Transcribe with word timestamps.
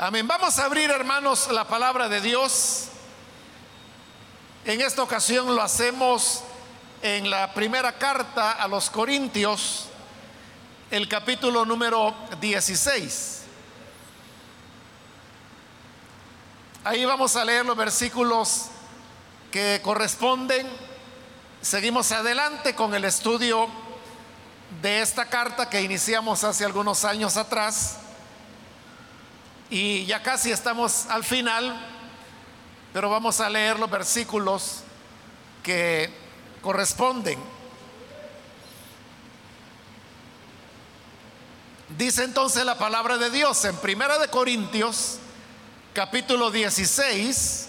Amén. 0.00 0.28
Vamos 0.28 0.56
a 0.60 0.66
abrir, 0.66 0.92
hermanos, 0.92 1.48
la 1.50 1.66
palabra 1.66 2.08
de 2.08 2.20
Dios. 2.20 2.84
En 4.64 4.80
esta 4.80 5.02
ocasión 5.02 5.52
lo 5.56 5.60
hacemos 5.60 6.44
en 7.02 7.28
la 7.28 7.52
primera 7.52 7.98
carta 7.98 8.52
a 8.52 8.68
los 8.68 8.90
Corintios, 8.90 9.86
el 10.92 11.08
capítulo 11.08 11.64
número 11.64 12.14
16. 12.40 13.42
Ahí 16.84 17.04
vamos 17.04 17.34
a 17.34 17.44
leer 17.44 17.66
los 17.66 17.76
versículos 17.76 18.66
que 19.50 19.80
corresponden. 19.82 20.68
Seguimos 21.60 22.12
adelante 22.12 22.76
con 22.76 22.94
el 22.94 23.04
estudio 23.04 23.66
de 24.80 25.02
esta 25.02 25.24
carta 25.24 25.68
que 25.68 25.82
iniciamos 25.82 26.44
hace 26.44 26.64
algunos 26.64 27.04
años 27.04 27.36
atrás 27.36 27.98
y 29.70 30.06
ya 30.06 30.22
casi 30.22 30.50
estamos 30.50 31.06
al 31.06 31.24
final, 31.24 31.78
pero 32.92 33.10
vamos 33.10 33.40
a 33.40 33.50
leer 33.50 33.78
los 33.78 33.90
versículos 33.90 34.82
que 35.62 36.10
corresponden. 36.62 37.38
Dice 41.96 42.24
entonces 42.24 42.64
la 42.64 42.78
palabra 42.78 43.18
de 43.18 43.30
Dios 43.30 43.64
en 43.64 43.76
Primera 43.76 44.18
de 44.18 44.28
Corintios, 44.28 45.18
capítulo 45.92 46.50
16, 46.50 47.68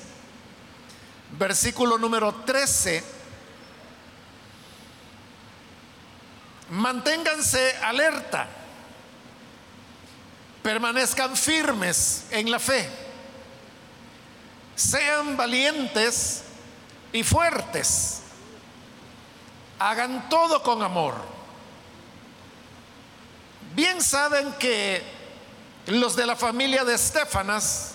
versículo 1.37 1.97
número 1.97 2.33
13. 2.45 3.03
Manténganse 6.69 7.75
alerta 7.77 8.58
permanezcan 10.61 11.35
firmes 11.35 12.25
en 12.31 12.51
la 12.51 12.59
fe, 12.59 12.89
sean 14.75 15.37
valientes 15.37 16.43
y 17.11 17.23
fuertes, 17.23 18.21
hagan 19.79 20.29
todo 20.29 20.61
con 20.63 20.83
amor. 20.83 21.15
Bien 23.75 24.01
saben 24.01 24.53
que 24.53 25.01
los 25.87 26.15
de 26.15 26.25
la 26.25 26.35
familia 26.35 26.83
de 26.83 26.95
Estefanas 26.95 27.93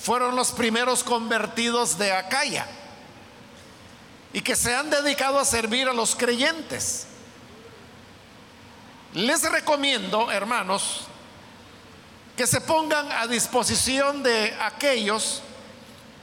fueron 0.00 0.36
los 0.36 0.52
primeros 0.52 1.02
convertidos 1.02 1.98
de 1.98 2.12
Acaya 2.12 2.66
y 4.32 4.40
que 4.40 4.56
se 4.56 4.74
han 4.74 4.90
dedicado 4.90 5.38
a 5.38 5.44
servir 5.44 5.88
a 5.88 5.92
los 5.92 6.14
creyentes. 6.14 7.06
Les 9.14 9.48
recomiendo, 9.50 10.30
hermanos, 10.30 11.06
que 12.36 12.46
se 12.46 12.60
pongan 12.60 13.10
a 13.12 13.26
disposición 13.26 14.22
de 14.22 14.56
aquellos 14.60 15.42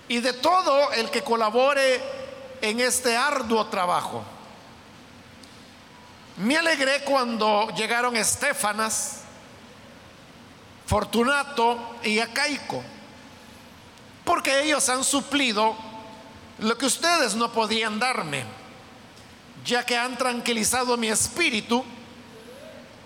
y 0.08 0.20
de 0.20 0.34
todo 0.34 0.92
el 0.92 1.10
que 1.10 1.24
colabore 1.24 2.02
en 2.62 2.82
este 2.82 3.16
arduo 3.16 3.68
trabajo. 3.68 4.24
Me 6.38 6.58
alegré 6.58 7.04
cuando 7.04 7.70
llegaron 7.76 8.16
Estefanas, 8.16 9.22
Fortunato 10.86 11.98
y 12.04 12.20
Acaico, 12.20 12.84
porque 14.26 14.64
ellos 14.64 14.90
han 14.90 15.06
suplido 15.06 15.76
lo 16.60 16.78
que 16.78 16.88
ustedes 16.88 17.36
no 17.36 17.54
podían 17.54 18.00
darme, 18.00 18.44
ya 19.64 19.86
que 19.86 19.98
han 19.98 20.18
tranquilizado 20.18 20.98
mi 20.98 21.08
espíritu 21.08 21.86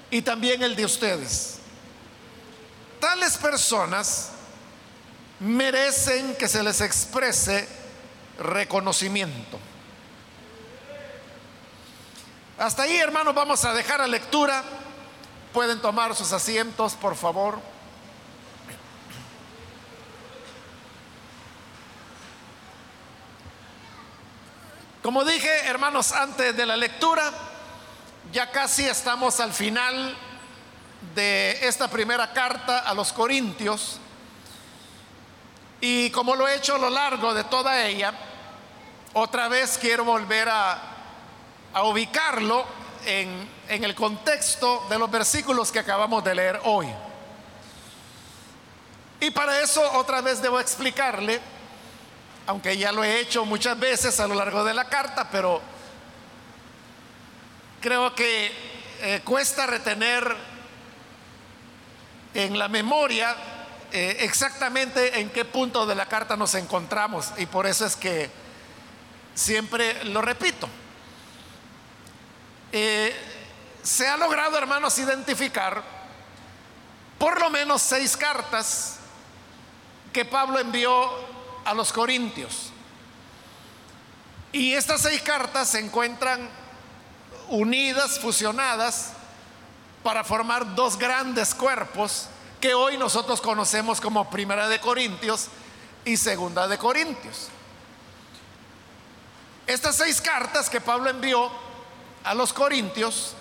y 0.09 0.23
también 0.23 0.63
el 0.63 0.75
de 0.75 0.85
ustedes 0.85 1.54
tales 3.05 3.37
personas 3.37 4.31
merecen 5.39 6.35
que 6.37 6.47
se 6.47 6.63
les 6.63 6.81
exprese 6.81 7.69
reconocimiento. 8.39 9.59
Hasta 12.57 12.81
ahí, 12.81 12.97
hermanos, 12.97 13.35
vamos 13.35 13.63
a 13.63 13.75
dejar 13.75 13.99
la 13.99 14.07
lectura. 14.07 14.63
Pueden 15.53 15.79
tomar 15.83 16.15
sus 16.15 16.31
asientos, 16.31 16.95
por 16.95 17.15
favor. 17.15 17.59
Como 25.03 25.23
dije, 25.25 25.67
hermanos, 25.67 26.11
antes 26.11 26.57
de 26.57 26.65
la 26.65 26.75
lectura, 26.75 27.31
ya 28.31 28.49
casi 28.49 28.83
estamos 28.83 29.39
al 29.39 29.53
final 29.53 30.17
de 31.13 31.67
esta 31.67 31.87
primera 31.89 32.31
carta 32.33 32.79
a 32.79 32.93
los 32.93 33.13
Corintios. 33.13 33.99
Y 35.81 36.09
como 36.11 36.35
lo 36.35 36.47
he 36.47 36.55
hecho 36.55 36.75
a 36.75 36.79
lo 36.79 36.89
largo 36.89 37.33
de 37.33 37.43
toda 37.43 37.85
ella, 37.85 38.13
otra 39.13 39.47
vez 39.47 39.77
quiero 39.77 40.03
volver 40.03 40.49
a, 40.49 40.91
ubicarlo 41.83 42.65
en, 43.05 43.49
en 43.67 43.83
el 43.83 43.93
contexto 43.93 44.85
de 44.89 44.97
los 44.97 45.11
versículos 45.11 45.71
que 45.71 45.79
acabamos 45.79 46.23
de 46.23 46.33
leer 46.35 46.61
hoy. 46.63 46.87
Y 49.19 49.31
para 49.31 49.59
eso 49.59 49.81
otra 49.93 50.21
vez 50.21 50.41
debo 50.41 50.59
explicarle, 50.59 51.41
aunque 52.47 52.77
ya 52.77 52.91
lo 52.91 53.03
he 53.03 53.19
hecho 53.19 53.45
muchas 53.45 53.77
veces 53.77 54.19
a 54.19 54.27
lo 54.27 54.35
largo 54.35 54.63
de 54.63 54.73
la 54.73 54.85
carta, 54.85 55.27
pero 55.29 55.61
creo 57.81 58.15
que 58.15 58.51
eh, 59.01 59.21
cuesta 59.23 59.67
retener 59.67 60.54
en 62.35 62.59
la 62.59 62.67
memoria 62.67 63.35
eh, 63.91 64.17
exactamente 64.19 65.19
en 65.19 65.29
qué 65.29 65.45
punto 65.45 65.85
de 65.85 65.95
la 65.95 66.05
carta 66.05 66.35
nos 66.35 66.53
encontramos 66.53 67.31
y 67.37 67.45
por 67.45 67.65
eso 67.65 67.85
es 67.85 67.95
que 67.95 68.29
siempre 69.33 70.03
lo 70.03 70.21
repito. 70.21 70.67
Eh, 72.71 73.15
se 73.81 74.07
ha 74.07 74.17
logrado, 74.17 74.57
hermanos, 74.57 74.99
identificar 74.99 75.81
por 77.17 77.39
lo 77.39 77.49
menos 77.49 77.81
seis 77.81 78.17
cartas 78.17 78.97
que 80.11 80.25
Pablo 80.25 80.59
envió 80.59 81.09
a 81.63 81.73
los 81.73 81.93
Corintios. 81.93 82.71
Y 84.51 84.73
estas 84.73 85.01
seis 85.01 85.21
cartas 85.21 85.69
se 85.69 85.79
encuentran 85.79 86.49
unidas, 87.47 88.19
fusionadas, 88.19 89.13
para 90.05 90.23
formar 90.23 90.75
dos 90.75 90.99
grandes 90.99 91.55
cuerpos 91.55 92.27
que 92.61 92.75
hoy 92.75 92.95
nosotros 92.95 93.41
conocemos 93.41 93.99
como 93.99 94.29
Primera 94.29 94.67
de 94.67 94.79
Corintios 94.79 95.47
y 96.05 96.15
Segunda 96.15 96.67
de 96.67 96.77
Corintios. 96.77 97.47
Estas 99.65 99.95
seis 99.95 100.21
cartas 100.21 100.69
que 100.69 100.79
Pablo 100.79 101.09
envió 101.09 101.49
a 102.23 102.35
los 102.35 102.53
Corintios, 102.53 103.33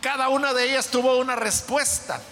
cada 0.00 0.30
una 0.30 0.54
de 0.54 0.70
ellas 0.70 0.86
tuvo 0.88 1.18
una 1.18 1.36
respuesta 1.36 2.22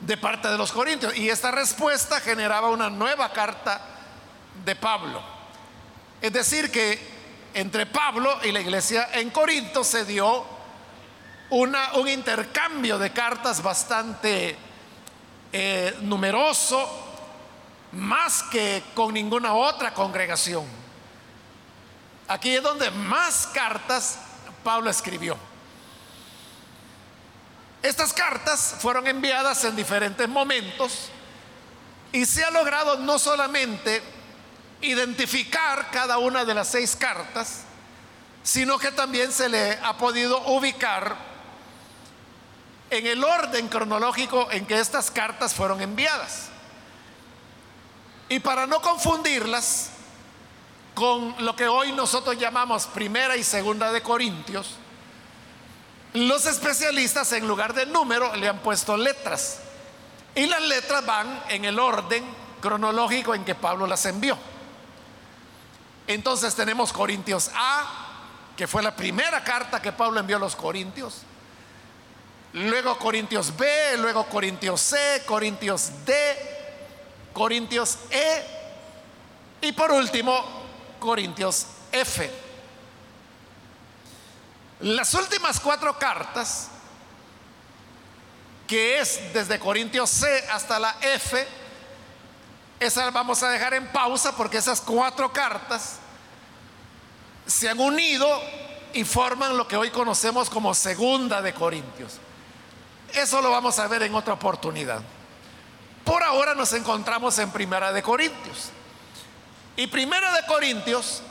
de 0.00 0.18
parte 0.18 0.48
de 0.48 0.58
los 0.58 0.70
Corintios 0.70 1.16
y 1.16 1.30
esta 1.30 1.50
respuesta 1.50 2.20
generaba 2.20 2.68
una 2.68 2.90
nueva 2.90 3.32
carta 3.32 3.80
de 4.66 4.76
Pablo. 4.76 5.22
Es 6.20 6.30
decir, 6.30 6.70
que 6.70 7.00
entre 7.54 7.86
Pablo 7.86 8.38
y 8.44 8.52
la 8.52 8.60
iglesia 8.60 9.08
en 9.14 9.30
Corinto 9.30 9.82
se 9.82 10.04
dio 10.04 10.57
un 11.50 12.08
intercambio 12.08 12.98
de 12.98 13.10
cartas 13.12 13.62
bastante 13.62 14.56
eh, 15.52 15.96
numeroso, 16.02 16.88
más 17.92 18.42
que 18.44 18.82
con 18.94 19.14
ninguna 19.14 19.54
otra 19.54 19.94
congregación. 19.94 20.66
Aquí 22.28 22.54
es 22.54 22.62
donde 22.62 22.90
más 22.90 23.46
cartas 23.46 24.18
Pablo 24.62 24.90
escribió. 24.90 25.38
Estas 27.82 28.12
cartas 28.12 28.76
fueron 28.80 29.06
enviadas 29.06 29.64
en 29.64 29.76
diferentes 29.76 30.28
momentos 30.28 31.08
y 32.12 32.26
se 32.26 32.44
ha 32.44 32.50
logrado 32.50 32.98
no 32.98 33.18
solamente 33.18 34.02
identificar 34.82 35.90
cada 35.90 36.18
una 36.18 36.44
de 36.44 36.54
las 36.54 36.68
seis 36.68 36.94
cartas, 36.96 37.62
sino 38.42 38.78
que 38.78 38.92
también 38.92 39.32
se 39.32 39.48
le 39.48 39.72
ha 39.82 39.96
podido 39.96 40.38
ubicar 40.48 41.16
en 42.90 43.06
el 43.06 43.22
orden 43.22 43.68
cronológico 43.68 44.50
en 44.50 44.66
que 44.66 44.78
estas 44.78 45.10
cartas 45.10 45.54
fueron 45.54 45.80
enviadas. 45.80 46.48
Y 48.28 48.40
para 48.40 48.66
no 48.66 48.80
confundirlas 48.80 49.90
con 50.94 51.34
lo 51.44 51.54
que 51.54 51.68
hoy 51.68 51.92
nosotros 51.92 52.38
llamamos 52.38 52.86
primera 52.86 53.36
y 53.36 53.44
segunda 53.44 53.92
de 53.92 54.02
Corintios, 54.02 54.76
los 56.14 56.46
especialistas 56.46 57.32
en 57.32 57.46
lugar 57.46 57.74
de 57.74 57.86
número 57.86 58.34
le 58.36 58.48
han 58.48 58.58
puesto 58.58 58.96
letras. 58.96 59.60
Y 60.34 60.46
las 60.46 60.62
letras 60.62 61.04
van 61.04 61.42
en 61.48 61.64
el 61.64 61.78
orden 61.78 62.24
cronológico 62.60 63.34
en 63.34 63.44
que 63.44 63.54
Pablo 63.54 63.86
las 63.86 64.04
envió. 64.06 64.38
Entonces 66.06 66.54
tenemos 66.54 66.92
Corintios 66.92 67.50
A, 67.54 68.06
que 68.56 68.66
fue 68.66 68.82
la 68.82 68.96
primera 68.96 69.44
carta 69.44 69.80
que 69.80 69.92
Pablo 69.92 70.20
envió 70.20 70.36
a 70.36 70.40
los 70.40 70.56
Corintios. 70.56 71.22
Luego 72.52 72.98
Corintios 72.98 73.56
B, 73.56 73.96
luego 73.98 74.26
Corintios 74.26 74.80
C, 74.80 75.22
Corintios 75.26 75.90
D, 76.04 76.14
Corintios 77.32 77.98
E 78.10 78.44
y 79.60 79.72
por 79.72 79.92
último 79.92 80.44
Corintios 80.98 81.66
F. 81.92 82.30
Las 84.80 85.12
últimas 85.14 85.58
cuatro 85.58 85.98
cartas, 85.98 86.68
que 88.66 89.00
es 89.00 89.32
desde 89.32 89.58
Corintios 89.58 90.08
C 90.10 90.44
hasta 90.50 90.78
la 90.78 90.96
F, 91.00 91.46
esas 92.80 93.12
vamos 93.12 93.42
a 93.42 93.50
dejar 93.50 93.74
en 93.74 93.88
pausa 93.88 94.36
porque 94.36 94.58
esas 94.58 94.80
cuatro 94.80 95.32
cartas 95.32 95.96
se 97.46 97.68
han 97.68 97.80
unido 97.80 98.28
y 98.92 99.04
forman 99.04 99.56
lo 99.56 99.66
que 99.66 99.76
hoy 99.76 99.90
conocemos 99.90 100.48
como 100.48 100.74
segunda 100.74 101.42
de 101.42 101.54
Corintios. 101.54 102.20
Eso 103.14 103.40
lo 103.40 103.50
vamos 103.50 103.78
a 103.78 103.88
ver 103.88 104.02
en 104.02 104.14
otra 104.14 104.34
oportunidad. 104.34 105.02
Por 106.04 106.22
ahora 106.22 106.54
nos 106.54 106.72
encontramos 106.72 107.38
en 107.38 107.50
Primera 107.50 107.92
de 107.92 108.02
Corintios. 108.02 108.70
Y 109.76 109.86
Primera 109.86 110.32
de 110.32 110.46
Corintios 110.46 111.22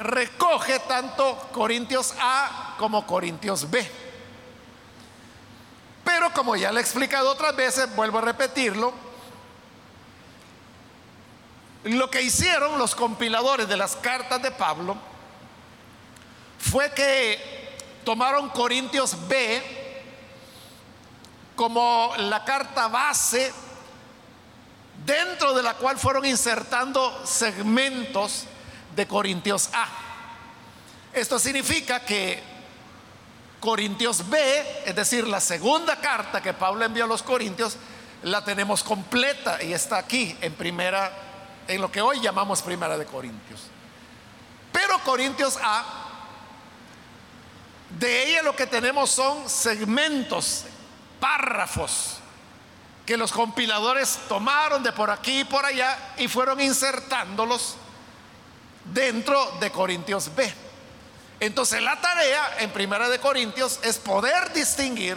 recoge 0.00 0.78
tanto 0.80 1.48
Corintios 1.52 2.14
A 2.20 2.74
como 2.78 3.06
Corintios 3.06 3.70
B. 3.70 3.88
Pero 6.04 6.32
como 6.32 6.56
ya 6.56 6.72
le 6.72 6.80
he 6.80 6.82
explicado 6.82 7.30
otras 7.30 7.54
veces, 7.54 7.94
vuelvo 7.94 8.18
a 8.18 8.22
repetirlo, 8.22 8.92
lo 11.84 12.10
que 12.10 12.22
hicieron 12.22 12.78
los 12.78 12.94
compiladores 12.94 13.68
de 13.68 13.76
las 13.76 13.96
cartas 13.96 14.42
de 14.42 14.50
Pablo 14.50 14.96
fue 16.58 16.90
que 16.92 17.78
tomaron 18.04 18.50
Corintios 18.50 19.16
B 19.28 19.79
como 21.60 22.14
la 22.16 22.42
carta 22.42 22.88
base 22.88 23.52
dentro 25.04 25.52
de 25.52 25.62
la 25.62 25.74
cual 25.74 25.98
fueron 25.98 26.24
insertando 26.24 27.20
segmentos 27.26 28.44
de 28.96 29.06
Corintios 29.06 29.68
A. 29.74 29.86
Esto 31.12 31.38
significa 31.38 32.00
que 32.00 32.42
Corintios 33.60 34.26
B, 34.30 34.86
es 34.86 34.96
decir, 34.96 35.28
la 35.28 35.38
segunda 35.38 35.96
carta 35.96 36.40
que 36.40 36.54
Pablo 36.54 36.82
envió 36.82 37.04
a 37.04 37.08
los 37.08 37.22
Corintios, 37.22 37.76
la 38.22 38.42
tenemos 38.42 38.82
completa 38.82 39.62
y 39.62 39.74
está 39.74 39.98
aquí 39.98 40.34
en 40.40 40.54
primera, 40.54 41.12
en 41.68 41.82
lo 41.82 41.92
que 41.92 42.00
hoy 42.00 42.22
llamamos 42.22 42.62
primera 42.62 42.96
de 42.96 43.04
Corintios. 43.04 43.64
Pero 44.72 44.98
Corintios 45.00 45.58
A 45.62 45.84
de 47.98 48.30
ella 48.30 48.42
lo 48.44 48.56
que 48.56 48.66
tenemos 48.66 49.10
son 49.10 49.46
segmentos, 49.46 50.64
párrafos, 51.20 52.16
que 53.06 53.16
los 53.16 53.32
compiladores 53.32 54.18
tomaron 54.28 54.82
de 54.82 54.92
por 54.92 55.10
aquí 55.10 55.40
y 55.40 55.44
por 55.44 55.64
allá 55.64 56.14
y 56.16 56.28
fueron 56.28 56.60
insertándolos 56.60 57.76
dentro 58.92 59.52
de 59.60 59.70
Corintios 59.70 60.34
B. 60.34 60.52
Entonces 61.40 61.82
la 61.82 62.00
tarea 62.00 62.56
en 62.58 62.70
Primera 62.70 63.08
de 63.08 63.18
Corintios 63.18 63.80
es 63.82 63.98
poder 63.98 64.52
distinguir 64.52 65.16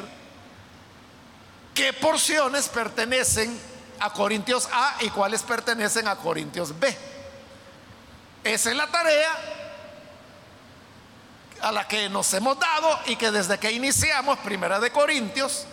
qué 1.73 1.91
porciones 1.93 2.69
pertenecen 2.69 3.59
a 3.99 4.11
Corintios 4.11 4.69
A 4.71 4.95
y 5.01 5.09
cuáles 5.09 5.43
pertenecen 5.43 6.07
a 6.07 6.15
Corintios 6.15 6.77
B. 6.79 6.95
Esa 8.43 8.71
es 8.71 8.75
la 8.75 8.87
tarea 8.87 9.31
a 11.61 11.71
la 11.71 11.87
que 11.87 12.09
nos 12.09 12.33
hemos 12.33 12.59
dado 12.59 12.99
y 13.05 13.15
que 13.15 13.31
desde 13.31 13.57
que 13.57 13.71
iniciamos 13.71 14.37
Primera 14.39 14.79
de 14.79 14.91
Corintios, 14.91 15.65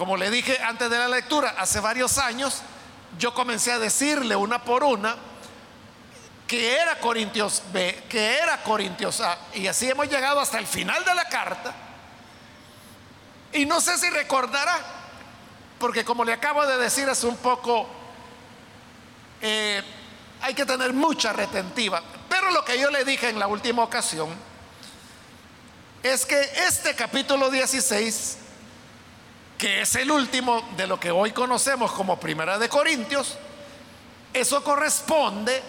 como 0.00 0.16
le 0.16 0.30
dije 0.30 0.58
antes 0.62 0.88
de 0.88 0.96
la 0.96 1.08
lectura, 1.08 1.56
hace 1.58 1.78
varios 1.78 2.16
años, 2.16 2.62
yo 3.18 3.34
comencé 3.34 3.70
a 3.70 3.78
decirle 3.78 4.34
una 4.34 4.64
por 4.64 4.82
una 4.82 5.14
que 6.46 6.78
era 6.78 6.98
Corintios 6.98 7.62
B, 7.70 8.04
que 8.08 8.38
era 8.38 8.62
Corintios 8.62 9.20
A, 9.20 9.36
y 9.52 9.66
así 9.66 9.90
hemos 9.90 10.08
llegado 10.08 10.40
hasta 10.40 10.58
el 10.58 10.66
final 10.66 11.04
de 11.04 11.14
la 11.14 11.26
carta. 11.26 11.74
Y 13.52 13.66
no 13.66 13.78
sé 13.82 13.98
si 13.98 14.08
recordará, 14.08 14.74
porque 15.78 16.02
como 16.02 16.24
le 16.24 16.32
acabo 16.32 16.66
de 16.66 16.78
decir 16.78 17.06
es 17.10 17.22
un 17.22 17.36
poco, 17.36 17.86
eh, 19.42 19.82
hay 20.40 20.54
que 20.54 20.64
tener 20.64 20.94
mucha 20.94 21.34
retentiva, 21.34 22.02
pero 22.26 22.50
lo 22.52 22.64
que 22.64 22.80
yo 22.80 22.90
le 22.90 23.04
dije 23.04 23.28
en 23.28 23.38
la 23.38 23.48
última 23.48 23.82
ocasión, 23.82 24.30
es 26.02 26.24
que 26.24 26.40
este 26.40 26.94
capítulo 26.94 27.50
16, 27.50 28.38
que 29.60 29.82
es 29.82 29.94
el 29.96 30.10
último 30.10 30.66
de 30.74 30.86
lo 30.86 30.98
que 30.98 31.10
hoy 31.10 31.32
conocemos 31.32 31.92
como 31.92 32.18
Primera 32.18 32.58
de 32.58 32.70
Corintios, 32.70 33.36
eso 34.32 34.64
corresponde 34.64 35.62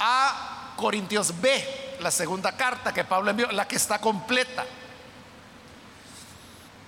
a 0.00 0.72
Corintios 0.76 1.40
B, 1.40 1.96
la 2.00 2.10
segunda 2.10 2.56
carta 2.56 2.92
que 2.92 3.04
Pablo 3.04 3.30
envió, 3.30 3.52
la 3.52 3.68
que 3.68 3.76
está 3.76 4.00
completa. 4.00 4.66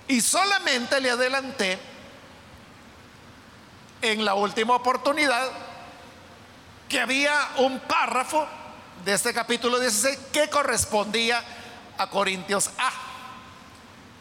Y 0.08 0.20
solamente 0.20 1.00
le 1.00 1.12
adelanté 1.12 1.78
en 4.02 4.24
la 4.24 4.34
última 4.34 4.74
oportunidad 4.74 5.52
que 6.88 6.98
había 6.98 7.50
un 7.58 7.78
párrafo 7.78 8.44
de 9.04 9.12
este 9.12 9.32
capítulo 9.32 9.78
16 9.78 10.18
que 10.32 10.50
correspondía 10.50 11.44
a 11.96 12.10
Corintios 12.10 12.70
A. 12.76 13.05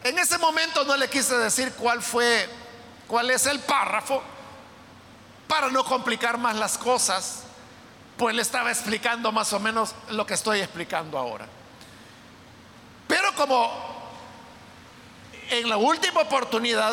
En 0.06 0.16
ese 0.20 0.38
momento 0.38 0.84
no 0.84 0.96
le 0.96 1.10
quise 1.10 1.36
decir 1.36 1.72
cuál 1.72 2.00
fue, 2.00 2.48
cuál 3.08 3.28
es 3.28 3.44
el 3.46 3.58
párrafo, 3.58 4.22
para 5.48 5.68
no 5.68 5.84
complicar 5.84 6.38
más 6.38 6.54
las 6.54 6.78
cosas, 6.78 7.42
pues 8.16 8.32
le 8.32 8.42
estaba 8.42 8.70
explicando 8.70 9.32
más 9.32 9.52
o 9.52 9.58
menos 9.58 9.96
lo 10.10 10.24
que 10.24 10.34
estoy 10.34 10.60
explicando 10.60 11.18
ahora. 11.18 11.48
Pero 13.08 13.34
como 13.34 13.68
en 15.50 15.68
la 15.68 15.76
última 15.76 16.20
oportunidad 16.20 16.92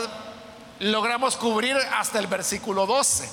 logramos 0.79 1.37
cubrir 1.37 1.77
hasta 1.77 2.17
el 2.17 2.25
versículo 2.25 2.87
12, 2.87 3.29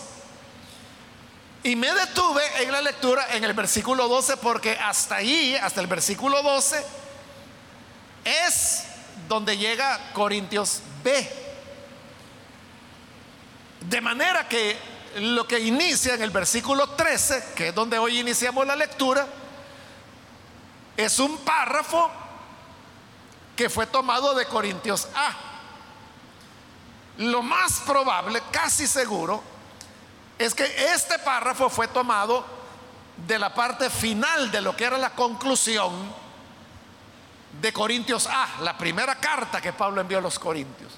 y 1.62 1.74
me 1.74 1.90
detuve 1.90 2.42
en 2.62 2.70
la 2.70 2.82
lectura 2.82 3.34
en 3.34 3.44
el 3.44 3.54
versículo 3.54 4.08
12 4.08 4.36
porque 4.36 4.72
hasta 4.72 5.16
ahí, 5.16 5.56
hasta 5.56 5.80
el 5.80 5.86
versículo 5.86 6.42
12, 6.42 6.84
es 8.24 8.89
donde 9.30 9.56
llega 9.56 10.12
Corintios 10.12 10.80
B. 11.04 11.32
De 13.82 14.00
manera 14.00 14.48
que 14.48 14.76
lo 15.18 15.46
que 15.46 15.60
inicia 15.60 16.14
en 16.14 16.22
el 16.22 16.30
versículo 16.30 16.90
13, 16.90 17.52
que 17.54 17.68
es 17.68 17.74
donde 17.74 17.96
hoy 17.96 18.18
iniciamos 18.18 18.66
la 18.66 18.74
lectura, 18.74 19.24
es 20.96 21.20
un 21.20 21.38
párrafo 21.38 22.10
que 23.54 23.70
fue 23.70 23.86
tomado 23.86 24.34
de 24.34 24.46
Corintios 24.46 25.06
A. 25.14 25.32
Lo 27.18 27.40
más 27.40 27.82
probable, 27.86 28.42
casi 28.50 28.88
seguro, 28.88 29.44
es 30.40 30.56
que 30.56 30.64
este 30.92 31.20
párrafo 31.20 31.70
fue 31.70 31.86
tomado 31.86 32.44
de 33.28 33.38
la 33.38 33.54
parte 33.54 33.90
final 33.90 34.50
de 34.50 34.60
lo 34.60 34.76
que 34.76 34.86
era 34.86 34.98
la 34.98 35.10
conclusión 35.10 36.18
de 37.60 37.72
Corintios 37.72 38.26
A, 38.26 38.60
la 38.62 38.76
primera 38.76 39.14
carta 39.16 39.60
que 39.60 39.72
Pablo 39.72 40.00
envió 40.00 40.18
a 40.18 40.20
los 40.20 40.38
Corintios. 40.38 40.92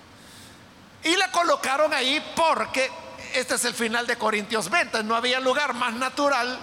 Y 1.05 1.17
la 1.17 1.31
colocaron 1.31 1.93
ahí 1.93 2.23
porque 2.37 2.91
este 3.35 3.55
es 3.55 3.65
el 3.65 3.75
final 3.75 4.07
de 4.07 4.17
Corintios 4.17 4.69
20. 4.69 5.03
No 5.05 5.17
había 5.17 5.41
lugar 5.41 5.75
más 5.75 5.95
natural 5.95 6.59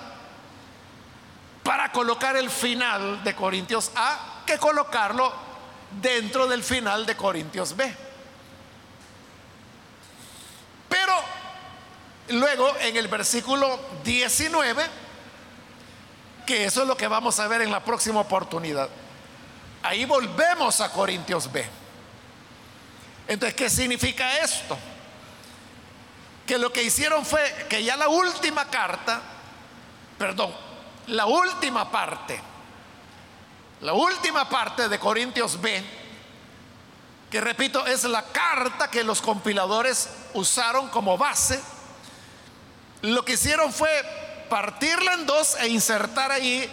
para 1.63 1.91
colocar 1.91 2.37
el 2.37 2.49
final 2.49 3.23
de 3.23 3.35
Corintios 3.35 3.91
A 3.95 4.43
que 4.45 4.57
colocarlo 4.57 5.33
dentro 6.01 6.47
del 6.47 6.63
final 6.63 7.05
de 7.05 7.17
Corintios 7.17 7.75
B. 7.75 7.95
Pero 10.87 11.13
Luego 12.29 12.75
en 12.79 12.95
el 12.95 13.07
versículo 13.07 13.79
19, 14.03 14.85
que 16.45 16.65
eso 16.65 16.83
es 16.83 16.87
lo 16.87 16.95
que 16.95 17.07
vamos 17.07 17.39
a 17.39 17.47
ver 17.47 17.61
en 17.61 17.71
la 17.71 17.83
próxima 17.83 18.19
oportunidad. 18.19 18.87
Ahí 19.83 20.05
volvemos 20.05 20.81
a 20.81 20.91
Corintios 20.91 21.51
B. 21.51 21.65
Entonces, 23.27 23.55
¿qué 23.55 23.69
significa 23.69 24.39
esto? 24.39 24.77
Que 26.45 26.57
lo 26.57 26.73
que 26.73 26.83
hicieron 26.83 27.25
fue 27.25 27.67
que 27.69 27.83
ya 27.83 27.95
la 27.95 28.07
última 28.07 28.69
carta, 28.69 29.21
perdón, 30.17 30.53
la 31.07 31.25
última 31.25 31.91
parte, 31.91 32.39
la 33.81 33.93
última 33.93 34.49
parte 34.49 34.89
de 34.89 34.99
Corintios 34.99 35.61
B, 35.61 35.83
que 37.29 37.39
repito, 37.39 37.85
es 37.85 38.03
la 38.05 38.23
carta 38.23 38.89
que 38.89 39.03
los 39.03 39.21
compiladores 39.21 40.09
usaron 40.33 40.89
como 40.89 41.17
base 41.17 41.61
lo 43.01 43.23
que 43.23 43.33
hicieron 43.33 43.71
fue 43.71 43.89
partirla 44.49 45.13
en 45.13 45.25
dos 45.25 45.55
e 45.55 45.69
insertar 45.69 46.31
ahí 46.31 46.69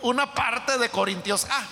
una 0.00 0.34
parte 0.34 0.76
de 0.78 0.88
Corintios 0.88 1.44
A. 1.44 1.62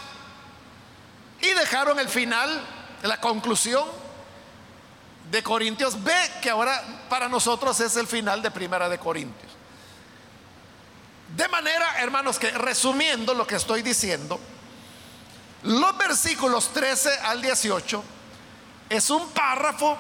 Y 1.43 1.53
dejaron 1.55 1.99
el 1.99 2.09
final 2.09 2.61
la 3.03 3.21
conclusión 3.21 3.85
de 5.31 5.43
Corintios 5.43 6.03
B, 6.03 6.13
que 6.43 6.51
ahora 6.51 6.83
para 7.09 7.29
nosotros 7.29 7.79
es 7.81 7.97
el 7.97 8.07
final 8.07 8.43
de 8.43 8.51
Primera 8.51 8.89
de 8.89 8.99
Corintios. 8.99 9.51
De 11.37 11.47
manera, 11.49 12.01
hermanos, 12.01 12.39
que 12.39 12.51
resumiendo 12.51 13.35
lo 13.35 13.47
que 13.47 13.55
estoy 13.55 13.83
diciendo, 13.83 14.41
los 15.63 15.97
versículos 15.97 16.73
13 16.73 17.21
al 17.21 17.41
18 17.41 18.03
es 18.89 19.11
un 19.11 19.29
párrafo 19.31 19.97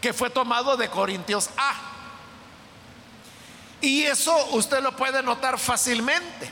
que 0.00 0.12
fue 0.12 0.30
tomado 0.30 0.76
de 0.76 0.88
Corintios 0.90 1.48
A. 1.56 1.74
Y 3.80 4.02
eso 4.02 4.34
usted 4.52 4.82
lo 4.82 4.94
puede 4.94 5.22
notar 5.22 5.58
fácilmente. 5.58 6.50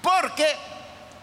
Porque 0.00 0.56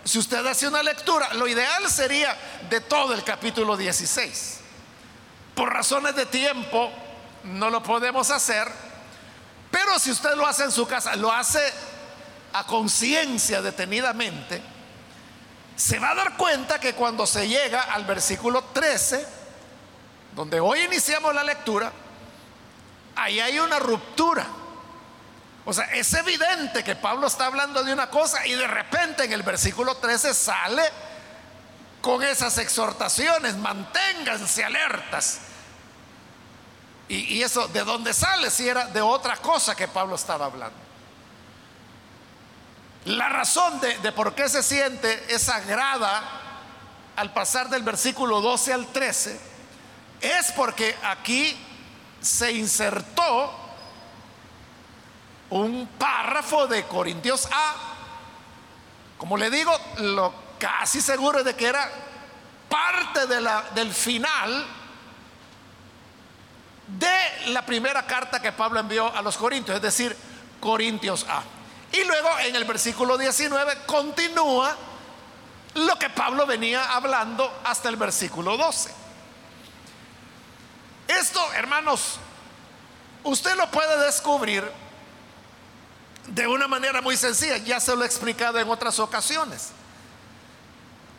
si 0.09 0.17
usted 0.17 0.43
hace 0.47 0.67
una 0.67 0.81
lectura, 0.81 1.35
lo 1.35 1.47
ideal 1.47 1.87
sería 1.87 2.35
de 2.67 2.81
todo 2.81 3.13
el 3.13 3.23
capítulo 3.23 3.77
16. 3.77 4.59
Por 5.53 5.71
razones 5.71 6.15
de 6.15 6.25
tiempo 6.25 6.91
no 7.43 7.69
lo 7.69 7.83
podemos 7.83 8.31
hacer, 8.31 8.67
pero 9.69 9.99
si 9.99 10.09
usted 10.09 10.33
lo 10.33 10.47
hace 10.47 10.63
en 10.63 10.71
su 10.71 10.87
casa, 10.87 11.15
lo 11.15 11.31
hace 11.31 11.61
a 12.53 12.65
conciencia 12.65 13.61
detenidamente, 13.61 14.59
se 15.75 15.99
va 15.99 16.09
a 16.09 16.15
dar 16.15 16.37
cuenta 16.37 16.79
que 16.79 16.95
cuando 16.95 17.27
se 17.27 17.47
llega 17.47 17.83
al 17.83 18.05
versículo 18.05 18.63
13, 18.73 19.27
donde 20.35 20.59
hoy 20.59 20.79
iniciamos 20.85 21.35
la 21.35 21.43
lectura, 21.43 21.93
ahí 23.15 23.39
hay 23.39 23.59
una 23.59 23.77
ruptura. 23.77 24.47
O 25.69 25.73
sea, 25.73 25.85
es 25.93 26.11
evidente 26.15 26.83
que 26.83 26.95
Pablo 26.95 27.27
está 27.27 27.45
hablando 27.45 27.83
de 27.83 27.93
una 27.93 28.09
cosa 28.09 28.43
y 28.47 28.53
de 28.53 28.65
repente 28.65 29.25
en 29.25 29.33
el 29.33 29.43
versículo 29.43 29.97
13 29.97 30.33
sale 30.33 30.81
con 32.01 32.23
esas 32.23 32.57
exhortaciones, 32.57 33.55
manténganse 33.55 34.65
alertas. 34.65 35.41
Y, 37.07 37.43
eso, 37.43 37.67
¿de 37.67 37.83
dónde 37.83 38.15
sale? 38.15 38.49
Si 38.49 38.67
era 38.67 38.85
de 38.85 38.99
otra 39.01 39.37
cosa 39.37 39.75
que 39.75 39.87
Pablo 39.87 40.15
estaba 40.15 40.47
hablando. 40.47 40.75
La 43.05 43.29
razón 43.29 43.79
de, 43.79 43.95
de 43.99 44.11
por 44.11 44.33
qué 44.33 44.49
se 44.49 44.63
siente 44.63 45.23
esa 45.31 45.59
grada 45.59 46.23
al 47.15 47.31
pasar 47.31 47.69
del 47.69 47.83
versículo 47.83 48.41
12 48.41 48.73
al 48.73 48.87
13 48.87 49.39
es 50.21 50.51
porque 50.53 50.97
aquí 51.03 51.55
se 52.21 52.53
insertó 52.53 53.68
un 55.49 55.87
párrafo 55.97 56.67
de 56.67 56.83
Corintios 56.85 57.47
A. 57.51 57.75
Como 59.17 59.37
le 59.37 59.49
digo, 59.49 59.71
lo 59.97 60.33
casi 60.59 61.01
seguro 61.01 61.39
es 61.39 61.45
de 61.45 61.55
que 61.55 61.67
era 61.67 61.89
parte 62.69 63.27
de 63.27 63.41
la, 63.41 63.63
del 63.73 63.93
final 63.93 64.65
de 66.87 67.51
la 67.51 67.65
primera 67.65 68.05
carta 68.05 68.41
que 68.41 68.51
Pablo 68.51 68.79
envió 68.79 69.13
a 69.13 69.21
los 69.21 69.37
Corintios, 69.37 69.75
es 69.75 69.81
decir, 69.81 70.15
Corintios 70.59 71.25
A. 71.29 71.43
Y 71.91 72.03
luego 72.03 72.29
en 72.39 72.55
el 72.55 72.65
versículo 72.65 73.17
19 73.17 73.85
continúa 73.85 74.75
lo 75.75 75.99
que 75.99 76.09
Pablo 76.09 76.45
venía 76.45 76.93
hablando 76.93 77.61
hasta 77.63 77.89
el 77.89 77.95
versículo 77.95 78.57
12. 78.57 78.91
Esto, 81.07 81.53
hermanos, 81.53 82.19
usted 83.23 83.55
lo 83.55 83.69
puede 83.71 84.05
descubrir 84.05 84.69
de 86.29 86.47
una 86.47 86.67
manera 86.67 87.01
muy 87.01 87.17
sencilla, 87.17 87.57
ya 87.57 87.79
se 87.79 87.95
lo 87.95 88.03
he 88.03 88.05
explicado 88.05 88.59
en 88.59 88.69
otras 88.69 88.99
ocasiones. 88.99 89.71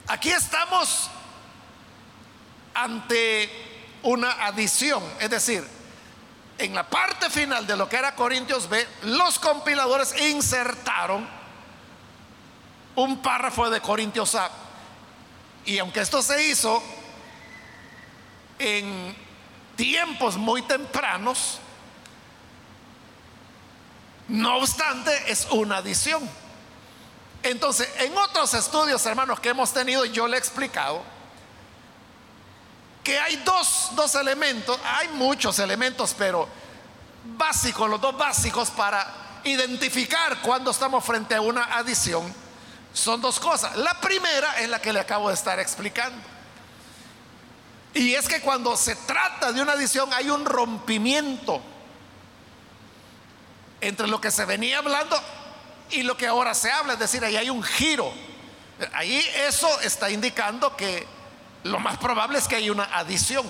Aquí 0.06 0.30
estamos 0.30 1.10
ante 2.74 3.50
una 4.02 4.46
adición, 4.46 5.02
es 5.20 5.30
decir, 5.30 5.66
en 6.58 6.74
la 6.74 6.88
parte 6.88 7.30
final 7.30 7.66
de 7.66 7.76
lo 7.76 7.88
que 7.88 7.96
era 7.96 8.14
Corintios 8.14 8.68
B, 8.68 8.86
los 9.02 9.38
compiladores 9.38 10.14
insertaron 10.20 11.26
un 12.96 13.22
párrafo 13.22 13.70
de 13.70 13.80
Corintios 13.80 14.34
A. 14.34 14.50
Y 15.64 15.78
aunque 15.78 16.00
esto 16.00 16.22
se 16.22 16.48
hizo 16.48 16.82
en 18.58 19.16
tiempos 19.76 20.36
muy 20.36 20.62
tempranos, 20.62 21.58
no 24.30 24.58
obstante, 24.58 25.30
es 25.30 25.46
una 25.50 25.78
adición. 25.78 26.28
Entonces, 27.42 27.88
en 27.98 28.16
otros 28.16 28.54
estudios, 28.54 29.04
hermanos, 29.06 29.40
que 29.40 29.48
hemos 29.48 29.72
tenido, 29.72 30.04
yo 30.04 30.28
le 30.28 30.36
he 30.36 30.38
explicado 30.38 31.02
que 33.02 33.18
hay 33.18 33.36
dos, 33.36 33.90
dos 33.92 34.14
elementos, 34.14 34.78
hay 34.84 35.08
muchos 35.08 35.58
elementos, 35.58 36.14
pero 36.16 36.48
básicos, 37.24 37.90
los 37.90 38.00
dos 38.00 38.16
básicos 38.16 38.70
para 38.70 39.40
identificar 39.44 40.40
cuando 40.42 40.70
estamos 40.70 41.04
frente 41.04 41.34
a 41.34 41.40
una 41.40 41.64
adición, 41.76 42.32
son 42.92 43.20
dos 43.20 43.40
cosas. 43.40 43.76
La 43.76 44.00
primera 44.00 44.60
es 44.60 44.68
la 44.68 44.80
que 44.80 44.92
le 44.92 45.00
acabo 45.00 45.28
de 45.28 45.34
estar 45.34 45.58
explicando. 45.58 46.22
Y 47.94 48.14
es 48.14 48.28
que 48.28 48.40
cuando 48.42 48.76
se 48.76 48.94
trata 48.94 49.50
de 49.50 49.60
una 49.60 49.72
adición 49.72 50.12
hay 50.12 50.30
un 50.30 50.44
rompimiento 50.44 51.60
entre 53.80 54.06
lo 54.06 54.20
que 54.20 54.30
se 54.30 54.44
venía 54.44 54.78
hablando 54.78 55.20
y 55.90 56.02
lo 56.02 56.16
que 56.16 56.26
ahora 56.26 56.54
se 56.54 56.70
habla, 56.70 56.94
es 56.94 56.98
decir, 56.98 57.24
ahí 57.24 57.36
hay 57.36 57.50
un 57.50 57.62
giro. 57.62 58.12
Ahí 58.92 59.24
eso 59.46 59.80
está 59.80 60.10
indicando 60.10 60.76
que 60.76 61.06
lo 61.64 61.78
más 61.78 61.98
probable 61.98 62.38
es 62.38 62.48
que 62.48 62.56
hay 62.56 62.70
una 62.70 62.84
adición. 62.84 63.46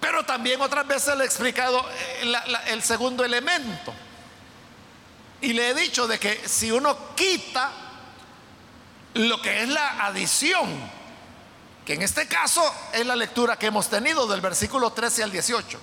Pero 0.00 0.24
también 0.24 0.60
otras 0.60 0.86
veces 0.86 1.16
le 1.16 1.24
he 1.24 1.26
explicado 1.26 1.84
eh, 2.22 2.32
el 2.68 2.82
segundo 2.82 3.24
elemento. 3.24 3.92
Y 5.42 5.52
le 5.52 5.70
he 5.70 5.74
dicho 5.74 6.06
de 6.06 6.18
que 6.18 6.48
si 6.48 6.70
uno 6.70 7.14
quita 7.14 7.70
lo 9.14 9.40
que 9.42 9.62
es 9.62 9.68
la 9.68 10.06
adición, 10.06 10.68
que 11.84 11.94
en 11.94 12.02
este 12.02 12.28
caso 12.28 12.62
es 12.92 13.04
la 13.06 13.16
lectura 13.16 13.58
que 13.58 13.66
hemos 13.66 13.88
tenido 13.88 14.26
del 14.26 14.40
versículo 14.40 14.90
13 14.92 15.24
al 15.24 15.32
18. 15.32 15.78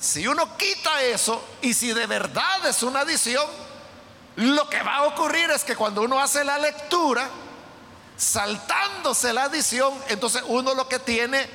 Si 0.00 0.26
uno 0.26 0.56
quita 0.56 1.02
eso 1.02 1.44
y 1.60 1.74
si 1.74 1.92
de 1.92 2.06
verdad 2.06 2.66
es 2.66 2.82
una 2.82 3.00
adición, 3.00 3.46
lo 4.36 4.68
que 4.70 4.82
va 4.82 4.96
a 4.96 5.02
ocurrir 5.02 5.50
es 5.50 5.62
que 5.62 5.76
cuando 5.76 6.00
uno 6.00 6.18
hace 6.18 6.42
la 6.42 6.58
lectura, 6.58 7.28
saltándose 8.16 9.34
la 9.34 9.44
adición, 9.44 9.92
entonces 10.08 10.42
uno 10.46 10.74
lo 10.74 10.88
que 10.88 10.98
tiene 11.00 11.46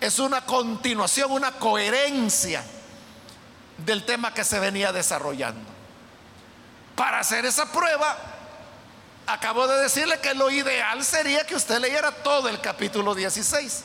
es 0.00 0.18
una 0.18 0.44
continuación, 0.44 1.30
una 1.30 1.52
coherencia 1.52 2.64
del 3.78 4.04
tema 4.04 4.34
que 4.34 4.42
se 4.42 4.58
venía 4.58 4.92
desarrollando. 4.92 5.70
Para 6.96 7.20
hacer 7.20 7.46
esa 7.46 7.70
prueba, 7.70 8.18
acabo 9.28 9.68
de 9.68 9.80
decirle 9.80 10.18
que 10.18 10.34
lo 10.34 10.50
ideal 10.50 11.04
sería 11.04 11.46
que 11.46 11.54
usted 11.54 11.78
leyera 11.78 12.10
todo 12.10 12.48
el 12.48 12.60
capítulo 12.60 13.14
16 13.14 13.84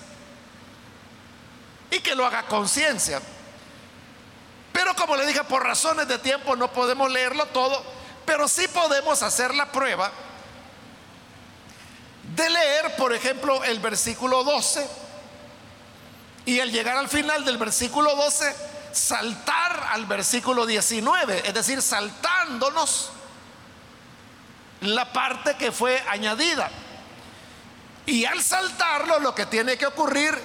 y 1.91 1.99
que 1.99 2.15
lo 2.15 2.25
haga 2.25 2.47
conciencia. 2.47 3.21
Pero 4.75 4.93
como 4.93 5.15
le 5.15 5.25
dije, 5.25 5.41
por 5.45 5.63
razones 5.63 6.05
de 6.05 6.19
tiempo 6.19 6.53
no 6.57 6.69
podemos 6.69 7.09
leerlo 7.09 7.45
todo, 7.45 7.81
pero 8.25 8.45
sí 8.45 8.67
podemos 8.67 9.23
hacer 9.23 9.55
la 9.55 9.71
prueba 9.71 10.11
de 12.35 12.49
leer, 12.49 12.97
por 12.97 13.13
ejemplo, 13.13 13.63
el 13.63 13.79
versículo 13.79 14.43
12 14.43 14.85
y 16.45 16.59
al 16.59 16.73
llegar 16.73 16.97
al 16.97 17.07
final 17.07 17.45
del 17.45 17.57
versículo 17.57 18.17
12, 18.17 18.53
saltar 18.91 19.91
al 19.93 20.05
versículo 20.07 20.65
19, 20.65 21.47
es 21.47 21.53
decir, 21.53 21.81
saltándonos 21.81 23.11
la 24.81 25.13
parte 25.13 25.55
que 25.55 25.71
fue 25.71 26.03
añadida. 26.09 26.69
Y 28.05 28.25
al 28.25 28.43
saltarlo 28.43 29.21
lo 29.21 29.33
que 29.33 29.45
tiene 29.45 29.77
que 29.77 29.85
ocurrir 29.85 30.37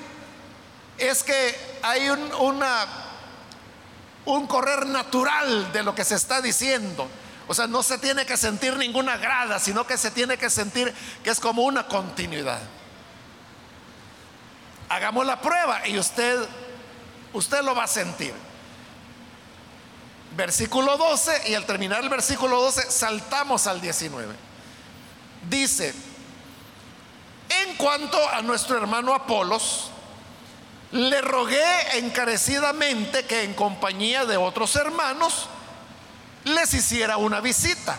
es 0.99 1.25
que 1.25 1.79
hay 1.83 2.09
un, 2.09 2.33
una, 2.35 3.10
un 4.25 4.47
correr 4.47 4.87
natural 4.87 5.73
de 5.73 5.83
lo 5.83 5.95
que 5.95 6.05
se 6.05 6.15
está 6.15 6.41
diciendo. 6.41 7.09
O 7.49 7.55
sea, 7.55 7.67
no 7.67 7.83
se 7.83 7.99
tiene 7.99 8.25
que 8.27 8.37
sentir 8.37 8.77
ninguna 8.77 9.17
grada, 9.17 9.59
sino 9.59 9.87
que 9.87 9.99
se 9.99 10.11
tiene 10.11 10.37
que 10.37 10.51
sentir 10.51 10.95
que 11.25 11.31
es 11.31 11.41
como 11.41 11.63
una 11.63 11.87
continuidad. 11.87 12.61
Hagamos 14.89 15.27
la 15.27 15.41
prueba 15.41 15.87
y 15.89 15.99
usted, 15.99 16.39
usted 17.33 17.63
lo 17.63 17.75
va 17.75 17.85
a 17.85 17.89
sentir 17.89 18.35
versículo 20.37 20.97
12 20.97 21.51
y 21.51 21.55
al 21.55 21.67
terminar 21.67 22.03
el 22.03 22.09
versículo 22.09 22.61
12 22.61 22.91
saltamos 22.91 23.67
al 23.67 23.81
19. 23.81 24.35
Dice, 25.49 25.95
en 27.49 27.77
cuanto 27.77 28.19
a 28.29 28.43
nuestro 28.43 28.77
hermano 28.77 29.15
Apolos, 29.15 29.91
le 30.93 31.21
rogué 31.21 31.99
encarecidamente 31.99 33.25
que 33.25 33.45
en 33.45 33.55
compañía 33.55 34.25
de 34.25 34.37
otros 34.37 34.75
hermanos 34.77 35.49
les 36.45 36.75
hiciera 36.75 37.17
una 37.17 37.41
visita. 37.41 37.97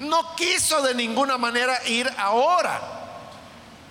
No 0.00 0.34
quiso 0.36 0.82
de 0.82 0.94
ninguna 0.94 1.38
manera 1.38 1.86
ir 1.88 2.10
ahora, 2.18 2.80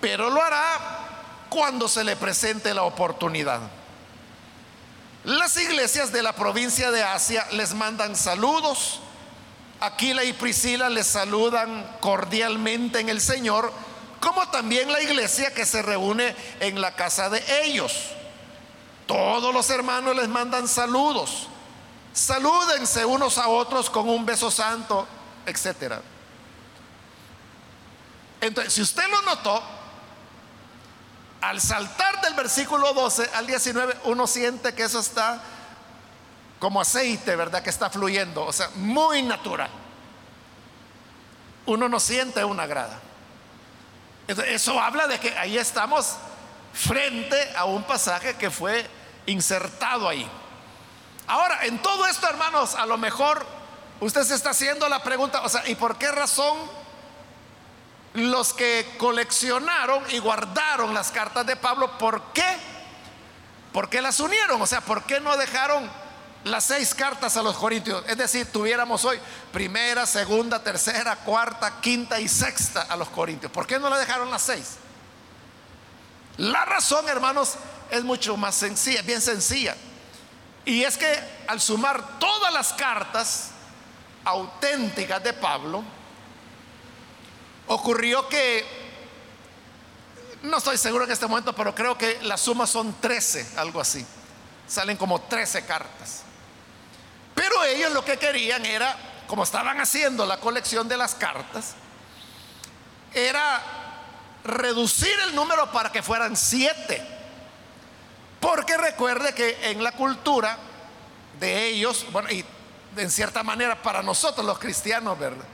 pero 0.00 0.30
lo 0.30 0.42
hará 0.42 1.04
cuando 1.48 1.88
se 1.88 2.04
le 2.04 2.16
presente 2.16 2.74
la 2.74 2.82
oportunidad. 2.82 3.60
Las 5.24 5.56
iglesias 5.56 6.12
de 6.12 6.22
la 6.22 6.34
provincia 6.34 6.90
de 6.90 7.02
Asia 7.02 7.46
les 7.52 7.74
mandan 7.74 8.14
saludos. 8.14 9.00
Aquila 9.80 10.24
y 10.24 10.32
Priscila 10.32 10.88
les 10.88 11.06
saludan 11.06 11.96
cordialmente 12.00 13.00
en 13.00 13.08
el 13.08 13.20
Señor, 13.20 13.72
como 14.24 14.48
también 14.48 14.90
la 14.90 15.02
iglesia 15.02 15.52
que 15.52 15.66
se 15.66 15.82
reúne 15.82 16.34
en 16.58 16.80
la 16.80 16.96
casa 16.96 17.28
de 17.28 17.44
ellos. 17.62 17.92
Todos 19.06 19.52
los 19.52 19.68
hermanos 19.68 20.16
les 20.16 20.28
mandan 20.28 20.66
saludos. 20.66 21.48
Salúdense 22.14 23.04
unos 23.04 23.36
a 23.36 23.48
otros 23.48 23.90
con 23.90 24.08
un 24.08 24.24
beso 24.24 24.50
santo, 24.50 25.06
etc. 25.44 25.96
Entonces, 28.40 28.72
si 28.72 28.80
usted 28.80 29.04
lo 29.10 29.20
notó, 29.22 29.62
al 31.42 31.60
saltar 31.60 32.22
del 32.22 32.32
versículo 32.32 32.94
12 32.94 33.30
al 33.34 33.46
19, 33.46 33.94
uno 34.04 34.26
siente 34.26 34.74
que 34.74 34.84
eso 34.84 35.00
está 35.00 35.42
como 36.58 36.80
aceite, 36.80 37.36
¿verdad? 37.36 37.62
Que 37.62 37.68
está 37.68 37.90
fluyendo, 37.90 38.46
o 38.46 38.52
sea, 38.54 38.70
muy 38.76 39.20
natural. 39.22 39.68
Uno 41.66 41.90
no 41.90 42.00
siente 42.00 42.42
una 42.42 42.64
grada. 42.64 43.00
Eso 44.26 44.80
habla 44.80 45.06
de 45.06 45.18
que 45.20 45.36
ahí 45.36 45.58
estamos 45.58 46.16
frente 46.72 47.52
a 47.56 47.64
un 47.64 47.82
pasaje 47.84 48.34
que 48.36 48.50
fue 48.50 48.88
insertado 49.26 50.08
ahí. 50.08 50.28
Ahora, 51.26 51.64
en 51.64 51.78
todo 51.78 52.06
esto, 52.06 52.28
hermanos, 52.28 52.74
a 52.74 52.86
lo 52.86 52.98
mejor 52.98 53.44
usted 54.00 54.22
se 54.24 54.34
está 54.34 54.50
haciendo 54.50 54.88
la 54.88 55.02
pregunta, 55.02 55.42
o 55.42 55.48
sea, 55.48 55.66
¿y 55.68 55.74
por 55.74 55.96
qué 55.96 56.10
razón 56.10 56.58
los 58.14 58.54
que 58.54 58.94
coleccionaron 58.96 60.04
y 60.10 60.18
guardaron 60.18 60.94
las 60.94 61.10
cartas 61.10 61.44
de 61.46 61.56
Pablo, 61.56 61.98
¿por 61.98 62.32
qué? 62.32 62.56
¿Por 63.72 63.88
qué 63.88 64.00
las 64.00 64.20
unieron? 64.20 64.62
O 64.62 64.66
sea, 64.66 64.80
¿por 64.80 65.02
qué 65.02 65.18
no 65.20 65.36
dejaron 65.36 65.90
las 66.44 66.64
seis 66.64 66.94
cartas 66.94 67.36
a 67.36 67.42
los 67.42 67.56
corintios? 67.56 68.04
Es 68.06 68.16
decir, 68.16 68.46
tuviéramos 68.52 69.04
hoy 69.04 69.18
primera, 69.52 70.06
segunda, 70.06 70.62
tercera, 70.62 71.16
cuarta, 71.16 71.80
quinta 71.80 72.20
y 72.20 72.28
sexta 72.28 72.82
a 72.82 72.96
los 72.96 73.08
corintios. 73.08 73.50
¿Por 73.50 73.66
qué 73.66 73.78
no 73.78 73.90
le 73.90 73.98
dejaron 73.98 74.30
las 74.30 74.42
seis? 74.42 74.76
La 76.36 76.64
razón, 76.64 77.08
hermanos, 77.08 77.54
es 77.90 78.02
mucho 78.02 78.36
más 78.36 78.54
sencilla, 78.54 79.02
bien 79.02 79.20
sencilla. 79.20 79.76
Y 80.64 80.82
es 80.82 80.96
que 80.96 81.18
al 81.46 81.60
sumar 81.60 82.18
todas 82.18 82.52
las 82.52 82.72
cartas 82.72 83.50
auténticas 84.24 85.22
de 85.22 85.32
Pablo, 85.34 85.84
ocurrió 87.66 88.28
que, 88.28 88.64
no 90.42 90.58
estoy 90.58 90.76
seguro 90.76 91.04
en 91.04 91.10
este 91.10 91.26
momento, 91.26 91.54
pero 91.54 91.74
creo 91.74 91.96
que 91.96 92.20
la 92.22 92.36
suma 92.36 92.66
son 92.66 92.94
13, 93.00 93.52
algo 93.56 93.80
así. 93.80 94.04
Salen 94.66 94.96
como 94.96 95.20
13 95.20 95.64
cartas. 95.64 96.22
Ellos 97.64 97.92
lo 97.92 98.04
que 98.04 98.18
querían 98.18 98.64
era, 98.64 98.96
como 99.26 99.44
estaban 99.44 99.80
haciendo 99.80 100.26
la 100.26 100.38
colección 100.38 100.88
de 100.88 100.96
las 100.96 101.14
cartas, 101.14 101.74
era 103.12 103.62
reducir 104.44 105.14
el 105.26 105.34
número 105.34 105.70
para 105.72 105.90
que 105.90 106.02
fueran 106.02 106.36
7. 106.36 107.02
Porque 108.40 108.76
recuerde 108.76 109.34
que 109.34 109.70
en 109.70 109.82
la 109.82 109.92
cultura 109.92 110.58
de 111.40 111.66
ellos, 111.68 112.06
bueno, 112.12 112.30
y 112.30 112.44
en 112.96 113.10
cierta 113.10 113.42
manera 113.42 113.82
para 113.82 114.02
nosotros 114.02 114.44
los 114.44 114.58
cristianos, 114.58 115.18
¿verdad? 115.18 115.46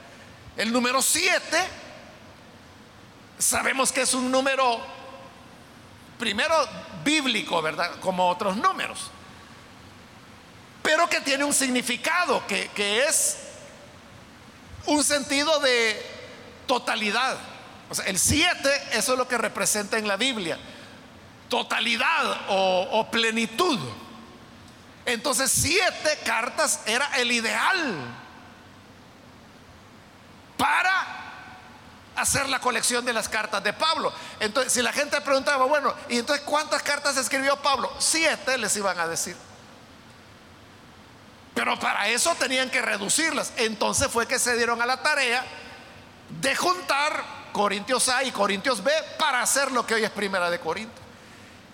El 0.56 0.72
número 0.72 1.00
7 1.00 1.58
sabemos 3.38 3.92
que 3.92 4.02
es 4.02 4.12
un 4.14 4.30
número, 4.30 4.80
primero 6.18 6.54
bíblico, 7.04 7.62
¿verdad? 7.62 7.92
Como 8.00 8.28
otros 8.28 8.56
números, 8.56 9.10
pero 10.90 11.08
que 11.08 11.20
tiene 11.20 11.44
un 11.44 11.54
significado, 11.54 12.44
que, 12.48 12.66
que 12.70 13.04
es 13.04 13.36
un 14.86 15.04
sentido 15.04 15.60
de 15.60 16.04
totalidad. 16.66 17.38
O 17.88 17.94
sea, 17.94 18.06
el 18.06 18.18
7, 18.18 18.88
eso 18.94 19.12
es 19.12 19.18
lo 19.18 19.28
que 19.28 19.38
representa 19.38 19.98
en 19.98 20.08
la 20.08 20.16
Biblia, 20.16 20.58
totalidad 21.48 22.40
o 22.48 23.06
plenitud. 23.08 23.78
Entonces, 25.06 25.52
siete 25.52 26.18
cartas 26.24 26.80
era 26.86 27.06
el 27.18 27.30
ideal 27.30 27.94
para 30.56 31.06
hacer 32.16 32.48
la 32.48 32.58
colección 32.60 33.04
de 33.04 33.12
las 33.12 33.28
cartas 33.28 33.62
de 33.62 33.72
Pablo. 33.74 34.12
Entonces, 34.40 34.72
si 34.72 34.82
la 34.82 34.92
gente 34.92 35.20
preguntaba, 35.20 35.66
bueno, 35.66 35.94
¿y 36.08 36.18
entonces 36.18 36.44
cuántas 36.44 36.82
cartas 36.82 37.16
escribió 37.16 37.54
Pablo? 37.62 37.92
Siete 38.00 38.58
les 38.58 38.76
iban 38.76 38.98
a 38.98 39.06
decir. 39.06 39.36
Pero 41.54 41.78
para 41.78 42.08
eso 42.08 42.34
tenían 42.36 42.71
que 42.71 42.80
reducirlas. 42.80 43.52
Entonces 43.56 44.08
fue 44.08 44.26
que 44.26 44.39
se 44.39 44.56
dieron 44.56 44.80
a 44.80 44.86
la 44.86 45.02
tarea 45.02 45.45
de 46.41 46.54
juntar 46.54 47.41
Corintios 47.52 48.08
A 48.08 48.23
y 48.23 48.30
Corintios 48.30 48.82
B 48.82 48.93
para 49.19 49.43
hacer 49.43 49.73
lo 49.73 49.84
que 49.86 49.95
hoy 49.95 50.04
es 50.04 50.10
Primera 50.10 50.50
de 50.50 50.60
Corintios. 50.60 51.00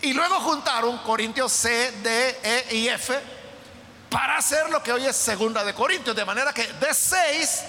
Y 0.03 0.13
luego 0.13 0.41
juntaron 0.41 0.99
Corintios 0.99 1.53
C, 1.53 1.93
D, 2.03 2.41
E 2.43 2.77
y 2.77 2.89
F 2.89 3.19
para 4.11 4.37
hacer 4.37 4.71
lo 4.71 4.83
que 4.83 4.93
hoy 4.93 5.07
es 5.07 5.17
Segunda 5.17 5.65
de 5.65 5.75
Corintios. 5.75 6.17
De 6.17 6.25
manera 6.25 6.53
que 6.53 6.67
de 6.67 6.95
seis 6.95 7.63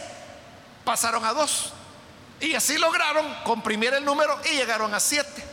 pasaron 0.84 1.24
a 1.26 1.34
dos. 1.34 1.74
Y 2.39 2.54
así 2.54 2.78
lograron 2.78 3.34
comprimir 3.43 3.93
el 3.93 4.06
número 4.06 4.39
y 4.46 4.56
llegaron 4.56 4.93
a 4.93 5.00
siete. 5.00 5.43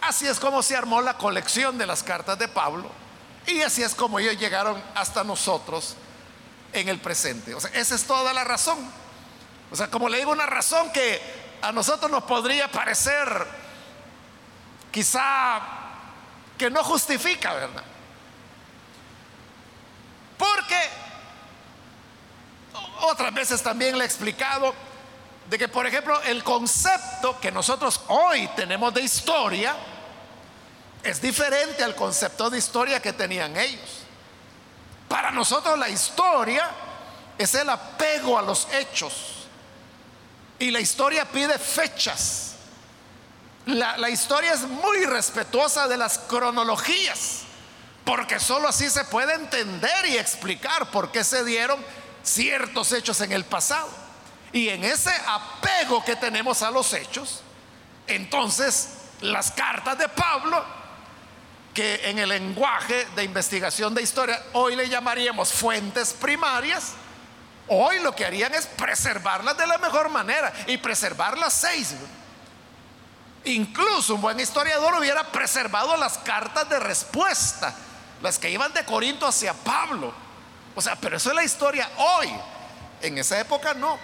Así 0.00 0.26
es 0.26 0.38
como 0.38 0.62
se 0.62 0.76
armó 0.76 1.00
la 1.00 1.16
colección 1.18 1.78
de 1.78 1.86
las 1.86 2.02
cartas 2.02 2.38
de 2.38 2.48
Pablo. 2.48 2.90
Y 3.46 3.62
así 3.62 3.82
es 3.82 3.94
como 3.94 4.18
ellos 4.18 4.38
llegaron 4.38 4.82
hasta 4.94 5.22
nosotros 5.22 5.96
en 6.72 6.88
el 6.88 6.98
presente. 6.98 7.54
O 7.54 7.60
sea, 7.60 7.70
esa 7.72 7.94
es 7.94 8.04
toda 8.04 8.32
la 8.32 8.44
razón. 8.44 8.78
O 9.70 9.76
sea, 9.76 9.88
como 9.90 10.08
le 10.08 10.18
digo, 10.18 10.32
una 10.32 10.46
razón 10.46 10.90
que 10.92 11.20
a 11.62 11.72
nosotros 11.72 12.10
nos 12.10 12.24
podría 12.24 12.70
parecer 12.70 13.46
quizá 14.90 15.60
que 16.56 16.70
no 16.70 16.82
justifica, 16.82 17.52
¿verdad? 17.54 17.84
Porque 20.38 20.80
otras 23.02 23.32
veces 23.32 23.62
también 23.62 23.96
le 23.96 24.04
he 24.04 24.06
explicado 24.06 24.74
de 25.48 25.58
que, 25.58 25.68
por 25.68 25.86
ejemplo, 25.86 26.20
el 26.22 26.42
concepto 26.42 27.38
que 27.40 27.52
nosotros 27.52 28.00
hoy 28.08 28.48
tenemos 28.56 28.92
de 28.92 29.02
historia 29.02 29.76
es 31.06 31.20
diferente 31.20 31.84
al 31.84 31.94
concepto 31.94 32.50
de 32.50 32.58
historia 32.58 33.00
que 33.00 33.12
tenían 33.12 33.56
ellos. 33.56 34.02
Para 35.08 35.30
nosotros 35.30 35.78
la 35.78 35.88
historia 35.88 36.68
es 37.38 37.54
el 37.54 37.68
apego 37.70 38.38
a 38.38 38.42
los 38.42 38.66
hechos. 38.72 39.46
Y 40.58 40.70
la 40.70 40.80
historia 40.80 41.24
pide 41.26 41.58
fechas. 41.58 42.54
La, 43.66 43.96
la, 43.96 44.10
historia 44.10 44.52
es 44.52 44.62
muy 44.62 45.04
respetuosa 45.04 45.88
de 45.88 45.96
las 45.96 46.18
cronologías, 46.18 47.40
porque 48.04 48.38
sólo 48.38 48.68
así 48.68 48.88
se 48.88 49.04
puede 49.04 49.34
entender 49.34 50.06
y 50.06 50.16
explicar 50.16 50.90
por 50.90 51.10
qué 51.10 51.24
se 51.24 51.44
dieron 51.44 51.84
ciertos 52.22 52.92
hechos 52.92 53.20
en 53.20 53.32
el 53.32 53.44
pasado. 53.44 53.88
Y 54.52 54.68
en 54.68 54.84
ese 54.84 55.12
apego 55.26 56.04
que 56.04 56.16
tenemos 56.16 56.62
a 56.62 56.70
los 56.70 56.92
hechos, 56.92 57.42
entonces 58.06 58.90
las 59.20 59.50
cartas 59.50 59.98
de 59.98 60.08
Pablo, 60.08 60.64
que 61.76 62.08
en 62.08 62.18
el 62.18 62.30
lenguaje 62.30 63.06
de 63.14 63.22
investigación 63.22 63.94
de 63.94 64.00
historia 64.00 64.42
hoy 64.54 64.74
le 64.74 64.88
llamaríamos 64.88 65.52
fuentes 65.52 66.14
primarias, 66.14 66.92
hoy 67.68 68.00
lo 68.00 68.16
que 68.16 68.24
harían 68.24 68.54
es 68.54 68.64
preservarlas 68.66 69.58
de 69.58 69.66
la 69.66 69.76
mejor 69.76 70.08
manera 70.08 70.50
y 70.68 70.78
preservar 70.78 71.36
las 71.36 71.52
seis. 71.52 71.94
Incluso 73.44 74.14
un 74.14 74.22
buen 74.22 74.40
historiador 74.40 74.94
hubiera 74.94 75.24
preservado 75.24 75.98
las 75.98 76.16
cartas 76.16 76.66
de 76.70 76.80
respuesta, 76.80 77.74
las 78.22 78.38
que 78.38 78.48
iban 78.48 78.72
de 78.72 78.82
Corinto 78.86 79.26
hacia 79.26 79.52
Pablo. 79.52 80.14
O 80.74 80.80
sea, 80.80 80.96
pero 80.96 81.18
eso 81.18 81.28
es 81.28 81.36
la 81.36 81.44
historia 81.44 81.90
hoy. 81.98 82.32
En 83.02 83.18
esa 83.18 83.38
época 83.38 83.74
no. 83.74 83.98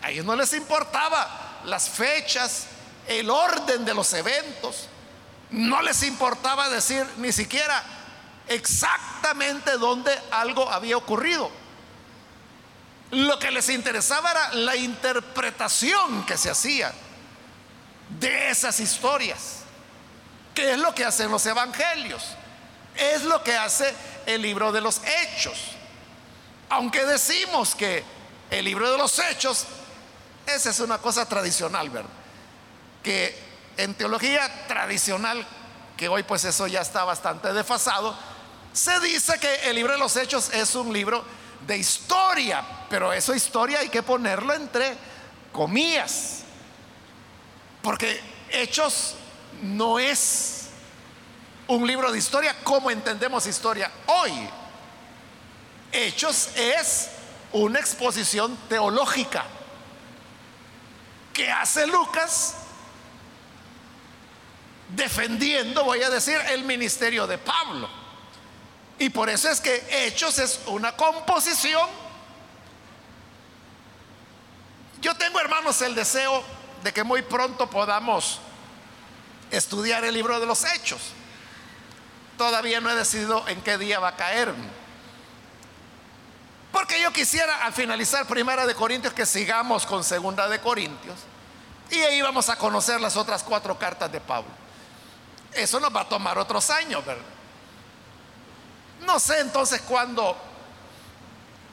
A 0.00 0.10
ellos 0.10 0.24
no 0.24 0.34
les 0.34 0.54
importaba 0.54 1.60
las 1.64 1.90
fechas, 1.90 2.68
el 3.06 3.28
orden 3.28 3.84
de 3.84 3.92
los 3.92 4.10
eventos. 4.14 4.88
No 5.50 5.82
les 5.82 6.02
importaba 6.02 6.68
decir 6.68 7.06
ni 7.18 7.32
siquiera 7.32 7.82
exactamente 8.48 9.72
dónde 9.78 10.16
algo 10.30 10.70
había 10.70 10.96
ocurrido. 10.96 11.50
Lo 13.12 13.38
que 13.38 13.50
les 13.50 13.68
interesaba 13.68 14.30
era 14.30 14.54
la 14.54 14.76
interpretación 14.76 16.26
que 16.26 16.36
se 16.36 16.50
hacía 16.50 16.92
de 18.18 18.50
esas 18.50 18.80
historias. 18.80 19.60
¿Qué 20.54 20.72
es 20.72 20.78
lo 20.78 20.94
que 20.94 21.04
hacen 21.04 21.30
los 21.30 21.44
evangelios? 21.46 22.24
Es 22.96 23.22
lo 23.22 23.42
que 23.44 23.56
hace 23.56 23.94
el 24.26 24.42
libro 24.42 24.72
de 24.72 24.80
los 24.80 25.00
hechos. 25.04 25.58
Aunque 26.68 27.04
decimos 27.04 27.74
que 27.74 28.02
el 28.50 28.64
libro 28.64 28.90
de 28.90 28.98
los 28.98 29.18
hechos 29.18 29.66
esa 30.46 30.70
es 30.70 30.80
una 30.80 30.98
cosa 30.98 31.28
tradicional, 31.28 31.90
¿verdad? 31.90 32.10
Que 33.02 33.45
En 33.76 33.94
teología 33.94 34.66
tradicional, 34.66 35.46
que 35.96 36.08
hoy 36.08 36.22
pues 36.22 36.44
eso 36.44 36.66
ya 36.66 36.80
está 36.80 37.04
bastante 37.04 37.52
desfasado, 37.52 38.16
se 38.72 39.00
dice 39.00 39.38
que 39.38 39.70
el 39.70 39.76
libro 39.76 39.92
de 39.92 39.98
los 39.98 40.16
hechos 40.16 40.50
es 40.52 40.74
un 40.74 40.92
libro 40.92 41.24
de 41.66 41.78
historia, 41.78 42.64
pero 42.90 43.12
eso 43.12 43.34
historia 43.34 43.80
hay 43.80 43.88
que 43.88 44.02
ponerlo 44.02 44.52
entre 44.54 44.96
comillas, 45.52 46.40
porque 47.82 48.20
hechos 48.50 49.14
no 49.62 49.98
es 49.98 50.68
un 51.68 51.86
libro 51.86 52.12
de 52.12 52.18
historia 52.18 52.54
como 52.62 52.90
entendemos 52.90 53.46
historia 53.46 53.90
hoy. 54.06 54.32
Hechos 55.92 56.50
es 56.54 57.08
una 57.52 57.78
exposición 57.78 58.56
teológica 58.68 59.44
que 61.32 61.50
hace 61.50 61.86
Lucas 61.86 62.55
defendiendo, 64.88 65.84
voy 65.84 66.02
a 66.02 66.10
decir, 66.10 66.38
el 66.50 66.64
ministerio 66.64 67.26
de 67.26 67.38
Pablo. 67.38 67.88
Y 68.98 69.10
por 69.10 69.28
eso 69.28 69.50
es 69.50 69.60
que 69.60 69.86
Hechos 69.90 70.38
es 70.38 70.60
una 70.66 70.92
composición. 70.92 71.88
Yo 75.00 75.14
tengo, 75.16 75.38
hermanos, 75.40 75.82
el 75.82 75.94
deseo 75.94 76.42
de 76.82 76.92
que 76.92 77.04
muy 77.04 77.22
pronto 77.22 77.68
podamos 77.68 78.40
estudiar 79.50 80.04
el 80.04 80.14
libro 80.14 80.40
de 80.40 80.46
los 80.46 80.64
Hechos. 80.64 81.00
Todavía 82.38 82.80
no 82.80 82.90
he 82.90 82.94
decidido 82.94 83.46
en 83.48 83.60
qué 83.62 83.78
día 83.78 83.98
va 83.98 84.08
a 84.08 84.16
caer. 84.16 84.54
Porque 86.72 87.00
yo 87.00 87.12
quisiera 87.12 87.64
al 87.64 87.72
finalizar 87.72 88.26
Primera 88.26 88.66
de 88.66 88.74
Corintios 88.74 89.14
que 89.14 89.24
sigamos 89.24 89.86
con 89.86 90.04
Segunda 90.04 90.48
de 90.48 90.60
Corintios 90.60 91.18
y 91.90 91.98
ahí 92.00 92.20
vamos 92.20 92.48
a 92.48 92.56
conocer 92.56 93.00
las 93.00 93.16
otras 93.16 93.42
cuatro 93.42 93.78
cartas 93.78 94.10
de 94.10 94.20
Pablo. 94.20 94.65
Eso 95.56 95.80
nos 95.80 95.94
va 95.94 96.02
a 96.02 96.08
tomar 96.08 96.38
otros 96.38 96.70
años, 96.70 97.04
¿verdad? 97.04 97.24
No 99.00 99.18
sé 99.18 99.40
entonces 99.40 99.82
cuándo 99.82 100.36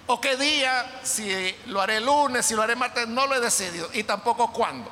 o 0.07 0.19
qué 0.19 0.35
día, 0.35 0.99
si 1.03 1.55
lo 1.67 1.81
haré 1.81 2.01
lunes, 2.01 2.45
si 2.45 2.53
lo 2.53 2.61
haré 2.61 2.75
martes, 2.75 3.07
no 3.07 3.25
lo 3.25 3.35
he 3.35 3.39
decidido 3.39 3.89
y 3.93 4.03
tampoco 4.03 4.51
cuándo. 4.51 4.89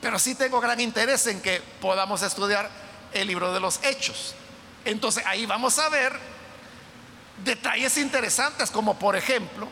Pero 0.00 0.18
sí 0.18 0.34
tengo 0.34 0.60
gran 0.60 0.80
interés 0.80 1.26
en 1.26 1.40
que 1.40 1.60
podamos 1.80 2.22
estudiar 2.22 2.68
el 3.12 3.26
libro 3.26 3.52
de 3.52 3.60
los 3.60 3.82
hechos. 3.84 4.34
Entonces 4.84 5.24
ahí 5.26 5.46
vamos 5.46 5.78
a 5.78 5.88
ver 5.88 6.18
detalles 7.44 7.96
interesantes 7.98 8.70
como 8.70 8.98
por 8.98 9.14
ejemplo 9.14 9.68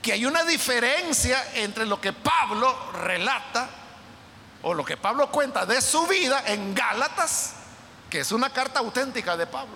que 0.00 0.12
hay 0.12 0.26
una 0.26 0.42
diferencia 0.42 1.52
entre 1.54 1.86
lo 1.86 2.00
que 2.00 2.12
Pablo 2.12 2.92
relata 2.92 3.68
o 4.62 4.74
lo 4.74 4.84
que 4.84 4.96
Pablo 4.96 5.30
cuenta 5.30 5.66
de 5.66 5.80
su 5.80 6.06
vida 6.06 6.42
en 6.46 6.74
Gálatas, 6.74 7.54
que 8.08 8.20
es 8.20 8.32
una 8.32 8.50
carta 8.50 8.80
auténtica 8.80 9.36
de 9.36 9.46
Pablo. 9.46 9.74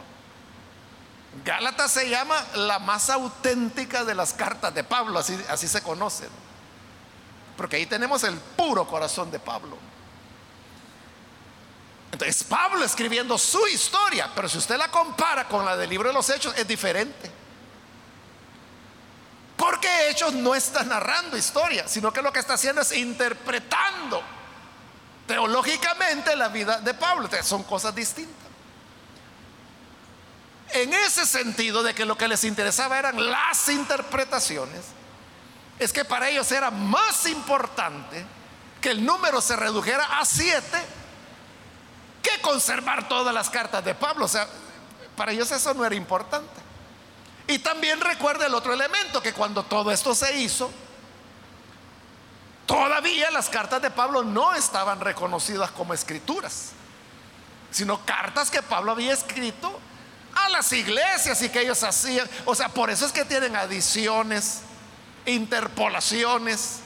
Gálatas 1.44 1.92
se 1.92 2.08
llama 2.08 2.42
la 2.54 2.78
más 2.78 3.10
auténtica 3.10 4.04
de 4.04 4.14
las 4.14 4.32
cartas 4.32 4.72
de 4.74 4.84
Pablo, 4.84 5.18
así, 5.18 5.38
así 5.48 5.68
se 5.68 5.82
conoce. 5.82 6.28
Porque 7.56 7.76
ahí 7.76 7.86
tenemos 7.86 8.22
el 8.24 8.36
puro 8.36 8.86
corazón 8.86 9.30
de 9.30 9.38
Pablo. 9.38 9.76
Entonces, 12.12 12.44
Pablo 12.44 12.84
escribiendo 12.84 13.36
su 13.36 13.66
historia, 13.66 14.30
pero 14.34 14.48
si 14.48 14.58
usted 14.58 14.76
la 14.76 14.90
compara 14.90 15.48
con 15.48 15.64
la 15.64 15.76
del 15.76 15.90
libro 15.90 16.08
de 16.08 16.14
los 16.14 16.30
Hechos, 16.30 16.56
es 16.56 16.66
diferente. 16.66 17.30
Porque 19.56 20.10
Hechos 20.10 20.32
no 20.32 20.54
está 20.54 20.84
narrando 20.84 21.36
historia, 21.36 21.88
sino 21.88 22.12
que 22.12 22.22
lo 22.22 22.32
que 22.32 22.38
está 22.38 22.54
haciendo 22.54 22.82
es 22.82 22.92
interpretando 22.92 24.22
teológicamente 25.26 26.36
la 26.36 26.48
vida 26.48 26.80
de 26.80 26.94
Pablo. 26.94 27.28
Son 27.42 27.62
cosas 27.64 27.94
distintas. 27.94 28.46
En 30.70 30.92
ese 30.92 31.26
sentido 31.26 31.82
de 31.82 31.94
que 31.94 32.04
lo 32.04 32.18
que 32.18 32.28
les 32.28 32.44
interesaba 32.44 32.98
eran 32.98 33.30
las 33.30 33.68
interpretaciones, 33.68 34.82
es 35.78 35.92
que 35.92 36.04
para 36.04 36.28
ellos 36.28 36.50
era 36.52 36.70
más 36.70 37.26
importante 37.26 38.24
que 38.80 38.90
el 38.90 39.04
número 39.04 39.40
se 39.40 39.56
redujera 39.56 40.18
a 40.18 40.24
siete 40.24 40.78
que 42.22 42.40
conservar 42.40 43.08
todas 43.08 43.32
las 43.32 43.50
cartas 43.50 43.84
de 43.84 43.94
Pablo. 43.94 44.24
O 44.24 44.28
sea, 44.28 44.48
para 45.16 45.32
ellos 45.32 45.50
eso 45.52 45.74
no 45.74 45.84
era 45.84 45.94
importante. 45.94 46.66
Y 47.48 47.58
también 47.60 48.00
recuerda 48.00 48.46
el 48.46 48.54
otro 48.54 48.72
elemento, 48.72 49.22
que 49.22 49.32
cuando 49.32 49.62
todo 49.62 49.92
esto 49.92 50.14
se 50.14 50.36
hizo, 50.38 50.70
todavía 52.66 53.30
las 53.30 53.48
cartas 53.48 53.80
de 53.80 53.90
Pablo 53.90 54.22
no 54.22 54.54
estaban 54.54 55.00
reconocidas 55.00 55.70
como 55.70 55.94
escrituras, 55.94 56.72
sino 57.70 58.04
cartas 58.04 58.50
que 58.50 58.62
Pablo 58.62 58.92
había 58.92 59.12
escrito 59.12 59.80
a 60.34 60.48
las 60.50 60.72
iglesias 60.72 61.40
y 61.42 61.48
que 61.48 61.60
ellos 61.62 61.82
hacían. 61.82 62.28
O 62.44 62.54
sea, 62.54 62.68
por 62.68 62.90
eso 62.90 63.06
es 63.06 63.12
que 63.12 63.24
tienen 63.24 63.56
adiciones 63.56 64.60
interpolaciones 65.24 66.80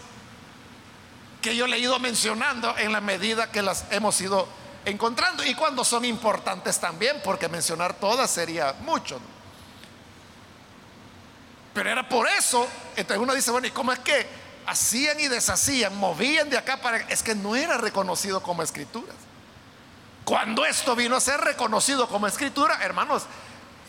que 1.43 1.57
yo 1.57 1.67
le 1.67 1.77
he 1.77 1.81
ido 1.81 1.99
mencionando 1.99 2.77
en 2.79 2.93
la 2.93 3.01
medida 3.01 3.51
que 3.51 3.63
las 3.63 3.85
hemos 3.91 4.21
ido 4.21 4.47
encontrando 4.85 5.45
y 5.45 5.55
cuando 5.55 5.85
son 5.85 6.05
importantes 6.05 6.79
también, 6.79 7.21
porque 7.25 7.49
mencionar 7.49 7.95
todas 7.95 8.31
sería 8.31 8.75
mucho. 8.81 9.21
Pero 11.73 11.91
era 11.91 12.09
por 12.09 12.29
eso, 12.29 12.67
entonces 12.97 13.23
uno 13.23 13.35
dice, 13.35 13.51
bueno, 13.51 13.67
¿y 13.67 13.71
cómo 13.71 13.93
es 13.93 13.99
que 14.01 14.27
hacían 14.71 15.19
y 15.19 15.29
deshacían, 15.29 15.97
movían 15.97 16.49
de 16.49 16.57
acá 16.57 16.79
para... 16.79 16.99
Es 17.09 17.23
que 17.23 17.35
no 17.35 17.57
era 17.57 17.77
reconocido 17.77 18.43
como 18.43 18.63
escritura. 18.63 19.13
Cuando 20.25 20.65
esto 20.65 20.95
vino 20.95 21.17
a 21.17 21.21
ser 21.21 21.41
reconocido 21.41 22.09
como 22.09 22.27
escritura, 22.27 22.79
hermanos, 22.83 23.25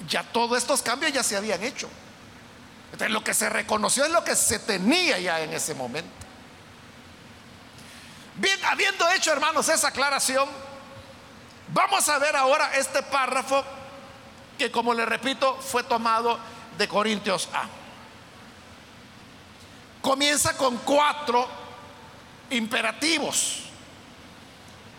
ya 0.07 0.23
todos 0.23 0.57
estos 0.57 0.81
cambios 0.81 1.13
ya 1.13 1.23
se 1.23 1.37
habían 1.37 1.63
hecho. 1.63 1.87
Entonces 2.85 3.11
lo 3.11 3.23
que 3.23 3.33
se 3.33 3.49
reconoció 3.49 4.05
es 4.05 4.11
lo 4.11 4.23
que 4.23 4.35
se 4.35 4.59
tenía 4.59 5.19
ya 5.19 5.39
en 5.41 5.53
ese 5.53 5.75
momento. 5.75 6.09
Bien, 8.37 8.59
habiendo 8.65 9.07
hecho 9.11 9.31
hermanos 9.31 9.69
esa 9.69 9.89
aclaración, 9.89 10.49
vamos 11.73 12.09
a 12.09 12.17
ver 12.17 12.35
ahora 12.35 12.71
este 12.75 13.03
párrafo 13.03 13.63
que 14.57 14.71
como 14.71 14.93
le 14.93 15.05
repito 15.05 15.55
fue 15.57 15.83
tomado 15.83 16.39
de 16.77 16.87
Corintios 16.87 17.49
A. 17.53 17.80
Comienza 20.01 20.57
con 20.57 20.77
cuatro 20.77 21.47
imperativos. 22.49 23.63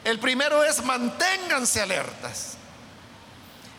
El 0.05 0.19
primero 0.19 0.65
es 0.65 0.83
manténganse 0.85 1.81
alertas. 1.81 2.55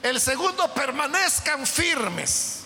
El 0.01 0.19
segundo, 0.19 0.73
permanezcan 0.73 1.65
firmes. 1.65 2.63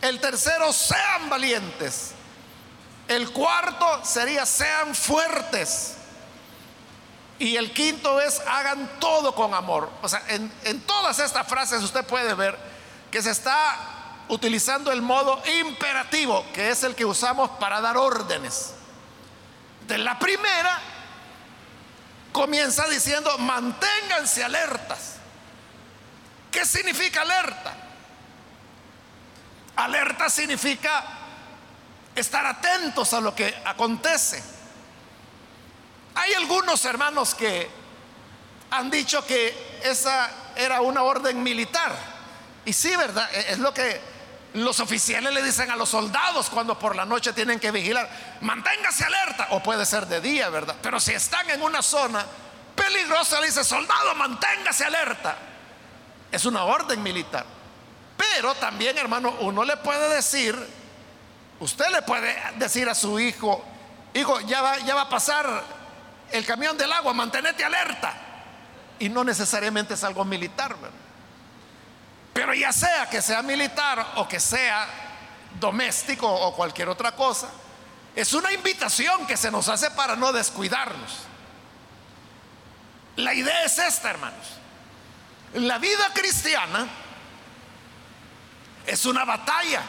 El 0.00 0.20
tercero, 0.20 0.72
sean 0.72 1.28
valientes. 1.28 2.12
El 3.08 3.30
cuarto 3.30 4.04
sería, 4.04 4.46
sean 4.46 4.94
fuertes. 4.94 5.94
Y 7.38 7.56
el 7.56 7.72
quinto 7.72 8.20
es, 8.20 8.40
hagan 8.40 8.98
todo 8.98 9.34
con 9.34 9.52
amor. 9.54 9.90
O 10.02 10.08
sea, 10.08 10.22
en, 10.28 10.80
todas 10.82 11.18
estas 11.18 11.46
frases 11.46 11.82
usted 11.82 12.04
puede 12.04 12.34
ver 12.34 12.56
que 13.10 13.22
se 13.22 13.30
está 13.30 13.95
utilizando 14.28 14.90
el 14.92 15.02
modo 15.02 15.42
imperativo, 15.60 16.44
que 16.52 16.70
es 16.70 16.82
el 16.82 16.94
que 16.94 17.04
usamos 17.04 17.50
para 17.58 17.80
dar 17.80 17.96
órdenes. 17.96 18.74
De 19.86 19.98
la 19.98 20.18
primera, 20.18 20.80
comienza 22.32 22.88
diciendo, 22.88 23.36
manténganse 23.38 24.44
alertas. 24.44 25.16
¿Qué 26.50 26.64
significa 26.64 27.22
alerta? 27.22 27.74
Alerta 29.76 30.28
significa 30.30 31.04
estar 32.14 32.46
atentos 32.46 33.12
a 33.12 33.20
lo 33.20 33.34
que 33.34 33.54
acontece. 33.64 34.42
Hay 36.14 36.32
algunos 36.34 36.84
hermanos 36.84 37.34
que 37.34 37.68
han 38.70 38.90
dicho 38.90 39.24
que 39.24 39.80
esa 39.84 40.30
era 40.56 40.80
una 40.80 41.02
orden 41.02 41.42
militar. 41.42 41.94
Y 42.64 42.72
sí, 42.72 42.96
¿verdad? 42.96 43.28
E-, 43.32 43.52
es 43.52 43.58
lo 43.58 43.72
que 43.72 44.15
los 44.54 44.80
oficiales 44.80 45.32
le 45.34 45.42
dicen 45.42 45.70
a 45.70 45.76
los 45.76 45.88
soldados 45.88 46.48
cuando 46.48 46.78
por 46.78 46.96
la 46.96 47.04
noche 47.04 47.32
tienen 47.32 47.60
que 47.60 47.70
vigilar. 47.70 48.08
Manténgase 48.40 49.04
alerta. 49.04 49.48
O 49.50 49.62
puede 49.62 49.84
ser 49.84 50.06
de 50.06 50.20
día, 50.20 50.48
¿verdad? 50.48 50.76
Pero 50.82 50.98
si 50.98 51.12
están 51.12 51.48
en 51.50 51.62
una 51.62 51.82
zona 51.82 52.24
peligrosa, 52.74 53.40
le 53.40 53.46
dice, 53.46 53.64
soldado, 53.64 54.14
manténgase 54.14 54.84
alerta. 54.84 55.36
Es 56.32 56.44
una 56.44 56.64
orden 56.64 57.02
militar. 57.02 57.44
Pero 58.16 58.54
también, 58.54 58.96
hermano, 58.96 59.36
uno 59.40 59.64
le 59.64 59.76
puede 59.76 60.14
decir, 60.14 60.56
usted 61.60 61.86
le 61.90 62.02
puede 62.02 62.34
decir 62.56 62.88
a 62.88 62.94
su 62.94 63.20
hijo, 63.20 63.62
hijo, 64.14 64.40
ya 64.40 64.62
va, 64.62 64.78
ya 64.78 64.94
va 64.94 65.02
a 65.02 65.08
pasar 65.08 65.62
el 66.32 66.46
camión 66.46 66.76
del 66.78 66.92
agua, 66.92 67.12
manténete 67.12 67.64
alerta. 67.64 68.14
Y 68.98 69.08
no 69.10 69.22
necesariamente 69.22 69.94
es 69.94 70.04
algo 70.04 70.24
militar, 70.24 70.76
Pero 72.36 72.52
ya 72.52 72.70
sea 72.70 73.08
que 73.08 73.22
sea 73.22 73.40
militar 73.40 74.12
o 74.16 74.28
que 74.28 74.38
sea 74.38 74.86
doméstico 75.58 76.30
o 76.30 76.54
cualquier 76.54 76.90
otra 76.90 77.12
cosa, 77.12 77.48
es 78.14 78.34
una 78.34 78.52
invitación 78.52 79.26
que 79.26 79.38
se 79.38 79.50
nos 79.50 79.70
hace 79.70 79.90
para 79.92 80.16
no 80.16 80.34
descuidarnos. 80.34 81.20
La 83.16 83.32
idea 83.32 83.64
es 83.64 83.78
esta, 83.78 84.10
hermanos. 84.10 84.46
La 85.54 85.78
vida 85.78 86.12
cristiana 86.12 86.86
es 88.86 89.06
una 89.06 89.24
batalla. 89.24 89.80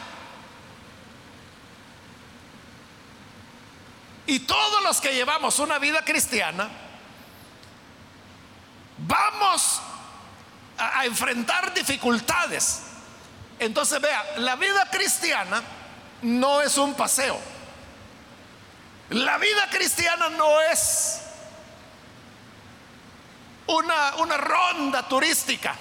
Y 4.26 4.38
todos 4.40 4.82
los 4.84 5.02
que 5.02 5.12
llevamos 5.12 5.58
una 5.58 5.78
vida 5.78 6.02
cristiana, 6.02 6.70
vamos 8.96 9.82
a, 10.78 11.04
enfrentar 11.04 11.74
dificultades. 11.74 12.80
Entonces 13.58 14.00
vea, 14.00 14.24
la 14.38 14.56
vida 14.56 14.88
cristiana 14.90 15.62
no 16.22 16.60
es 16.60 16.76
un 16.76 16.94
paseo. 16.94 17.38
La 19.10 19.38
vida 19.38 19.68
cristiana 19.70 20.28
no 20.30 20.60
es 20.60 21.20
una, 23.66 24.16
una 24.16 24.36
ronda 24.36 25.08
turística. 25.08 25.74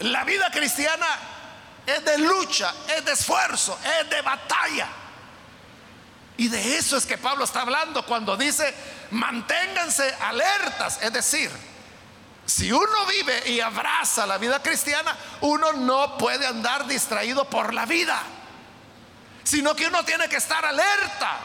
La 0.00 0.24
vida 0.24 0.50
cristiana 0.50 1.06
es 1.84 2.04
de 2.04 2.18
lucha, 2.18 2.72
es 2.96 3.04
de 3.04 3.12
esfuerzo, 3.12 3.78
es 4.00 4.08
de 4.10 4.22
batalla. 4.22 4.88
Y 6.36 6.48
de 6.48 6.78
eso 6.78 6.96
es 6.96 7.04
que 7.04 7.18
Pablo 7.18 7.44
está 7.44 7.62
hablando 7.62 8.06
cuando 8.06 8.36
dice, 8.36 8.72
manténganse 9.10 10.14
alertas. 10.20 11.00
Es 11.02 11.12
decir, 11.12 11.50
si 12.48 12.72
uno 12.72 13.04
vive 13.04 13.50
y 13.50 13.60
abraza 13.60 14.26
la 14.26 14.38
vida 14.38 14.62
cristiana, 14.62 15.14
uno 15.42 15.74
no 15.74 16.16
puede 16.16 16.46
andar 16.46 16.86
distraído 16.86 17.44
por 17.44 17.74
la 17.74 17.84
vida, 17.84 18.22
sino 19.44 19.76
que 19.76 19.86
uno 19.86 20.02
tiene 20.02 20.30
que 20.30 20.36
estar 20.36 20.64
alerta. 20.64 21.36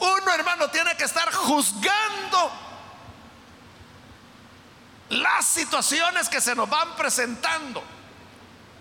Uno, 0.00 0.32
hermano, 0.32 0.68
tiene 0.70 0.96
que 0.96 1.04
estar 1.04 1.30
juzgando 1.34 2.50
las 5.10 5.44
situaciones 5.44 6.30
que 6.30 6.40
se 6.40 6.54
nos 6.54 6.70
van 6.70 6.96
presentando, 6.96 7.84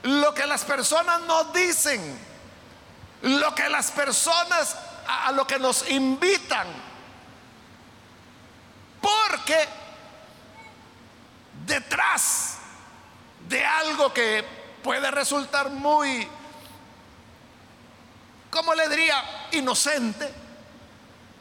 lo 0.04 0.34
que 0.34 0.46
las 0.46 0.64
personas 0.64 1.20
nos 1.24 1.52
dicen, 1.52 2.18
lo 3.24 3.54
que 3.54 3.68
las 3.68 3.92
personas 3.92 4.78
a, 5.06 5.34
lo 5.34 5.46
que 5.46 5.60
nos 5.60 5.90
invitan. 5.90 6.68
Porque 9.02 9.81
detrás 11.66 12.58
de 13.48 13.66
algo 13.66 14.14
que 14.14 14.46
puede 14.84 15.12
resultar 15.12 15.70
muy, 15.70 16.28
como 18.50 18.74
le 18.74 18.88
diría, 18.90 19.48
inocente, 19.52 20.34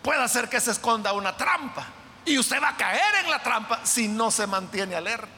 puede 0.03 0.23
hacer 0.23 0.49
que 0.49 0.61
se 0.61 0.73
esconda 0.73 1.13
una 1.13 1.37
trampa. 1.37 1.87
Y 2.25 2.39
usted 2.39 2.63
va 2.63 2.71
a 2.71 2.77
caer 2.77 3.25
en 3.25 3.31
la 3.31 3.43
trampa 3.43 3.81
si 3.85 4.09
no 4.09 4.31
se 4.31 4.47
mantiene 4.47 4.95
alerta. 4.95 5.29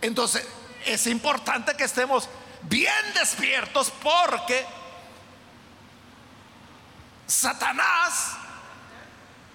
Entonces, 0.00 0.46
es 0.84 1.06
importante 1.06 1.74
que 1.76 1.84
estemos 1.84 2.28
bien 2.62 3.14
despiertos 3.14 3.90
porque 4.02 4.66
Satanás 7.26 8.36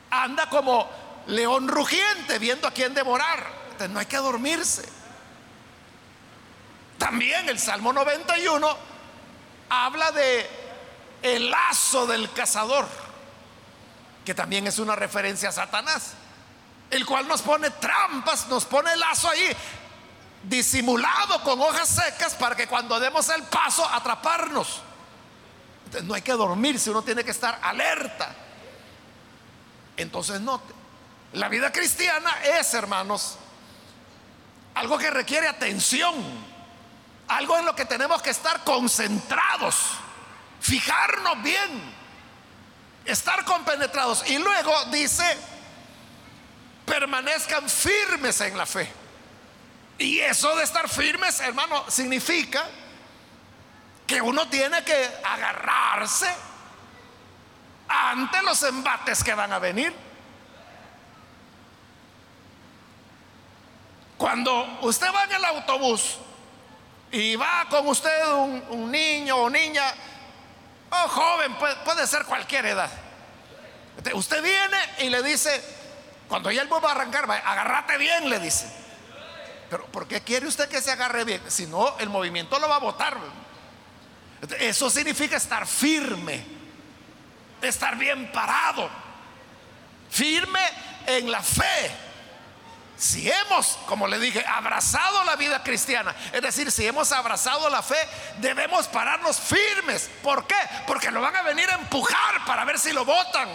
anda 0.09 0.49
como 0.49 0.89
león 1.27 1.67
rugiente 1.67 2.39
viendo 2.39 2.67
a 2.67 2.71
quién 2.71 2.93
devorar. 2.93 3.45
Entonces 3.71 3.89
no 3.89 3.99
hay 3.99 4.05
que 4.05 4.17
dormirse. 4.17 4.87
También 6.97 7.47
el 7.49 7.59
Salmo 7.59 7.93
91 7.93 8.77
habla 9.69 10.11
de 10.11 10.49
el 11.21 11.49
lazo 11.49 12.07
del 12.07 12.31
cazador, 12.31 12.87
que 14.25 14.33
también 14.33 14.67
es 14.67 14.79
una 14.79 14.95
referencia 14.95 15.49
a 15.49 15.51
Satanás, 15.51 16.13
el 16.89 17.05
cual 17.05 17.27
nos 17.27 17.41
pone 17.41 17.69
trampas, 17.71 18.47
nos 18.47 18.65
pone 18.65 18.91
el 18.93 18.99
lazo 18.99 19.29
ahí 19.29 19.55
disimulado 20.43 21.43
con 21.43 21.59
hojas 21.61 21.87
secas 21.87 22.35
para 22.35 22.55
que 22.55 22.67
cuando 22.67 22.99
demos 22.99 23.27
el 23.29 23.43
paso 23.43 23.85
atraparnos 23.85 24.81
no 26.03 26.13
hay 26.13 26.21
que 26.21 26.33
dormirse, 26.33 26.91
uno 26.91 27.01
tiene 27.01 27.23
que 27.23 27.31
estar 27.31 27.59
alerta. 27.61 28.33
Entonces 29.97 30.39
note, 30.39 30.73
la 31.33 31.47
vida 31.47 31.71
cristiana 31.71 32.31
es, 32.43 32.73
hermanos, 32.73 33.37
algo 34.73 34.97
que 34.97 35.09
requiere 35.09 35.47
atención, 35.47 36.15
algo 37.27 37.57
en 37.57 37.65
lo 37.65 37.75
que 37.75 37.85
tenemos 37.85 38.21
que 38.21 38.31
estar 38.31 38.63
concentrados, 38.63 39.75
fijarnos 40.59 41.41
bien, 41.43 41.93
estar 43.05 43.43
compenetrados. 43.45 44.27
Y 44.29 44.37
luego 44.39 44.85
dice, 44.85 45.37
permanezcan 46.85 47.69
firmes 47.69 48.41
en 48.41 48.57
la 48.57 48.65
fe. 48.65 48.91
Y 49.99 50.19
eso 50.19 50.55
de 50.55 50.63
estar 50.63 50.89
firmes, 50.89 51.39
hermano, 51.41 51.85
significa 51.89 52.65
que 54.07 54.21
uno 54.21 54.47
tiene 54.47 54.83
que 54.83 55.09
agarrarse 55.23 56.33
ante 57.87 58.41
los 58.41 58.63
embates 58.63 59.23
que 59.23 59.35
van 59.35 59.53
a 59.53 59.59
venir. 59.59 60.08
Cuando 64.19 64.79
usted 64.81 65.07
va 65.15 65.23
en 65.23 65.31
el 65.31 65.45
autobús 65.45 66.17
y 67.09 67.37
va 67.37 67.65
con 67.69 67.87
usted 67.87 68.27
un, 68.69 68.91
niño 68.91 69.37
o 69.37 69.49
niña, 69.49 69.93
o 70.89 71.07
joven, 71.07 71.55
puede, 71.85 72.05
ser 72.05 72.25
cualquier 72.25 72.65
edad. 72.65 72.91
Usted 74.13 74.43
viene 74.43 74.77
y 74.97 75.09
le 75.09 75.23
dice, 75.23 75.63
cuando 76.27 76.51
ya 76.51 76.63
el 76.63 76.67
bus 76.67 76.83
va 76.83 76.89
a 76.89 76.91
arrancar, 76.95 77.31
agárrate 77.31 77.97
bien, 77.97 78.29
le 78.29 78.39
dice. 78.39 78.69
Pero 79.69 79.85
¿por 79.85 80.05
qué 80.05 80.19
quiere 80.19 80.47
usted 80.47 80.67
que 80.67 80.81
se 80.81 80.91
agarre 80.91 81.23
bien? 81.23 81.41
Si 81.47 81.65
no, 81.65 81.97
el 81.99 82.09
movimiento 82.09 82.59
lo 82.59 82.67
va 82.67 82.75
a 82.75 82.79
botar. 82.79 83.17
Eso 84.59 84.89
significa 84.89 85.37
estar 85.37 85.65
firme, 85.65 86.43
estar 87.61 87.95
bien 87.95 88.29
parado, 88.33 88.89
firme 90.09 90.59
en 91.07 91.31
la 91.31 91.41
fe. 91.41 92.08
Si 92.99 93.31
hemos, 93.31 93.79
como 93.85 94.07
le 94.07 94.19
dije, 94.19 94.43
abrazado 94.45 95.23
la 95.23 95.37
vida 95.37 95.63
cristiana, 95.63 96.13
es 96.33 96.41
decir, 96.41 96.69
si 96.69 96.85
hemos 96.85 97.13
abrazado 97.13 97.69
la 97.69 97.81
fe, 97.81 97.95
debemos 98.39 98.87
pararnos 98.89 99.39
firmes. 99.39 100.09
¿Por 100.21 100.45
qué? 100.45 100.57
Porque 100.85 101.09
lo 101.09 101.21
van 101.21 101.33
a 101.33 101.41
venir 101.43 101.69
a 101.69 101.75
empujar 101.75 102.43
para 102.45 102.65
ver 102.65 102.77
si 102.77 102.91
lo 102.91 103.05
votan. 103.05 103.47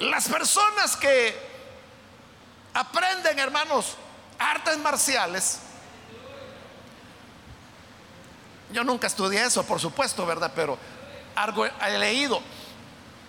Las 0.00 0.26
personas 0.26 0.96
que 0.96 1.38
aprenden, 2.74 3.38
hermanos, 3.38 3.96
artes 4.40 4.76
marciales, 4.78 5.60
yo 8.72 8.82
nunca 8.82 9.06
estudié 9.06 9.44
eso, 9.44 9.64
por 9.64 9.78
supuesto, 9.78 10.26
¿verdad? 10.26 10.50
Pero 10.52 10.76
algo 11.36 11.64
he 11.64 11.98
leído. 12.00 12.42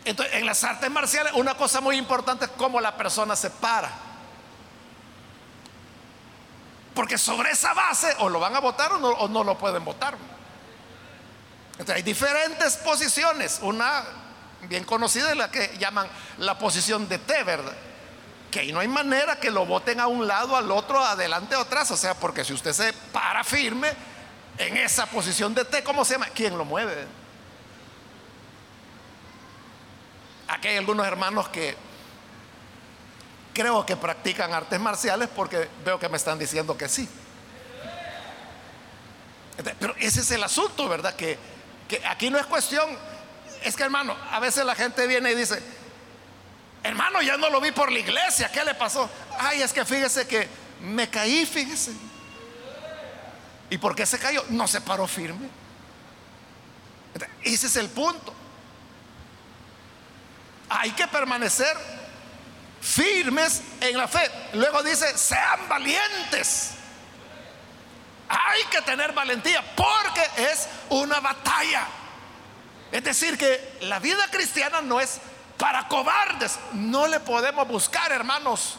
Entonces, 0.06 0.36
en 0.36 0.46
las 0.46 0.64
artes 0.64 0.90
marciales, 0.90 1.34
una 1.34 1.56
cosa 1.56 1.82
muy 1.82 1.98
importante 1.98 2.46
es 2.46 2.52
cómo 2.52 2.80
la 2.80 2.96
persona 2.96 3.36
se 3.36 3.50
para. 3.50 3.92
Porque 6.94 7.18
sobre 7.18 7.52
esa 7.52 7.74
base 7.74 8.16
o 8.20 8.30
lo 8.30 8.40
van 8.40 8.56
a 8.56 8.60
votar 8.60 8.94
o 8.94 9.28
no, 9.28 9.44
lo 9.44 9.58
pueden 9.58 9.84
votar. 9.84 10.16
Entonces, 11.72 11.96
hay 11.96 12.04
diferentes 12.04 12.78
posiciones. 12.78 13.60
Una 13.64 14.06
bien 14.70 14.84
conocida 14.84 15.32
es 15.32 15.38
la 15.38 15.50
que 15.50 15.76
llaman 15.80 16.08
la 16.38 16.58
posición 16.58 17.10
de 17.10 17.18
T, 17.18 17.44
¿verdad? 17.44 17.74
Que 18.52 18.62
ahí 18.62 18.72
no 18.72 18.80
hay 18.80 18.88
manera 18.88 19.40
que 19.40 19.52
lo 19.52 19.66
voten 19.66 20.00
a 20.00 20.08
un 20.08 20.28
lado, 20.28 20.56
al 20.56 20.72
otro, 20.72 21.04
adelante 21.04 21.56
o 21.56 21.62
atrás. 21.62 21.90
O 21.90 21.98
sea, 21.98 22.14
porque 22.14 22.46
si 22.46 22.54
usted 22.54 22.74
se 22.74 22.94
para 23.12 23.44
firme, 23.44 23.92
en 24.58 24.78
esa 24.78 25.06
posición 25.08 25.54
de 25.54 25.66
T, 25.66 25.84
¿cómo 25.84 26.06
se 26.06 26.14
llama? 26.14 26.28
¿Quién 26.28 26.58
lo 26.58 26.64
mueve? 26.64 27.25
Aquí 30.48 30.68
hay 30.68 30.78
algunos 30.78 31.06
hermanos 31.06 31.50
que 31.50 31.76
creo 33.54 33.86
que 33.86 33.96
practican 33.96 34.54
artes 34.54 34.80
marciales 34.80 35.30
porque 35.34 35.70
veo 35.84 35.98
que 35.98 36.10
me 36.10 36.18
están 36.18 36.38
diciendo 36.38 36.78
que 36.78 36.88
sí. 36.88 37.08
Pero 39.80 39.96
ese 39.98 40.20
es 40.20 40.32
el 40.32 40.44
asunto, 40.44 40.88
¿verdad? 40.90 41.16
Que, 41.16 41.40
aquí 42.08 42.30
no 42.30 42.38
es 42.38 42.46
cuestión, 42.46 42.86
es 43.64 43.76
que 43.76 43.84
hermano, 43.84 44.16
a 44.32 44.40
veces 44.40 44.66
la 44.66 44.76
gente 44.76 45.08
viene 45.08 45.32
y 45.32 45.36
dice, 45.36 45.62
hermano, 46.84 47.22
ya 47.22 47.38
no 47.38 47.50
lo 47.50 47.62
vi 47.62 47.72
por 47.72 47.92
la 47.92 48.00
iglesia, 48.00 48.52
¿qué 48.52 48.64
le 48.64 48.76
pasó? 48.76 49.10
Ay, 49.40 49.62
es 49.62 49.72
que 49.72 49.86
fíjese 49.86 50.28
que 50.28 50.48
me 50.82 51.10
caí, 51.10 51.46
fíjese. 51.46 51.94
¿Y 53.70 53.78
por 53.78 53.96
qué 53.96 54.06
se 54.06 54.20
cayó? 54.20 54.44
No 54.50 54.68
se 54.68 54.82
paró 54.82 55.08
firme. 55.08 55.48
Ese 57.42 57.68
es 57.68 57.76
el 57.78 57.90
punto. 57.90 58.34
Hay 60.70 60.92
que 60.92 61.08
permanecer 61.08 61.76
firmes 62.82 63.62
en 63.82 63.98
la 63.98 64.08
fe. 64.08 64.30
Luego 64.54 64.84
dice, 64.84 65.18
sean 65.18 65.68
valientes. 65.68 66.72
hay 68.28 68.64
que 68.66 68.82
tener 68.82 69.14
valentía 69.14 69.64
porque 69.76 70.24
es 70.38 70.68
una 70.90 71.20
batalla. 71.20 71.86
Es 72.92 73.04
decir, 73.04 73.38
que 73.38 73.78
la 73.82 74.00
vida 74.00 74.28
cristiana 74.32 74.82
no 74.82 75.00
es 75.00 75.20
para 75.58 75.88
cobardes. 75.88 76.58
No 76.74 77.08
le 77.08 77.20
podemos 77.20 77.68
buscar, 77.68 78.12
hermanos. 78.12 78.78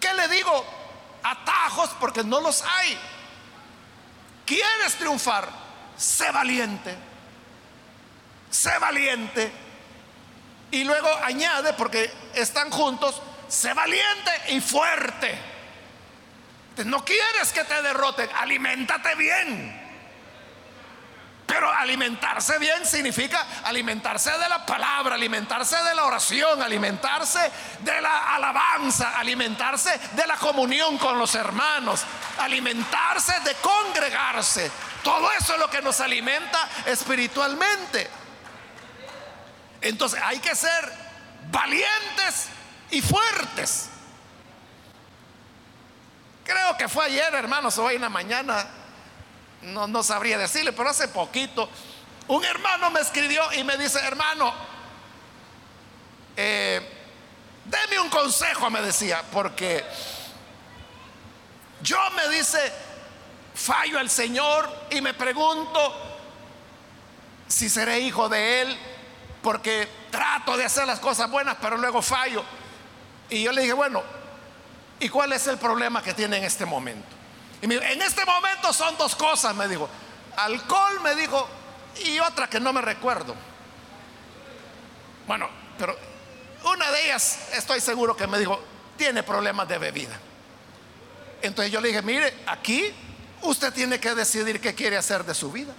¿Qué 0.00 0.12
le 0.14 0.28
digo? 0.28 0.64
Atajos 1.22 1.90
porque 2.00 2.24
no 2.24 2.40
los 2.40 2.62
hay. 2.62 2.98
¿Quieres 4.46 4.94
triunfar? 4.96 5.48
Sé 5.96 6.30
valiente. 6.30 7.09
Sé 8.50 8.76
valiente. 8.78 9.50
Y 10.72 10.84
luego 10.84 11.08
añade, 11.24 11.72
porque 11.74 12.12
están 12.34 12.70
juntos, 12.70 13.20
sé 13.48 13.72
valiente 13.72 14.30
y 14.48 14.60
fuerte. 14.60 15.38
No 16.84 17.04
quieres 17.04 17.52
que 17.52 17.64
te 17.64 17.82
derroten, 17.82 18.28
aliméntate 18.36 19.14
bien. 19.16 19.80
Pero 21.50 21.68
alimentarse 21.68 22.58
bien 22.58 22.86
significa 22.86 23.44
alimentarse 23.64 24.30
de 24.30 24.48
la 24.48 24.64
palabra, 24.64 25.16
alimentarse 25.16 25.76
de 25.82 25.96
la 25.96 26.04
oración, 26.04 26.62
alimentarse 26.62 27.40
de 27.80 28.00
la 28.00 28.36
alabanza, 28.36 29.18
alimentarse 29.18 29.90
de 30.12 30.26
la 30.28 30.36
comunión 30.36 30.96
con 30.96 31.18
los 31.18 31.34
hermanos, 31.34 32.04
alimentarse 32.38 33.40
de 33.40 33.54
congregarse. 33.56 34.70
Todo 35.02 35.28
eso 35.32 35.54
es 35.54 35.58
lo 35.58 35.68
que 35.68 35.82
nos 35.82 36.00
alimenta 36.00 36.68
espiritualmente. 36.86 38.19
Entonces 39.80 40.20
hay 40.22 40.38
que 40.38 40.54
ser 40.54 40.92
valientes 41.50 42.48
y 42.90 43.00
fuertes. 43.00 43.88
Creo 46.44 46.76
que 46.76 46.88
fue 46.88 47.06
ayer, 47.06 47.34
hermanos, 47.34 47.78
hoy 47.78 47.94
en 47.94 48.02
la 48.02 48.08
mañana, 48.08 48.66
no, 49.62 49.86
no 49.86 50.02
sabría 50.02 50.36
decirle, 50.36 50.72
pero 50.72 50.90
hace 50.90 51.08
poquito, 51.08 51.68
un 52.28 52.44
hermano 52.44 52.90
me 52.90 53.00
escribió 53.00 53.52
y 53.52 53.62
me 53.62 53.76
dice, 53.76 54.00
hermano, 54.00 54.52
eh, 56.36 56.80
deme 57.64 58.00
un 58.00 58.08
consejo, 58.08 58.70
me 58.70 58.80
decía, 58.82 59.22
porque 59.32 59.84
yo 61.82 61.98
me 62.16 62.28
dice, 62.28 62.72
fallo 63.54 63.98
al 63.98 64.10
Señor 64.10 64.68
y 64.90 65.00
me 65.00 65.14
pregunto 65.14 65.94
si 67.46 67.68
seré 67.68 68.00
hijo 68.00 68.28
de 68.28 68.62
Él, 68.62 68.78
porque 69.42 69.88
trato 70.10 70.56
de 70.56 70.64
hacer 70.64 70.86
las 70.86 71.00
cosas 71.00 71.30
buenas, 71.30 71.56
pero 71.60 71.76
luego 71.76 72.02
fallo. 72.02 72.44
Y 73.28 73.42
yo 73.42 73.52
le 73.52 73.62
dije, 73.62 73.72
bueno, 73.72 74.02
¿y 74.98 75.08
cuál 75.08 75.32
es 75.32 75.46
el 75.46 75.58
problema 75.58 76.02
que 76.02 76.14
tiene 76.14 76.38
en 76.38 76.44
este 76.44 76.66
momento? 76.66 77.08
Y 77.62 77.66
me 77.66 77.74
dijo, 77.74 77.86
en 77.86 78.02
este 78.02 78.24
momento 78.24 78.72
son 78.72 78.96
dos 78.96 79.14
cosas, 79.16 79.54
me 79.54 79.68
dijo. 79.68 79.88
Alcohol, 80.36 81.00
me 81.02 81.14
dijo, 81.14 81.48
y 82.04 82.18
otra 82.18 82.48
que 82.48 82.60
no 82.60 82.72
me 82.72 82.80
recuerdo. 82.80 83.34
Bueno, 85.26 85.48
pero 85.78 85.96
una 86.64 86.90
de 86.90 87.04
ellas 87.06 87.48
estoy 87.54 87.80
seguro 87.80 88.16
que 88.16 88.26
me 88.26 88.38
dijo, 88.38 88.60
tiene 88.96 89.22
problemas 89.22 89.68
de 89.68 89.78
bebida. 89.78 90.18
Entonces 91.42 91.72
yo 91.72 91.80
le 91.80 91.88
dije, 91.88 92.02
mire, 92.02 92.34
aquí 92.46 92.92
usted 93.42 93.72
tiene 93.72 93.98
que 93.98 94.14
decidir 94.14 94.60
qué 94.60 94.74
quiere 94.74 94.98
hacer 94.98 95.24
de 95.24 95.34
su 95.34 95.50
vida. 95.50 95.72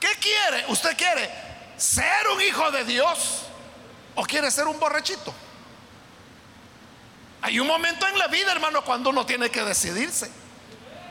¿Qué 0.00 0.08
quiere? 0.20 0.64
¿Usted 0.68 0.96
quiere 0.96 1.45
ser 1.76 2.28
un 2.34 2.40
hijo 2.42 2.70
de 2.70 2.84
Dios 2.84 3.42
o 4.14 4.24
quiere 4.24 4.50
ser 4.50 4.66
un 4.66 4.78
borrachito? 4.78 5.32
Hay 7.42 7.60
un 7.60 7.66
momento 7.66 8.06
en 8.08 8.18
la 8.18 8.26
vida, 8.28 8.52
hermano, 8.52 8.84
cuando 8.84 9.10
uno 9.10 9.24
tiene 9.24 9.50
que 9.50 9.62
decidirse. 9.62 10.30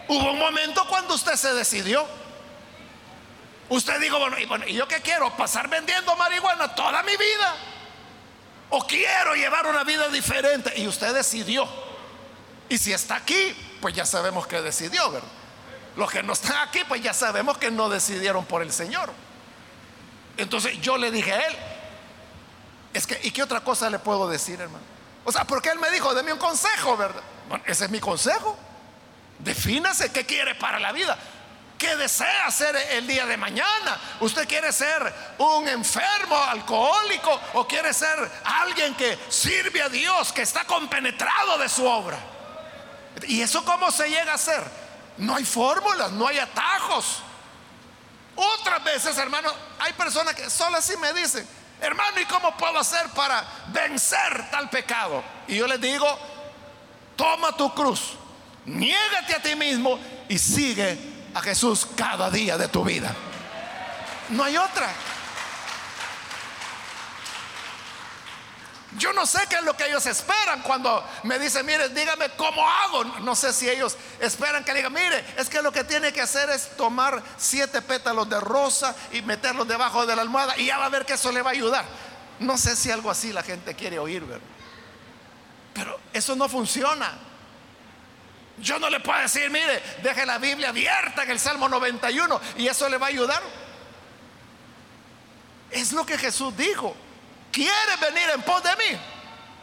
Hubo 0.08 0.32
un 0.32 0.40
momento 0.40 0.86
cuando 0.88 1.16
usted 1.16 1.36
se 1.36 1.54
decidió. 1.54 2.06
Usted 3.70 4.00
dijo, 4.00 4.20
bueno, 4.20 4.38
y, 4.38 4.46
bueno, 4.46 4.68
¿y 4.68 4.74
yo 4.74 4.88
qué 4.88 5.02
quiero? 5.02 5.36
¿Pasar 5.36 5.68
vendiendo 5.70 6.16
marihuana 6.16 6.76
toda 6.76 7.02
mi 7.04 7.16
vida? 7.16 7.56
¿O 8.70 8.86
quiero 8.86 9.34
llevar 9.36 9.66
una 9.68 9.84
vida 9.84 10.08
diferente? 10.10 10.74
Y 10.78 10.88
usted 10.88 11.14
decidió. 11.14 11.68
Y 12.70 12.78
si 12.78 12.94
está 12.94 13.16
aquí, 13.16 13.56
pues 13.82 13.96
ya 13.96 14.06
sabemos 14.06 14.48
que 14.48 14.62
decidió, 14.62 15.12
¿verdad? 15.12 15.30
Los 15.96 16.12
que 16.12 16.22
no 16.22 16.34
están 16.34 16.58
aquí, 16.68 16.82
pues 16.88 17.02
ya 17.02 17.14
sabemos 17.14 17.58
que 17.58 17.72
no 17.72 17.90
decidieron 17.90 18.46
por 18.46 18.62
el 18.62 18.72
Señor. 18.72 19.12
Entonces 20.38 20.80
yo 20.82 20.98
le 20.98 21.12
dije 21.12 21.34
a 21.34 21.40
él, 21.48 21.56
es 22.94 23.08
que, 23.08 23.20
¿y 23.24 23.32
qué 23.32 23.44
otra 23.44 23.62
cosa 23.62 23.90
le 23.90 24.00
puedo 24.00 24.28
decir, 24.28 24.60
hermano? 24.60 24.84
O 25.24 25.32
sea, 25.32 25.44
porque 25.44 25.70
él 25.70 25.80
me 25.80 25.90
dijo, 25.92 26.14
deme 26.14 26.32
un 26.32 26.40
consejo, 26.40 26.96
¿verdad? 26.96 27.24
Bueno, 27.50 27.64
ese 27.68 27.86
es 27.86 27.92
mi 27.92 28.00
consejo. 28.00 28.58
Defínase 29.40 30.12
qué 30.12 30.26
quiere 30.26 30.56
para 30.56 30.80
la 30.80 30.92
vida. 30.92 31.18
¿Qué 31.78 31.96
desea 31.98 32.46
hacer 32.46 32.76
el 32.92 33.06
día 33.06 33.26
de 33.26 33.36
mañana? 33.36 34.00
¿Usted 34.22 34.48
quiere 34.48 34.72
ser 34.72 35.14
un 35.40 35.68
enfermo 35.68 36.38
alcohólico 36.38 37.38
o 37.54 37.68
quiere 37.68 37.94
ser 37.94 38.32
alguien 38.46 38.96
que 38.96 39.20
sirve 39.28 39.82
a 39.82 39.90
Dios, 39.90 40.32
que 40.32 40.44
está 40.44 40.64
compenetrado 40.64 41.58
de 41.58 41.68
su 41.68 41.86
obra? 41.86 42.18
¿Y 43.28 43.42
eso 43.42 43.66
cómo 43.66 43.92
se 43.92 44.10
llega 44.10 44.32
a 44.32 44.36
hacer? 44.36 44.64
No 45.18 45.36
hay 45.36 45.44
fórmulas, 45.44 46.12
no 46.12 46.28
hay 46.28 46.40
atajos. 46.40 47.20
Otras 48.36 48.84
veces, 48.84 49.18
hermano, 49.18 49.50
hay 49.80 49.94
personas 49.94 50.36
que 50.36 50.50
solo 50.50 50.78
así 50.78 50.96
me 50.98 51.14
dicen, 51.14 51.48
hermano, 51.82 52.20
¿y 52.20 52.26
cómo 52.26 52.56
puedo 52.58 52.78
hacer 52.80 53.10
para 53.10 53.44
vencer 53.68 54.50
tal 54.52 54.70
pecado? 54.70 55.24
Y 55.48 55.58
yo 55.58 55.68
les 55.68 55.80
digo, 55.80 56.08
toma 57.16 57.56
tu 57.56 57.74
cruz, 57.74 58.14
niégate 58.66 59.36
a 59.36 59.42
ti 59.42 59.56
mismo 59.56 60.00
y 60.28 60.38
sigue 60.38 60.98
a 61.34 61.42
Jesús 61.42 61.88
cada 61.96 62.30
día 62.30 62.58
de 62.58 62.68
tu 62.68 62.84
vida. 62.84 63.14
No 64.30 64.44
hay 64.44 64.58
otra. 64.58 64.90
Yo 68.98 69.12
no 69.12 69.26
sé 69.26 69.40
qué 69.50 69.56
es 69.56 69.64
lo 69.64 69.76
que 69.76 69.88
ellos 69.88 70.06
esperan 70.06 70.62
cuando 70.62 71.06
me 71.24 71.38
dicen, 71.38 71.66
mire, 71.66 71.90
dígame 71.90 72.30
cómo 72.38 72.66
hago. 72.68 73.04
No 73.22 73.36
sé 73.36 73.52
si 73.52 73.70
ellos 73.70 73.98
esperan 74.20 74.64
que 74.64 74.74
diga, 74.74 74.90
mire, 74.90 75.24
es 75.38 75.50
que 75.50 75.62
lo 75.62 75.72
que 75.72 75.84
tiene 75.84 76.14
que 76.14 76.22
hacer 76.22 76.50
es 76.50 76.78
tomar 76.78 77.22
siete 77.38 77.82
pétalos 77.82 78.30
de 78.30 78.40
rosa 78.40 78.96
y 79.12 79.22
meterlos 79.22 79.68
debajo 79.68 80.06
de 80.06 80.16
la 80.16 80.22
almohada 80.22 80.58
y 80.58 80.68
ya 80.68 80.78
va 80.78 80.86
a 80.86 80.90
ver 80.90 81.06
que 81.06 81.14
eso 81.14 81.32
le 81.32 81.42
va 81.42 81.50
a 81.50 81.54
ayudar. 81.54 81.84
No 82.40 82.58
sé 82.58 82.76
si 82.76 82.90
algo 82.90 83.12
así 83.12 83.34
la 83.34 83.44
gente 83.44 83.76
quiere 83.76 84.00
oír. 84.00 84.24
Pero 85.74 86.00
eso 86.14 86.36
no 86.36 86.48
funciona. 86.48 87.12
Yo 88.58 88.80
no 88.80 88.90
le 88.90 89.02
puedo 89.02 89.20
decir, 89.20 89.50
mire, 89.50 89.84
deje 90.02 90.26
la 90.26 90.38
Biblia 90.38 90.70
abierta 90.70 91.24
en 91.24 91.32
el 91.32 91.40
Salmo 91.40 91.68
91 91.68 92.40
y 92.58 92.68
eso 92.68 92.88
le 92.88 92.98
va 92.98 93.08
a 93.08 93.10
ayudar. 93.10 93.44
Es 95.70 95.92
lo 95.92 96.06
que 96.06 96.18
Jesús 96.18 96.56
dijo. 96.56 96.96
¿Quieres 97.56 98.00
venir 98.02 98.30
en 98.32 98.42
pos 98.42 98.62
de 98.62 98.76
mí? 98.76 99.00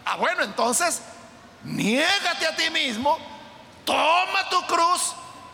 Ah, 0.06 0.16
bueno, 0.16 0.42
entonces, 0.44 1.02
niégate 1.62 2.46
a 2.46 2.56
ti 2.56 2.70
mismo, 2.70 3.18
toma 3.84 4.48
tu 4.48 4.66
cruz 4.66 5.12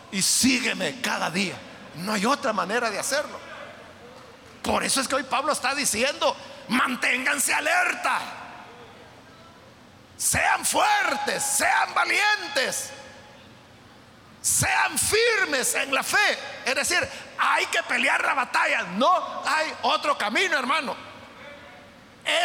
y 0.09 0.21
sígueme 0.21 1.01
cada 1.01 1.29
día. 1.29 1.55
No 1.95 2.13
hay 2.13 2.25
otra 2.25 2.53
manera 2.53 2.89
de 2.89 2.97
hacerlo. 2.97 3.37
Por 4.63 4.85
eso 4.85 5.01
es 5.01 5.07
que 5.09 5.15
hoy 5.15 5.23
Pablo 5.23 5.51
está 5.51 5.75
diciendo, 5.75 6.33
manténganse 6.69 7.53
alerta, 7.53 8.21
sean 10.15 10.65
fuertes, 10.65 11.43
sean 11.43 11.93
valientes, 11.93 12.91
sean 14.41 14.97
firmes 14.97 15.75
en 15.75 15.93
la 15.93 16.03
fe. 16.03 16.39
Es 16.63 16.75
decir, 16.75 17.05
hay 17.37 17.65
que 17.65 17.83
pelear 17.83 18.23
la 18.23 18.33
batalla, 18.33 18.83
no 18.95 19.43
hay 19.45 19.73
otro 19.81 20.17
camino, 20.17 20.57
hermano 20.57 21.08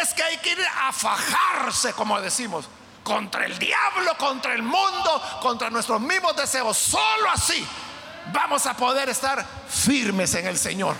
es 0.01 0.13
que 0.13 0.23
hay 0.23 0.37
que 0.37 0.51
ir 0.51 0.59
a 0.81 0.91
fajarse, 0.91 1.93
como 1.93 2.19
decimos, 2.21 2.67
contra 3.03 3.45
el 3.45 3.57
diablo, 3.57 4.17
contra 4.17 4.53
el 4.53 4.63
mundo, 4.63 5.21
contra 5.41 5.69
nuestros 5.69 6.01
mismos 6.01 6.35
deseos. 6.35 6.77
Solo 6.77 7.29
así 7.31 7.65
vamos 8.33 8.65
a 8.65 8.75
poder 8.75 9.09
estar 9.09 9.45
firmes 9.69 10.33
en 10.35 10.47
el 10.47 10.57
Señor. 10.57 10.95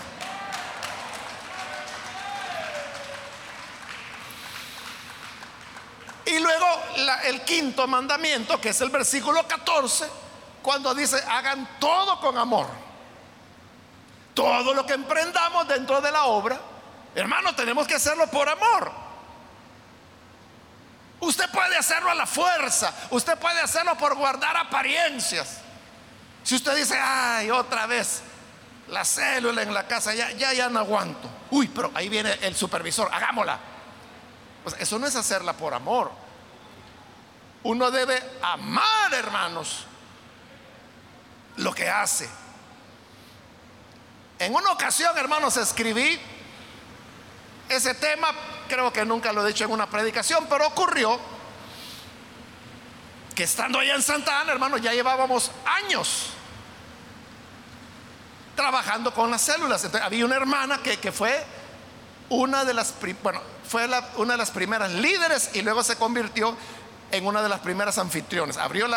Y 6.26 6.38
luego 6.40 6.66
el 7.24 7.42
quinto 7.42 7.86
mandamiento, 7.86 8.60
que 8.60 8.70
es 8.70 8.80
el 8.80 8.90
versículo 8.90 9.46
14, 9.46 10.08
cuando 10.62 10.94
dice, 10.94 11.22
hagan 11.28 11.78
todo 11.78 12.20
con 12.20 12.36
amor. 12.36 12.66
Todo 14.34 14.74
lo 14.74 14.84
que 14.84 14.94
emprendamos 14.94 15.66
dentro 15.68 16.00
de 16.00 16.12
la 16.12 16.24
obra 16.24 16.60
Hermano, 17.16 17.54
tenemos 17.54 17.86
que 17.86 17.94
hacerlo 17.94 18.26
por 18.26 18.46
amor. 18.46 18.92
Usted 21.18 21.50
puede 21.50 21.74
hacerlo 21.78 22.10
a 22.10 22.14
la 22.14 22.26
fuerza, 22.26 22.92
usted 23.08 23.38
puede 23.38 23.58
hacerlo 23.58 23.96
por 23.96 24.14
guardar 24.14 24.54
apariencias. 24.54 25.62
Si 26.42 26.54
usted 26.54 26.76
dice, 26.76 26.94
ay, 27.00 27.50
otra 27.50 27.86
vez, 27.86 28.20
la 28.88 29.02
célula 29.02 29.62
en 29.62 29.72
la 29.72 29.86
casa, 29.88 30.14
ya, 30.14 30.30
ya, 30.32 30.52
ya 30.52 30.68
no 30.68 30.78
aguanto. 30.78 31.26
Uy, 31.50 31.68
pero 31.68 31.90
ahí 31.94 32.10
viene 32.10 32.34
el 32.42 32.54
supervisor, 32.54 33.08
hagámosla. 33.10 33.58
Pues 34.62 34.76
eso 34.78 34.98
no 34.98 35.06
es 35.06 35.16
hacerla 35.16 35.54
por 35.54 35.72
amor. 35.72 36.12
Uno 37.62 37.90
debe 37.90 38.22
amar, 38.42 39.14
hermanos, 39.14 39.86
lo 41.56 41.72
que 41.72 41.88
hace. 41.88 42.28
En 44.38 44.54
una 44.54 44.70
ocasión, 44.70 45.16
hermanos, 45.16 45.56
escribí 45.56 46.20
ese 47.68 47.94
tema, 47.94 48.28
creo 48.68 48.92
que 48.92 49.04
nunca 49.04 49.32
lo 49.32 49.44
he 49.44 49.48
dicho 49.48 49.64
en 49.64 49.70
una 49.70 49.88
predicación, 49.88 50.46
pero 50.48 50.66
ocurrió 50.66 51.18
que 53.34 53.44
estando 53.44 53.78
allá 53.78 53.94
en 53.94 54.02
Santa 54.02 54.40
Ana, 54.40 54.52
hermanos, 54.52 54.80
ya 54.80 54.92
llevábamos 54.92 55.50
años 55.64 56.30
trabajando 58.54 59.12
con 59.12 59.30
las 59.30 59.42
células. 59.42 59.86
había 60.02 60.24
una 60.24 60.36
hermana 60.36 60.80
que, 60.82 61.12
fue 61.12 61.44
una 62.30 62.64
de 62.64 62.74
las, 62.74 62.94
bueno, 63.22 63.40
fue 63.68 63.88
una 64.16 64.32
de 64.32 64.38
las 64.38 64.50
primeras 64.50 64.90
líderes 64.92 65.50
y 65.52 65.62
luego 65.62 65.84
se 65.84 65.96
convirtió 65.96 66.56
en 67.12 67.26
una 67.26 67.42
de 67.42 67.48
las 67.48 67.60
primeras 67.60 67.98
anfitriones. 67.98 68.56
Abrió 68.56 68.88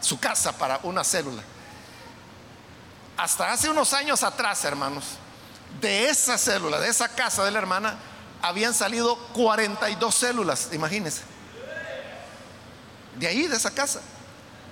su 0.00 0.18
casa 0.18 0.58
para 0.58 0.80
una 0.82 1.04
célula. 1.04 1.42
Hasta 3.16 3.52
hace 3.52 3.70
unos 3.70 3.94
años 3.94 4.22
atrás, 4.22 4.64
hermanos, 4.64 5.04
de 5.80 6.08
esa 6.08 6.38
célula, 6.38 6.78
de 6.80 6.88
esa 6.88 7.08
casa 7.08 7.44
de 7.44 7.50
la 7.50 7.58
hermana, 7.58 7.96
habían 8.42 8.74
salido 8.74 9.16
42 9.32 10.14
células, 10.14 10.68
imagínense. 10.72 11.22
De 13.16 13.26
ahí, 13.26 13.46
de 13.46 13.56
esa 13.56 13.74
casa. 13.74 14.00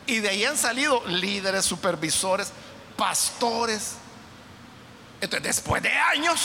Y 0.06 0.18
de 0.18 0.28
ahí 0.28 0.44
han 0.44 0.58
salido 0.58 1.02
líderes, 1.06 1.64
supervisores, 1.64 2.52
pastores. 2.96 3.94
Entonces, 5.20 5.42
después 5.42 5.82
de 5.82 5.90
años, 5.90 6.40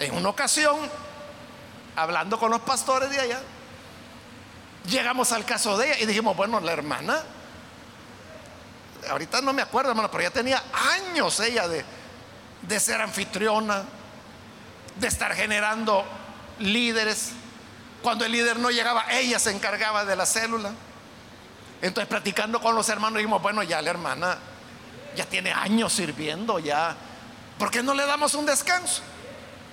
en 0.00 0.14
una 0.14 0.30
ocasión, 0.30 0.78
hablando 1.96 2.38
con 2.38 2.50
los 2.50 2.60
pastores 2.62 3.10
de 3.10 3.20
allá, 3.20 3.40
llegamos 4.88 5.32
al 5.32 5.44
caso 5.44 5.76
de 5.76 5.88
ella 5.88 5.98
y 6.00 6.06
dijimos, 6.06 6.36
bueno, 6.36 6.60
la 6.60 6.72
hermana, 6.72 7.22
ahorita 9.10 9.42
no 9.42 9.52
me 9.52 9.62
acuerdo, 9.62 9.90
hermano, 9.90 10.10
pero 10.10 10.22
ya 10.22 10.30
tenía 10.30 10.62
años 10.72 11.38
ella 11.40 11.68
de, 11.68 11.84
de 12.68 12.78
ser 12.78 13.00
anfitriona, 13.00 13.82
de 14.96 15.08
estar 15.08 15.34
generando 15.34 16.04
líderes. 16.58 17.30
Cuando 18.02 18.24
el 18.24 18.32
líder 18.32 18.58
no 18.58 18.70
llegaba, 18.70 19.06
ella 19.10 19.38
se 19.38 19.50
encargaba 19.50 20.04
de 20.04 20.14
la 20.14 20.26
célula. 20.26 20.72
Entonces, 21.80 22.08
platicando 22.08 22.60
con 22.60 22.74
los 22.74 22.88
hermanos, 22.88 23.16
dijimos, 23.16 23.40
bueno, 23.40 23.62
ya 23.62 23.80
la 23.80 23.90
hermana 23.90 24.38
ya 25.16 25.24
tiene 25.24 25.52
años 25.52 25.92
sirviendo, 25.92 26.58
ya, 26.58 26.94
¿por 27.58 27.70
qué 27.70 27.82
no 27.82 27.94
le 27.94 28.04
damos 28.04 28.34
un 28.34 28.46
descanso? 28.46 29.02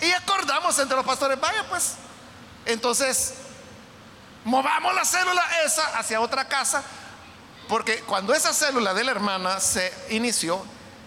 Y 0.02 0.12
acordamos 0.12 0.78
entre 0.80 0.96
los 0.96 1.06
pastores, 1.06 1.40
vaya 1.40 1.66
pues, 1.70 1.96
entonces, 2.66 3.36
movamos 4.44 4.94
la 4.96 5.06
célula 5.06 5.44
esa 5.66 5.98
hacia 5.98 6.22
otra 6.22 6.48
casa, 6.48 6.84
porque 7.68 8.00
cuando 8.02 8.34
esa 8.34 8.54
célula 8.54 8.94
de 8.94 9.04
la 9.04 9.12
hermana 9.12 9.60
se 9.60 9.94
inició, 10.10 10.64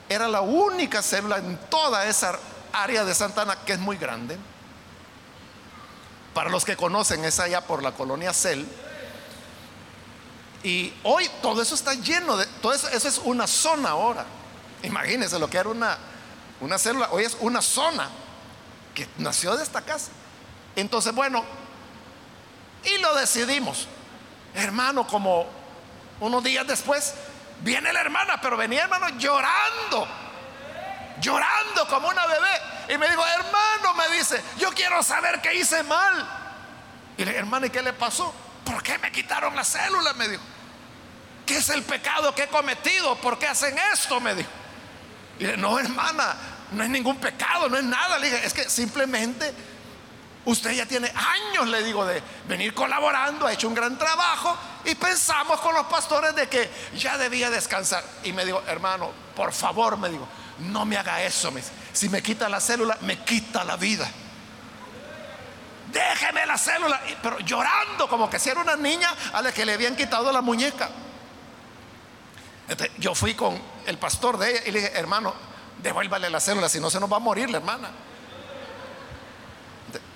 era 0.09 0.28
la 0.28 0.40
única 0.40 1.02
célula 1.02 1.38
en 1.38 1.59
toda 1.68 2.06
esa 2.06 2.38
área 2.72 3.04
de 3.04 3.14
Santana 3.14 3.56
que 3.64 3.72
es 3.72 3.78
muy 3.78 3.96
grande. 3.96 4.38
Para 6.34 6.50
los 6.50 6.64
que 6.64 6.76
conocen, 6.76 7.24
es 7.24 7.40
allá 7.40 7.61
por 7.61 7.82
la 7.82 7.92
colonia 7.92 8.32
Cel. 8.32 8.66
Y 10.62 10.92
hoy 11.02 11.28
todo 11.42 11.62
eso 11.62 11.74
está 11.74 11.94
lleno 11.94 12.36
de, 12.36 12.46
todo 12.61 12.72
eso, 12.72 12.88
es 12.88 13.20
una 13.24 13.46
zona 13.46 13.90
ahora. 13.90 14.24
Imagínense 14.82 15.38
lo 15.38 15.48
que 15.48 15.59
era 15.59 15.68
una, 15.68 15.98
una 16.61 16.78
célula, 16.78 17.09
hoy 17.11 17.24
es 17.24 17.36
una 17.40 17.62
zona 17.62 18.09
que 18.94 19.06
nació 19.18 19.56
de 19.56 19.62
esta 19.62 19.82
casa. 19.82 20.11
Entonces, 20.76 21.14
bueno, 21.14 21.44
y 22.84 22.98
lo 22.98 23.14
decidimos. 23.14 23.86
Hermano, 24.54 25.06
como 25.06 25.46
unos 26.20 26.42
días 26.42 26.66
después, 26.66 27.14
viene 27.61 27.92
la 27.92 28.00
hermana, 28.00 28.40
pero 28.40 28.56
venía 28.56 28.82
hermano 28.82 29.09
llorando, 29.18 30.09
llorando 31.20 31.88
como 31.88 32.09
una 32.09 32.26
bebé. 32.26 32.94
Y 32.94 32.98
me 32.98 33.09
dijo, 33.09 33.24
hermano, 33.26 33.94
me 33.94 34.16
dice, 34.16 34.42
yo 34.59 34.70
quiero 34.72 35.02
saber 35.02 35.40
qué 35.40 35.54
hice 35.54 35.82
mal. 35.82 36.26
Y 37.16 37.24
le 37.24 37.30
dije, 37.30 37.38
hermano, 37.38 37.66
¿y 37.66 37.70
qué 37.70 37.82
le 37.82 37.92
pasó? 37.92 38.34
¿Por 38.64 38.82
qué 38.82 38.98
me 38.98 39.11
quitaron 39.11 39.54
la 39.56 39.64
célula? 39.64 40.12
Me 40.14 40.28
dijo. 40.28 40.42
¿Qué 41.44 41.56
es 41.56 41.68
el 41.70 41.82
pecado 41.82 42.34
que 42.34 42.44
he 42.44 42.48
cometido? 42.48 43.16
¿Por 43.16 43.38
qué 43.38 43.48
hacen 43.48 43.76
esto? 43.92 44.20
Me 44.20 44.34
dijo. 44.34 44.50
Y 45.38 45.42
le 45.42 45.48
dije, 45.50 45.61
no, 45.61 45.78
hermana, 45.78 46.36
no 46.72 46.84
es 46.84 46.90
ningún 46.90 47.16
pecado, 47.16 47.68
no 47.68 47.76
es 47.76 47.84
nada. 47.84 48.18
Le 48.18 48.30
dije, 48.30 48.46
es 48.46 48.52
que 48.52 48.68
simplemente 48.68 49.54
Usted 50.49 50.70
ya 50.70 50.86
tiene 50.86 51.12
años, 51.14 51.68
le 51.68 51.82
digo, 51.82 52.07
de 52.07 52.22
venir 52.49 52.72
colaborando, 52.72 53.46
ha 53.46 53.53
hecho 53.53 53.68
un 53.68 53.74
gran 53.74 53.99
trabajo 53.99 54.57
y 54.86 54.94
pensamos 54.94 55.61
con 55.61 55.74
los 55.74 55.84
pastores 55.88 56.34
de 56.34 56.49
que 56.49 56.70
ya 56.96 57.18
debía 57.18 57.51
descansar. 57.51 58.03
Y 58.24 58.32
me 58.32 58.46
digo, 58.46 58.62
hermano, 58.66 59.11
por 59.36 59.53
favor, 59.53 59.99
me 59.99 60.09
digo, 60.09 60.26
no 60.61 60.86
me 60.86 60.96
haga 60.96 61.22
eso. 61.22 61.53
Si 61.92 62.09
me 62.09 62.22
quita 62.22 62.49
la 62.49 62.62
célula, 62.62 62.96
me 63.03 63.22
quita 63.24 63.62
la 63.62 63.76
vida. 63.76 64.11
Déjeme 65.92 66.46
la 66.46 66.57
célula, 66.57 66.99
pero 67.22 67.40
llorando 67.40 68.09
como 68.09 68.30
que 68.30 68.38
si 68.38 68.49
era 68.49 68.62
una 68.62 68.76
niña 68.76 69.14
a 69.34 69.42
la 69.42 69.53
que 69.53 69.66
le 69.66 69.74
habían 69.74 69.96
quitado 69.96 70.32
la 70.32 70.40
muñeca. 70.40 70.88
yo 72.96 73.14
fui 73.14 73.34
con 73.34 73.61
el 73.84 73.99
pastor 73.99 74.38
de 74.38 74.51
ella 74.51 74.61
y 74.64 74.70
le 74.70 74.80
dije, 74.80 74.99
hermano, 74.99 75.34
devuélvale 75.82 76.30
la 76.30 76.40
célula, 76.40 76.70
si 76.70 76.80
no 76.80 76.88
se 76.88 76.99
nos 76.99 77.12
va 77.12 77.16
a 77.16 77.20
morir 77.20 77.51
la 77.51 77.59
hermana. 77.59 77.90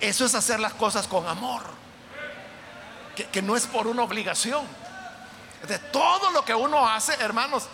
Eso 0.01 0.25
es 0.25 0.35
hacer 0.35 0.61
las 0.61 0.75
cosas 0.75 1.07
con 1.07 1.27
amor, 1.27 1.63
que, 3.31 3.43
no 3.43 3.57
es 3.57 3.67
por 3.67 3.87
una 3.87 4.03
obligación. 4.03 4.67
De 5.67 5.79
todo 5.79 6.31
lo 6.31 6.45
que 6.45 6.55
uno 6.55 6.89
hace, 6.89 7.15
hermanos, 7.15 7.65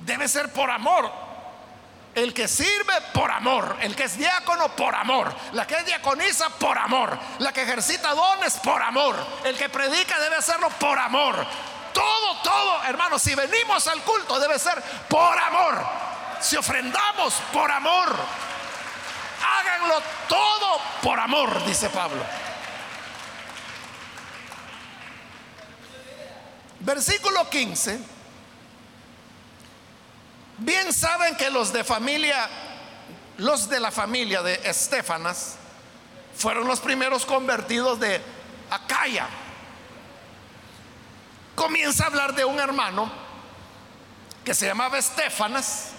debe 0.00 0.28
ser 0.28 0.52
por 0.52 0.70
amor. 0.70 1.10
El 2.14 2.34
que 2.34 2.46
sirve 2.46 2.92
por 3.14 3.30
amor, 3.30 3.76
el 3.80 3.96
que 3.96 4.04
es 4.04 4.18
diácono 4.18 4.68
por 4.76 4.94
amor, 4.94 5.34
la 5.52 5.66
que 5.66 5.76
es 5.76 5.86
diaconisa 5.86 6.50
por 6.50 6.76
amor, 6.76 7.18
la 7.38 7.52
que 7.52 7.62
ejercita 7.62 8.14
dones 8.14 8.58
por 8.58 8.82
amor, 8.82 9.16
el 9.44 9.56
que 9.56 9.70
predica 9.70 10.20
debe 10.20 10.36
hacerlo 10.36 10.68
por 10.78 10.98
amor. 10.98 11.46
Todo, 11.94 12.36
todo, 12.42 12.84
hermanos, 12.84 13.22
si 13.22 13.34
venimos 13.34 13.86
al 13.88 14.02
culto 14.02 14.38
debe 14.38 14.58
ser 14.58 14.82
por 15.08 15.38
amor. 15.38 15.82
Si 16.40 16.56
ofrendamos 16.56 17.34
por 17.52 17.70
amor, 17.70 18.14
háganlo 19.42 20.02
todo 20.28 20.80
por 21.02 21.18
amor, 21.18 21.64
dice 21.64 21.88
Pablo. 21.90 22.22
Versículo 26.80 27.48
15. 27.48 27.98
Bien 30.58 30.92
saben 30.92 31.36
que 31.36 31.50
los 31.50 31.72
de 31.72 31.84
familia, 31.84 32.48
los 33.38 33.68
de 33.68 33.80
la 33.80 33.90
familia 33.90 34.42
de 34.42 34.54
Estefanas, 34.64 35.56
fueron 36.36 36.66
los 36.66 36.80
primeros 36.80 37.26
convertidos 37.26 38.00
de 38.00 38.20
Acaya. 38.70 39.28
Comienza 41.54 42.04
a 42.04 42.06
hablar 42.08 42.34
de 42.34 42.44
un 42.44 42.58
hermano 42.58 43.10
que 44.44 44.54
se 44.54 44.66
llamaba 44.66 44.98
Estefanas 44.98 45.92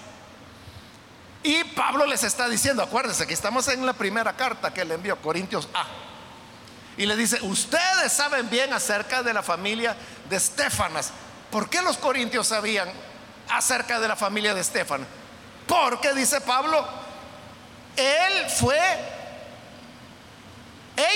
y 1.43 1.63
Pablo 1.65 2.05
les 2.05 2.23
está 2.23 2.47
diciendo, 2.47 2.81
acuérdense 2.81 3.27
que 3.27 3.33
estamos 3.33 3.67
en 3.67 3.85
la 3.85 3.93
primera 3.93 4.33
carta 4.33 4.73
que 4.73 4.85
le 4.85 4.95
envió, 4.95 5.21
Corintios 5.21 5.67
A. 5.73 5.85
Y 6.95 7.05
le 7.05 7.15
dice, 7.15 7.39
ustedes 7.41 8.13
saben 8.13 8.49
bien 8.49 8.71
acerca 8.71 9.23
de 9.23 9.33
la 9.33 9.43
familia 9.43 9.95
de 10.29 10.35
Estefanas. 10.37 11.11
¿Por 11.51 11.69
qué 11.69 11.81
los 11.81 11.97
corintios 11.97 12.47
sabían 12.47 12.89
acerca 13.49 13.99
de 13.99 14.07
la 14.07 14.15
familia 14.15 14.53
de 14.53 14.61
Estefanas? 14.61 15.07
Porque, 15.67 16.13
dice 16.13 16.39
Pablo, 16.41 16.87
él 17.95 18.49
fue, 18.49 18.79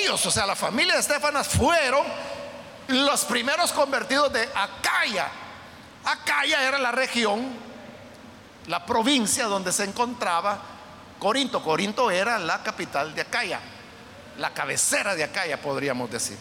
ellos, 0.02 0.26
o 0.26 0.32
sea, 0.32 0.46
la 0.46 0.56
familia 0.56 0.96
de 0.96 1.00
Estefanas 1.00 1.48
fueron 1.48 2.06
los 2.88 3.24
primeros 3.26 3.72
convertidos 3.72 4.34
de 4.34 4.50
Acaya. 4.56 5.28
Acaya 6.04 6.68
era 6.68 6.80
la 6.80 6.92
región 6.92 7.67
la 8.68 8.86
provincia 8.86 9.46
donde 9.46 9.72
se 9.72 9.84
encontraba 9.84 10.60
Corinto. 11.20 11.64
Corinto 11.64 12.12
era 12.12 12.38
la 12.38 12.62
capital 12.62 13.16
de 13.16 13.22
Acaya, 13.22 13.60
la 14.38 14.54
cabecera 14.54 15.16
de 15.16 15.24
Acaya, 15.24 15.62
podríamos 15.62 16.12
decir. 16.12 16.38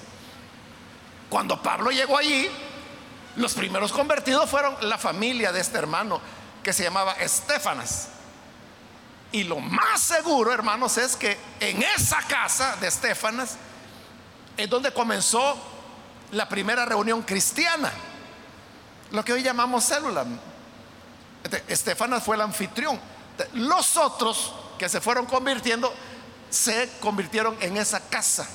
Cuando 1.28 1.60
Pablo 1.62 1.90
llegó 1.90 2.18
allí, 2.18 2.48
los 3.36 3.54
primeros 3.54 3.92
convertidos 3.92 4.48
fueron 4.48 4.76
la 4.88 4.98
familia 4.98 5.52
de 5.52 5.60
este 5.60 5.78
hermano 5.78 6.20
que 6.62 6.72
se 6.72 6.84
llamaba 6.84 7.12
Estefanas. 7.14 8.08
Y 9.32 9.44
lo 9.44 9.58
más 9.58 10.00
seguro, 10.00 10.52
hermanos, 10.52 10.98
es 10.98 11.16
que 11.16 11.36
en 11.60 11.82
esa 11.82 12.18
casa 12.22 12.76
de 12.76 12.88
Estefanas 12.88 13.56
es 14.56 14.70
donde 14.70 14.92
comenzó 14.92 15.56
la 16.32 16.48
primera 16.48 16.84
reunión 16.84 17.22
cristiana, 17.22 17.92
lo 19.10 19.24
que 19.24 19.32
hoy 19.32 19.42
llamamos 19.42 19.84
célula. 19.84 20.24
Estefanas 21.68 22.22
fue 22.22 22.36
el 22.36 22.42
anfitrión. 22.42 22.98
Los 23.54 23.96
otros 23.96 24.54
que 24.78 24.88
se 24.88 25.00
fueron 25.00 25.26
convirtiendo 25.26 25.92
se 26.50 26.90
convirtieron 27.00 27.56
en 27.60 27.76
esa 27.76 28.00
casa. 28.08 28.46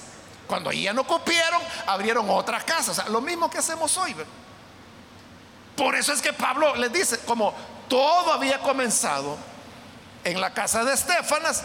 Cuando 0.48 0.72
ya 0.72 0.94
no 0.94 1.06
cupieron, 1.06 1.62
abrieron 1.88 2.30
otras 2.30 2.64
casas. 2.64 3.08
lo 3.10 3.22
mismo 3.22 3.50
que 3.50 3.60
hacemos 3.60 3.98
hoy. 3.98 4.16
Por 5.76 5.96
eso 5.96 6.14
es 6.14 6.22
que 6.22 6.34
Pablo 6.34 6.76
les 6.76 6.92
dice, 6.92 7.20
como 7.20 7.54
todo 7.88 8.34
había 8.34 8.60
comenzado 8.60 9.38
en 10.24 10.40
la 10.40 10.54
casa 10.54 10.84
de 10.84 10.94
Estefanas, 10.94 11.64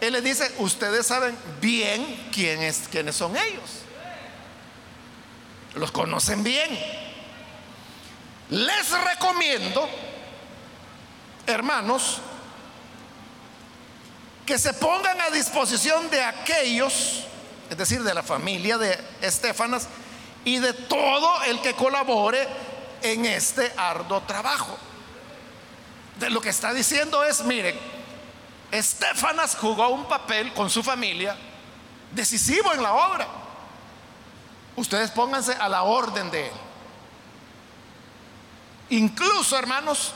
él 0.00 0.12
les 0.12 0.22
dice, 0.22 0.52
ustedes 0.58 1.06
saben 1.06 1.36
bien 1.60 2.28
quiénes 2.32 2.88
son 3.12 3.36
ellos. 3.36 3.82
Los 5.74 5.90
conocen 5.90 6.42
bien. 6.42 6.78
Les 8.50 8.90
recomiendo, 8.90 9.88
hermanos, 11.46 12.18
que 14.44 14.58
se 14.58 14.72
pongan 14.74 15.20
a 15.20 15.30
disposición 15.30 16.08
de 16.10 16.22
aquellos, 16.22 17.24
es 17.68 17.76
decir, 17.76 18.02
de 18.02 18.14
la 18.14 18.22
familia 18.22 18.78
de 18.78 18.98
Estefanas 19.20 19.88
y 20.44 20.58
de 20.58 20.72
todo 20.72 21.42
el 21.44 21.60
que 21.60 21.74
colabore 21.74 22.46
en 23.02 23.26
este 23.26 23.72
arduo 23.76 24.20
trabajo. 24.22 24.76
De 26.20 26.30
lo 26.30 26.40
que 26.40 26.48
está 26.48 26.72
diciendo 26.72 27.24
es, 27.24 27.42
miren, 27.42 27.78
Estefanas 28.70 29.56
jugó 29.56 29.88
un 29.88 30.06
papel 30.06 30.52
con 30.54 30.70
su 30.70 30.82
familia 30.82 31.36
decisivo 32.12 32.72
en 32.72 32.82
la 32.82 32.92
obra. 32.94 33.26
Ustedes 34.76 35.10
pónganse 35.10 35.54
a 35.54 35.68
la 35.68 35.82
orden 35.82 36.30
de 36.30 36.46
él. 36.46 36.52
Incluso, 38.90 39.58
hermanos, 39.58 40.12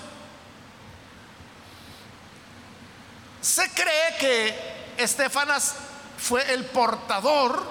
se 3.41 3.70
cree 3.70 4.16
que 4.18 4.80
Estefanas 4.99 5.74
fue 6.18 6.53
el 6.53 6.66
portador 6.66 7.64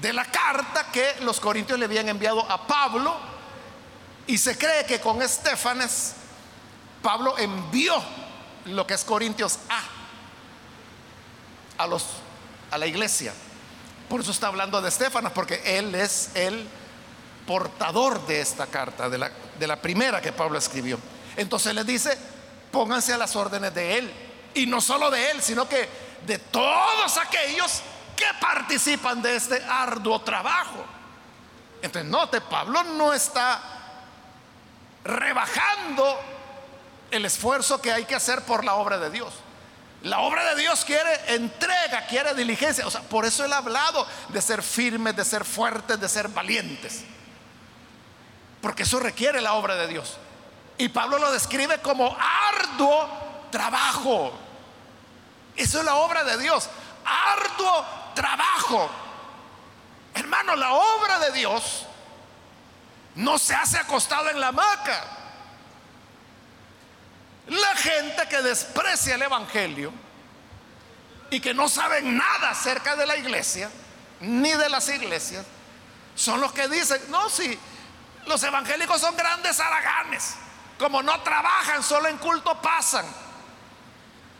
de 0.00 0.12
la 0.12 0.24
carta 0.24 0.86
que 0.90 1.16
los 1.20 1.40
corintios 1.40 1.78
le 1.78 1.84
habían 1.84 2.08
enviado 2.08 2.40
a 2.50 2.66
Pablo 2.66 3.14
y 4.26 4.38
se 4.38 4.56
cree 4.56 4.86
que 4.86 5.00
con 5.00 5.20
Estefanas 5.20 6.14
Pablo 7.02 7.36
envió 7.38 7.94
lo 8.66 8.86
que 8.86 8.94
es 8.94 9.04
Corintios 9.04 9.58
A 9.68 9.82
a 11.82 11.86
los 11.86 12.06
a 12.70 12.78
la 12.78 12.86
iglesia. 12.86 13.32
Por 14.08 14.20
eso 14.20 14.30
está 14.30 14.48
hablando 14.48 14.80
de 14.80 14.88
Estefanas, 14.88 15.32
porque 15.32 15.60
él 15.78 15.94
es 15.94 16.30
el 16.34 16.66
portador 17.46 18.26
de 18.26 18.40
esta 18.40 18.66
carta, 18.66 19.08
de 19.08 19.18
la, 19.18 19.30
de 19.58 19.66
la 19.66 19.80
primera 19.80 20.20
que 20.20 20.32
Pablo 20.32 20.58
escribió. 20.58 20.98
Entonces 21.36 21.74
les 21.74 21.86
dice, 21.86 22.16
pónganse 22.70 23.12
a 23.12 23.18
las 23.18 23.34
órdenes 23.34 23.74
de 23.74 23.98
él. 23.98 24.29
Y 24.54 24.66
no 24.66 24.80
solo 24.80 25.10
de 25.10 25.30
él, 25.30 25.42
sino 25.42 25.68
que 25.68 25.88
de 26.26 26.38
todos 26.38 27.16
aquellos 27.16 27.82
que 28.16 28.26
participan 28.40 29.22
de 29.22 29.36
este 29.36 29.64
arduo 29.64 30.20
trabajo. 30.20 30.84
Entonces, 31.82 32.10
note, 32.10 32.40
Pablo 32.42 32.82
no 32.82 33.12
está 33.12 33.60
rebajando 35.04 36.20
el 37.10 37.24
esfuerzo 37.24 37.80
que 37.80 37.92
hay 37.92 38.04
que 38.04 38.14
hacer 38.14 38.42
por 38.42 38.64
la 38.64 38.74
obra 38.74 38.98
de 38.98 39.10
Dios. 39.10 39.32
La 40.02 40.20
obra 40.20 40.54
de 40.54 40.60
Dios 40.62 40.84
quiere 40.84 41.34
entrega, 41.34 42.06
quiere 42.06 42.34
diligencia. 42.34 42.86
O 42.86 42.90
sea, 42.90 43.02
por 43.02 43.24
eso 43.24 43.44
él 43.44 43.52
ha 43.52 43.58
hablado 43.58 44.06
de 44.28 44.40
ser 44.40 44.62
firmes, 44.62 45.16
de 45.16 45.24
ser 45.24 45.44
fuertes, 45.44 46.00
de 46.00 46.08
ser 46.08 46.28
valientes. 46.28 47.04
Porque 48.62 48.82
eso 48.82 49.00
requiere 49.00 49.40
la 49.40 49.54
obra 49.54 49.76
de 49.76 49.88
Dios. 49.88 50.16
Y 50.78 50.88
Pablo 50.88 51.18
lo 51.18 51.30
describe 51.32 51.78
como 51.80 52.16
arduo 52.18 53.29
trabajo. 53.50 54.32
Eso 55.56 55.78
es 55.80 55.84
la 55.84 55.96
obra 55.96 56.24
de 56.24 56.38
Dios. 56.38 56.68
Arduo 57.04 57.86
trabajo. 58.14 58.90
Hermano, 60.14 60.56
la 60.56 60.72
obra 60.72 61.18
de 61.18 61.32
Dios 61.32 61.86
no 63.16 63.38
se 63.38 63.54
hace 63.54 63.78
acostado 63.78 64.30
en 64.30 64.40
la 64.40 64.48
hamaca. 64.48 65.04
La 67.48 67.74
gente 67.76 68.28
que 68.28 68.42
desprecia 68.42 69.16
el 69.16 69.22
Evangelio 69.22 69.92
y 71.30 71.40
que 71.40 71.54
no 71.54 71.68
saben 71.68 72.16
nada 72.16 72.50
acerca 72.50 72.96
de 72.96 73.06
la 73.06 73.16
iglesia, 73.16 73.70
ni 74.20 74.52
de 74.52 74.68
las 74.68 74.88
iglesias, 74.88 75.44
son 76.14 76.40
los 76.40 76.52
que 76.52 76.68
dicen, 76.68 77.00
no, 77.08 77.28
si 77.28 77.58
los 78.26 78.42
evangélicos 78.42 79.00
son 79.00 79.16
grandes 79.16 79.58
haraganes, 79.58 80.34
como 80.78 81.02
no 81.02 81.20
trabajan, 81.22 81.82
solo 81.82 82.08
en 82.08 82.18
culto 82.18 82.60
pasan. 82.60 83.06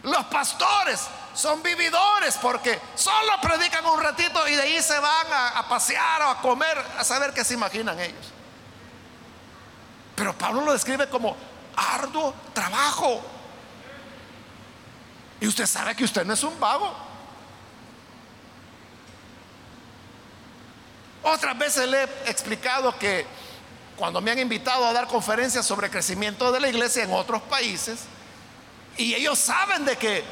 Los 0.02 0.24
pastores 0.26 1.00
son 1.34 1.62
vividores 1.62 2.38
porque 2.40 2.80
solo 2.94 3.32
predican 3.42 3.84
un 3.84 4.00
ratito 4.00 4.46
y 4.48 4.56
de 4.56 4.62
ahí 4.62 4.82
se 4.82 4.98
van 4.98 5.26
a, 5.30 5.68
pasear 5.68 6.22
o 6.22 6.30
a 6.30 6.40
comer, 6.40 6.78
a 6.98 7.04
saber 7.04 7.32
qué 7.34 7.44
se 7.44 7.54
imaginan 7.54 7.98
ellos. 8.00 8.32
Pero 10.14 10.36
Pablo 10.36 10.62
lo 10.62 10.72
describe 10.72 11.08
como 11.08 11.36
arduo 11.76 12.34
trabajo. 12.52 13.22
Y 15.40 15.46
usted 15.46 15.66
sabe 15.66 15.94
que 15.94 16.04
usted 16.04 16.24
no 16.24 16.34
es 16.34 16.42
un 16.42 16.58
vago. 16.58 16.94
Otras 21.22 21.56
veces 21.58 21.88
le 21.88 22.02
he 22.02 22.30
explicado 22.30 22.98
que 22.98 23.26
cuando 23.96 24.22
me 24.22 24.30
han 24.30 24.38
invitado 24.38 24.86
a 24.86 24.92
dar 24.94 25.06
conferencias 25.06 25.66
sobre 25.66 25.90
crecimiento 25.90 26.50
de 26.52 26.60
la 26.60 26.68
iglesia 26.68 27.04
en 27.04 27.12
otros 27.12 27.42
países, 27.42 28.00
y 29.00 29.14
ellos 29.14 29.38
saben 29.38 29.86
de 29.86 29.96
que 29.96 30.22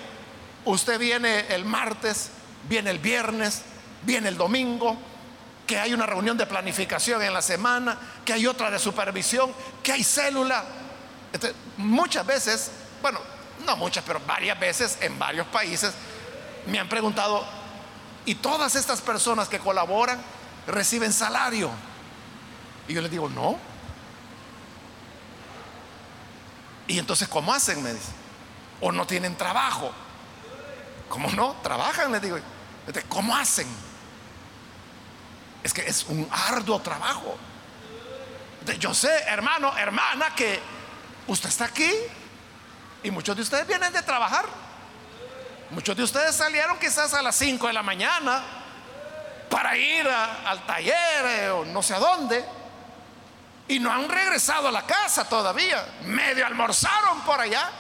usted 0.67 0.99
viene 0.99 1.47
el 1.55 1.65
martes, 1.65 2.29
viene 2.69 2.91
el 2.91 2.99
viernes, 2.99 3.63
viene 4.03 4.29
el 4.29 4.37
domingo, 4.37 4.95
que 5.67 5.79
hay 5.79 5.95
una 5.95 6.05
reunión 6.05 6.37
de 6.37 6.45
planificación 6.45 7.23
en 7.23 7.33
la 7.33 7.41
semana, 7.41 7.99
que 8.27 8.35
hay 8.35 8.47
otra 8.47 8.71
de 8.71 8.79
supervisión, 8.79 9.55
que 9.83 9.93
hay 9.93 10.05
célula, 10.05 10.63
muchas 11.79 12.27
veces, 12.27 12.71
bueno, 13.01 13.21
no 13.65 13.75
muchas, 13.77 14.05
pero 14.07 14.21
varias 14.27 14.61
veces 14.61 14.99
en 15.01 15.19
varios 15.19 15.47
países 15.47 15.95
me 16.67 16.79
han 16.79 16.91
preguntado, 16.91 17.47
¿y 18.27 18.35
todas 18.35 18.75
estas 18.75 19.01
personas 19.01 19.49
que 19.49 19.61
colaboran 19.61 20.21
reciben 20.67 21.15
salario? 21.15 21.71
Y 22.87 22.93
yo 22.93 23.01
les 23.01 23.11
digo, 23.11 23.31
no. 23.31 23.57
Y 26.87 26.99
entonces, 26.99 27.29
¿cómo 27.29 27.55
hacen? 27.55 27.83
Me 27.83 27.95
dicen. 27.95 28.18
O 28.81 28.93
no 28.93 29.07
tienen 29.07 29.37
trabajo. 29.37 29.93
¿Cómo 31.09 31.31
no? 31.31 31.57
Trabajan, 31.63 32.13
les 32.13 32.23
digo. 32.23 32.39
¿Cómo 33.09 33.37
hacen? 33.37 33.67
Es 35.63 35.73
que 35.73 35.83
es 35.83 36.05
un 36.05 36.29
arduo 36.31 36.81
trabajo. 36.81 37.37
Yo 38.79 38.95
sé, 38.95 39.11
hermano, 39.27 39.77
hermana, 39.77 40.35
que 40.35 40.61
Usted 41.29 41.51
está 41.51 41.67
aquí 41.67 41.93
y 43.03 43.11
muchos 43.11 43.37
de 43.37 43.43
ustedes 43.43 43.67
vienen 43.67 43.93
de 43.93 44.03
trabajar. 44.03 44.47
Muchos 45.71 45.95
de 45.95 46.03
ustedes 46.03 46.35
salieron 46.35 46.79
quizás 46.79 47.13
a 47.13 47.21
las 47.21 47.37
5 47.37 47.67
de 47.67 47.73
la 47.75 47.83
mañana 47.83 48.43
para 49.51 49.77
ir 49.77 50.09
al 50.09 50.65
taller 50.67 51.27
eh, 51.27 51.51
o 51.51 51.67
no 51.67 51.83
sé 51.83 51.93
a 51.93 51.99
dónde. 51.99 52.43
Y 53.69 53.79
no 53.79 53.93
han 53.93 54.09
regresado 54.09 54.69
a 54.69 54.73
la 54.73 54.87
casa 54.87 55.29
todavía. 55.29 55.87
Medio 56.05 56.47
almorzaron 56.47 57.21
por 57.21 57.39
allá. 57.39 57.71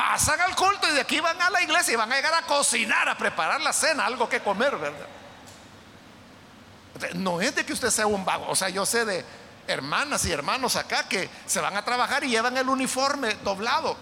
Pasan 0.00 0.40
al 0.40 0.56
culto 0.56 0.88
y 0.88 0.94
de 0.94 1.02
aquí 1.02 1.20
van 1.20 1.38
a 1.42 1.50
la 1.50 1.60
iglesia 1.60 1.92
y 1.92 1.96
van 1.96 2.10
a 2.10 2.16
llegar 2.16 2.32
a 2.32 2.40
cocinar, 2.46 3.06
a 3.06 3.18
preparar 3.18 3.60
la 3.60 3.70
cena, 3.70 4.06
algo 4.06 4.30
que 4.30 4.40
comer, 4.40 4.74
¿verdad? 4.78 5.06
No 7.16 7.38
es 7.42 7.54
de 7.54 7.66
que 7.66 7.74
usted 7.74 7.90
sea 7.90 8.06
un 8.06 8.24
vago. 8.24 8.48
O 8.48 8.56
sea, 8.56 8.70
yo 8.70 8.86
sé 8.86 9.04
de 9.04 9.22
hermanas 9.66 10.24
y 10.24 10.32
hermanos 10.32 10.76
acá 10.76 11.06
que 11.06 11.28
se 11.44 11.60
van 11.60 11.76
a 11.76 11.84
trabajar 11.84 12.24
y 12.24 12.30
llevan 12.30 12.56
el 12.56 12.70
uniforme 12.70 13.34
doblado. 13.44 13.94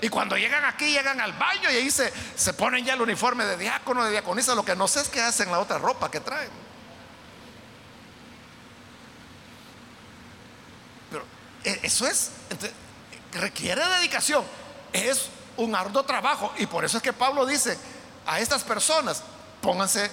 Y 0.00 0.08
cuando 0.10 0.36
llegan 0.36 0.64
aquí, 0.64 0.92
llegan 0.92 1.20
al 1.20 1.32
baño 1.32 1.68
y 1.72 1.74
ahí 1.74 1.90
se, 1.90 2.12
se 2.36 2.52
ponen 2.54 2.84
ya 2.84 2.94
el 2.94 3.02
uniforme 3.02 3.44
de 3.44 3.56
diácono, 3.56 4.04
de 4.04 4.12
diaconisa. 4.12 4.54
Lo 4.54 4.64
que 4.64 4.76
no 4.76 4.86
sé 4.86 5.00
es 5.00 5.08
qué 5.08 5.20
hacen 5.20 5.50
la 5.50 5.58
otra 5.58 5.78
ropa 5.78 6.08
que 6.08 6.20
traen. 6.20 6.50
Pero 11.10 11.24
e, 11.64 11.80
eso 11.82 12.06
es, 12.06 12.30
requiere 13.32 13.84
dedicación. 13.84 14.44
Es 14.92 15.28
un 15.56 15.74
arduo 15.74 16.02
trabajo. 16.04 16.52
Y 16.58 16.66
por 16.66 16.84
eso 16.84 16.96
es 16.96 17.02
que 17.02 17.12
Pablo 17.12 17.46
dice 17.46 17.78
a 18.26 18.40
estas 18.40 18.62
personas, 18.62 19.22
pónganse 19.60 20.10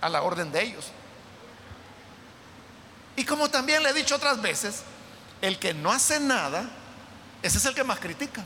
a 0.00 0.08
la 0.08 0.22
orden 0.22 0.50
de 0.52 0.62
ellos. 0.62 0.86
Y 3.16 3.24
como 3.24 3.48
también 3.50 3.82
le 3.82 3.90
he 3.90 3.92
dicho 3.92 4.16
otras 4.16 4.40
veces, 4.40 4.82
el 5.42 5.58
que 5.58 5.74
no 5.74 5.92
hace 5.92 6.20
nada, 6.20 6.68
ese 7.42 7.58
es 7.58 7.64
el 7.64 7.74
que 7.74 7.84
más 7.84 7.98
critica. 7.98 8.42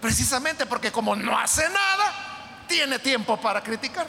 Precisamente 0.00 0.66
porque 0.66 0.90
como 0.90 1.14
no 1.14 1.38
hace 1.38 1.68
nada, 1.68 2.64
tiene 2.66 2.98
tiempo 2.98 3.40
para 3.40 3.62
criticar. 3.62 4.06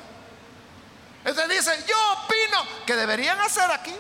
Entonces 1.26 1.58
dice, 1.58 1.86
yo 1.88 1.96
opino 2.14 2.86
que 2.86 2.96
deberían 2.96 3.40
hacer 3.40 3.70
aquí, 3.72 3.94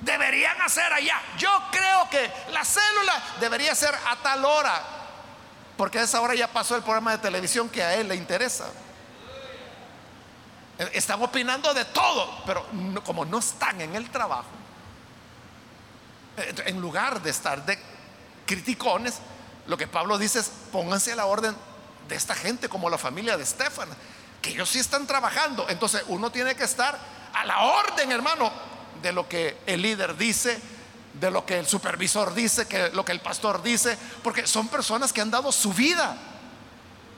deberían 0.00 0.60
hacer 0.62 0.92
allá. 0.92 1.20
Yo 1.36 1.50
creo 1.70 2.08
que 2.10 2.30
la 2.52 2.64
célula 2.64 3.22
debería 3.40 3.74
ser 3.74 3.94
a 3.94 4.16
tal 4.16 4.44
hora, 4.44 4.82
porque 5.80 5.98
a 5.98 6.02
esa 6.02 6.20
hora 6.20 6.34
ya 6.34 6.46
pasó 6.46 6.76
el 6.76 6.82
programa 6.82 7.12
de 7.12 7.16
televisión 7.16 7.70
que 7.70 7.82
a 7.82 7.94
él 7.94 8.06
le 8.06 8.14
interesa. 8.14 8.66
Están 10.92 11.22
opinando 11.22 11.72
de 11.72 11.86
todo, 11.86 12.42
pero 12.44 12.66
como 13.02 13.24
no 13.24 13.38
están 13.38 13.80
en 13.80 13.96
el 13.96 14.10
trabajo, 14.10 14.50
en 16.66 16.82
lugar 16.82 17.22
de 17.22 17.30
estar 17.30 17.64
criticones, 18.44 19.20
lo 19.66 19.78
que 19.78 19.86
Pablo 19.86 20.18
dice 20.18 20.40
es 20.40 20.50
pónganse 20.70 21.12
a 21.12 21.16
la 21.16 21.24
orden 21.24 21.56
de 22.10 22.14
esta 22.14 22.34
gente 22.34 22.68
como 22.68 22.90
la 22.90 22.98
familia 22.98 23.38
de 23.38 23.44
Estefan, 23.44 23.88
que 24.42 24.50
ellos 24.50 24.68
sí 24.68 24.80
están 24.80 25.06
trabajando. 25.06 25.66
Entonces 25.70 26.04
uno 26.08 26.30
tiene 26.30 26.54
que 26.54 26.64
estar 26.64 26.98
a 27.32 27.46
la 27.46 27.58
orden, 27.58 28.12
hermano, 28.12 28.52
de 29.00 29.12
lo 29.12 29.26
que 29.26 29.56
el 29.64 29.80
líder 29.80 30.14
dice, 30.18 30.60
de 31.14 31.30
lo 31.30 31.44
que 31.44 31.58
el 31.58 31.66
supervisor 31.66 32.34
dice, 32.34 32.66
que 32.66 32.90
lo 32.90 33.04
que 33.04 33.12
el 33.12 33.20
pastor 33.20 33.62
dice, 33.62 33.96
porque 34.22 34.46
son 34.46 34.68
personas 34.68 35.12
que 35.12 35.20
han 35.20 35.30
dado 35.30 35.50
su 35.52 35.72
vida. 35.72 36.16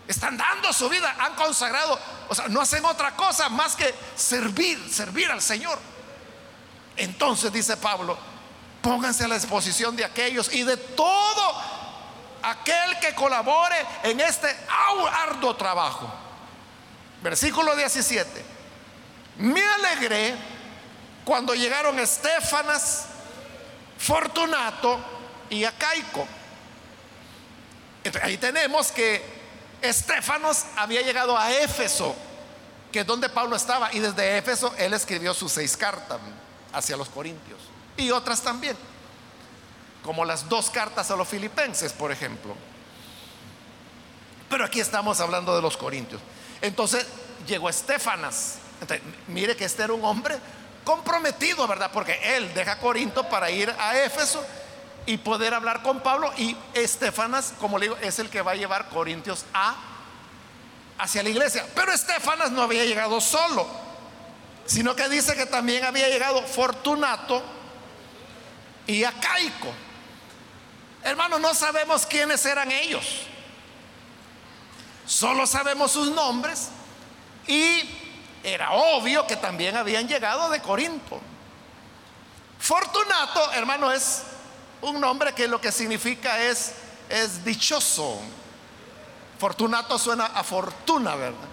Están 0.09 0.37
dando 0.37 0.73
su 0.73 0.89
vida, 0.89 1.15
han 1.19 1.35
consagrado, 1.35 1.99
o 2.29 2.35
sea, 2.35 2.49
no 2.49 2.61
hacen 2.61 2.85
otra 2.85 3.15
cosa 3.15 3.49
más 3.49 3.77
que 3.77 3.95
servir, 4.17 4.93
servir 4.93 5.31
al 5.31 5.41
Señor. 5.41 5.79
Entonces 6.97 7.53
dice 7.53 7.77
Pablo, 7.77 8.19
pónganse 8.83 9.25
a 9.25 9.29
la 9.29 9.37
disposición 9.37 9.95
de 9.97 10.05
aquellos 10.05 10.53
y 10.53 10.65
de 10.65 10.77
todo 10.77 11.55
aquel 12.43 12.99
que 13.01 13.15
colabore 13.15 13.77
en 14.03 14.21
este 14.21 14.49
arduo 15.25 15.55
trabajo. 15.57 16.13
Versículo 17.23 17.77
17. 17.77 18.45
Me 19.39 19.63
alegré 19.63 20.35
cuando 21.25 21.55
llegaron 21.55 21.99
Estefanas, 21.99 23.07
Fortunato 24.03 24.99
y 25.49 25.65
Acaico. 25.65 26.27
Ahí 28.23 28.37
tenemos 28.37 28.91
que 28.91 29.23
Estefanos 29.81 30.65
había 30.77 31.03
llegado 31.03 31.39
a 31.39 31.53
Éfeso, 31.53 32.15
que 32.91 33.01
es 33.01 33.07
donde 33.07 33.29
Pablo 33.29 33.55
estaba, 33.55 33.93
y 33.93 34.01
desde 34.01 34.39
Éfeso 34.39 34.75
él 34.77 34.93
escribió 34.93 35.33
sus 35.35 35.53
seis 35.53 35.77
cartas 35.77 36.19
hacia 36.73 36.97
los 36.97 37.09
corintios 37.09 37.61
y 37.97 38.11
otras 38.11 38.43
también 38.43 38.77
como 40.03 40.25
las 40.25 40.49
dos 40.49 40.71
cartas 40.71 41.11
a 41.13 41.17
los 41.17 41.29
filipenses, 41.29 41.93
por 41.93 42.11
ejemplo. 42.11 42.57
Pero 44.49 44.65
aquí 44.65 44.81
estamos 44.81 45.21
hablando 45.21 45.55
de 45.55 45.63
los 45.63 45.77
corintios. 45.77 46.21
Entonces 46.61 47.07
llegó 47.47 47.69
Estefanas. 47.69 48.57
mire 49.29 49.57
que 49.57 49.65
este 49.65 49.85
era 49.85 49.93
un 49.93 50.05
hombre 50.05 50.39
comprometido, 50.85 51.67
¿verdad? 51.67 51.91
Porque 51.93 52.37
él 52.37 52.53
deja 52.55 52.79
Corinto 52.79 53.29
para 53.29 53.51
ir 53.51 53.75
a 53.79 53.99
Éfeso 53.99 54.45
y 55.07 55.17
poder 55.17 55.55
hablar 55.55 55.83
con 55.83 56.01
Pablo. 56.01 56.33
Y 56.37 56.57
Estefanas, 56.75 57.55
como 57.59 57.79
le 57.79 57.87
digo, 57.87 57.97
es 58.01 58.19
el 58.19 58.31
que 58.31 58.43
va 58.43 58.53
a 58.53 58.57
llevar 58.57 58.89
Corintios 58.89 59.45
a 59.53 59.75
hacia 60.99 61.23
la 61.23 61.31
iglesia. 61.31 61.67
Pero 61.75 61.93
Estefanas 61.93 62.51
no 62.51 62.63
había 62.63 62.85
llegado 62.85 63.21
solo, 63.21 63.67
sino 64.67 64.95
que 64.95 65.09
dice 65.09 65.35
que 65.35 65.47
también 65.47 65.85
había 65.85 66.09
llegado 66.09 66.43
Fortunato 66.43 67.43
y 68.87 69.05
Acaico. 69.05 69.73
Hermano, 71.05 71.39
no 71.39 71.55
sabemos 71.55 72.07
quiénes 72.07 72.45
eran 72.47 72.71
ellos. 72.71 73.23
Solo 75.05 75.47
sabemos 75.47 75.91
sus 75.91 76.11
nombres 76.11 76.69
y 77.47 77.83
era 78.43 78.73
obvio 78.73 79.27
que 79.27 79.37
también 79.37 79.77
habían 79.77 80.09
llegado 80.09 80.51
de 80.51 80.61
Corinto. 80.61 81.21
Fortunato, 82.59 83.53
hermano, 83.53 83.91
es 83.91 84.23
un 84.81 85.01
nombre 85.01 85.33
que 85.33 85.49
lo 85.49 85.61
que 85.61 85.73
significa 85.73 86.41
es, 86.43 86.75
es 87.09 87.45
dichoso. 87.45 88.21
Fortunato 89.39 89.99
suena 89.99 90.27
a 90.27 90.45
fortuna, 90.45 91.15
¿verdad? 91.17 91.49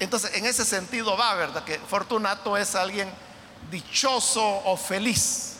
Entonces, 0.00 0.34
en 0.34 0.46
ese 0.46 0.64
sentido 0.64 1.16
va, 1.16 1.34
¿verdad? 1.34 1.64
Que 1.64 1.78
fortunato 1.78 2.56
es 2.56 2.74
alguien 2.74 3.10
dichoso 3.70 4.42
o 4.64 4.76
feliz 4.76 5.56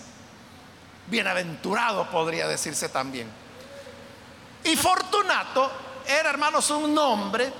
bienaventurado 1.09 2.09
podría 2.11 2.46
decirse 2.46 2.88
también. 2.88 3.28
Y 4.64 4.76
Fortunato 4.76 5.70
era, 6.07 6.30
hermanos, 6.30 6.70
un 6.70 6.94
nombre 6.94 7.53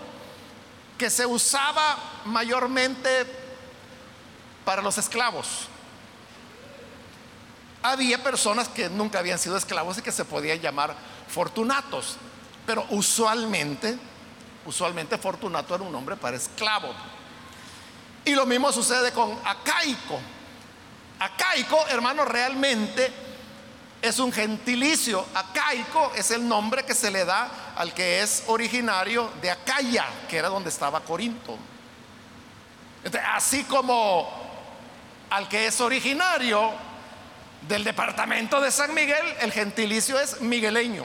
que 0.99 1.09
se 1.09 1.25
usaba 1.25 1.97
mayormente 2.25 3.25
para 4.65 4.83
los 4.83 4.99
esclavos. 4.99 5.69
Había 7.83 8.23
personas 8.23 8.69
que 8.69 8.91
nunca 8.91 9.21
habían 9.21 9.39
sido 9.39 9.57
esclavos 9.57 9.97
y 9.99 10.03
que 10.03 10.11
se 10.11 10.25
podían 10.25 10.61
llamar 10.61 10.95
fortunatos, 11.29 12.17
pero 12.67 12.85
usualmente, 12.91 13.97
usualmente 14.67 15.17
Fortunato 15.17 15.75
era 15.75 15.85
un 15.85 15.93
nombre 15.93 16.17
para 16.17 16.37
esclavo. 16.37 16.93
Y 18.25 18.35
lo 18.35 18.45
mismo 18.45 18.73
sucede 18.73 19.13
con 19.13 19.39
Acaico. 19.45 20.21
Acaico, 21.21 21.87
hermano, 21.89 22.25
realmente 22.25 23.28
es 24.01 24.19
un 24.19 24.33
gentilicio. 24.33 25.25
Acaico 25.35 26.13
es 26.15 26.31
el 26.31 26.47
nombre 26.47 26.85
que 26.85 26.95
se 26.95 27.11
le 27.11 27.25
da 27.25 27.73
al 27.77 27.93
que 27.93 28.23
es 28.23 28.45
originario 28.47 29.31
de 29.41 29.51
Acaya, 29.51 30.07
que 30.29 30.37
era 30.37 30.49
donde 30.49 30.71
estaba 30.71 31.01
Corinto. 31.01 31.57
así 33.33 33.65
como 33.65 34.29
al 35.31 35.49
que 35.49 35.67
es 35.67 35.81
originario 35.81 36.73
del 37.69 37.85
departamento 37.85 38.61
de 38.61 38.71
San 38.71 38.95
Miguel, 38.95 39.37
el 39.41 39.53
gentilicio 39.53 40.19
es 40.19 40.41
migueleño. 40.41 41.05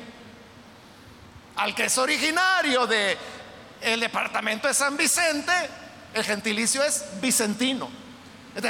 Al 1.56 1.76
que 1.76 1.86
es 1.86 1.98
originario 1.98 2.88
del 2.88 3.18
el 3.82 4.00
departamento 4.00 4.68
de 4.68 4.74
San 4.74 4.96
Vicente, 4.98 5.52
el 6.14 6.24
gentilicio 6.24 6.84
es 6.84 7.06
vicentino. 7.20 7.90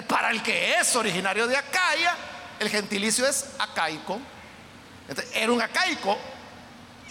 para 0.07 0.31
el 0.31 0.41
que 0.41 0.79
es 0.79 0.95
originario 0.95 1.45
de 1.45 1.57
Acaya, 1.57 2.15
el 2.63 2.69
gentilicio 2.69 3.27
es 3.27 3.45
acaico. 3.59 4.19
era 5.33 5.51
un 5.51 5.61
acaico. 5.61 6.17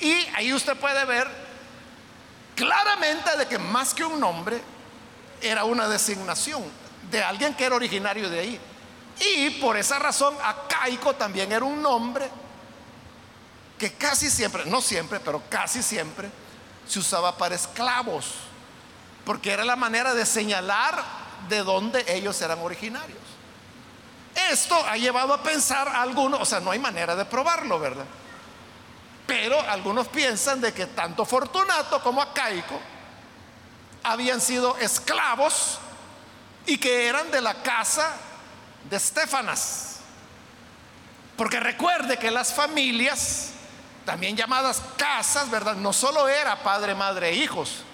Y 0.00 0.12
ahí 0.34 0.52
usted 0.52 0.76
puede 0.76 1.04
ver 1.04 1.28
claramente 2.56 3.36
de 3.36 3.46
que 3.46 3.58
más 3.58 3.94
que 3.94 4.04
un 4.04 4.18
nombre, 4.18 4.60
era 5.40 5.64
una 5.64 5.88
designación 5.88 6.62
de 7.10 7.22
alguien 7.22 7.54
que 7.54 7.64
era 7.64 7.74
originario 7.74 8.30
de 8.30 8.40
ahí. 8.40 8.60
Y 9.20 9.50
por 9.60 9.76
esa 9.76 9.98
razón, 9.98 10.34
acaico 10.42 11.14
también 11.14 11.52
era 11.52 11.64
un 11.64 11.82
nombre 11.82 12.28
que 13.78 13.92
casi 13.94 14.30
siempre, 14.30 14.64
no 14.66 14.80
siempre, 14.80 15.20
pero 15.20 15.42
casi 15.48 15.82
siempre, 15.82 16.30
se 16.86 17.00
usaba 17.00 17.36
para 17.36 17.54
esclavos, 17.54 18.26
porque 19.24 19.50
era 19.50 19.64
la 19.64 19.76
manera 19.76 20.14
de 20.14 20.24
señalar 20.24 21.02
de 21.48 21.58
dónde 21.62 22.04
ellos 22.08 22.40
eran 22.40 22.60
originarios. 22.60 23.21
Esto 24.34 24.74
ha 24.86 24.96
llevado 24.96 25.34
a 25.34 25.42
pensar 25.42 25.88
a 25.88 26.02
algunos, 26.02 26.40
o 26.40 26.44
sea, 26.44 26.60
no 26.60 26.70
hay 26.70 26.78
manera 26.78 27.14
de 27.14 27.24
probarlo, 27.24 27.78
¿verdad? 27.78 28.06
Pero 29.26 29.60
algunos 29.60 30.08
piensan 30.08 30.60
de 30.60 30.72
que 30.72 30.86
tanto 30.86 31.24
Fortunato 31.24 32.02
como 32.02 32.22
Acaico 32.22 32.80
habían 34.02 34.40
sido 34.40 34.76
esclavos 34.78 35.78
y 36.66 36.78
que 36.78 37.06
eran 37.06 37.30
de 37.30 37.40
la 37.40 37.62
casa 37.62 38.10
de 38.88 38.96
Estefanas. 38.96 39.98
Porque 41.36 41.60
recuerde 41.60 42.18
que 42.18 42.30
las 42.30 42.52
familias, 42.52 43.50
también 44.04 44.36
llamadas 44.36 44.82
casas, 44.96 45.50
¿verdad? 45.50 45.76
No 45.76 45.92
solo 45.92 46.28
era 46.28 46.62
padre, 46.62 46.94
madre, 46.94 47.32
hijos, 47.34 47.84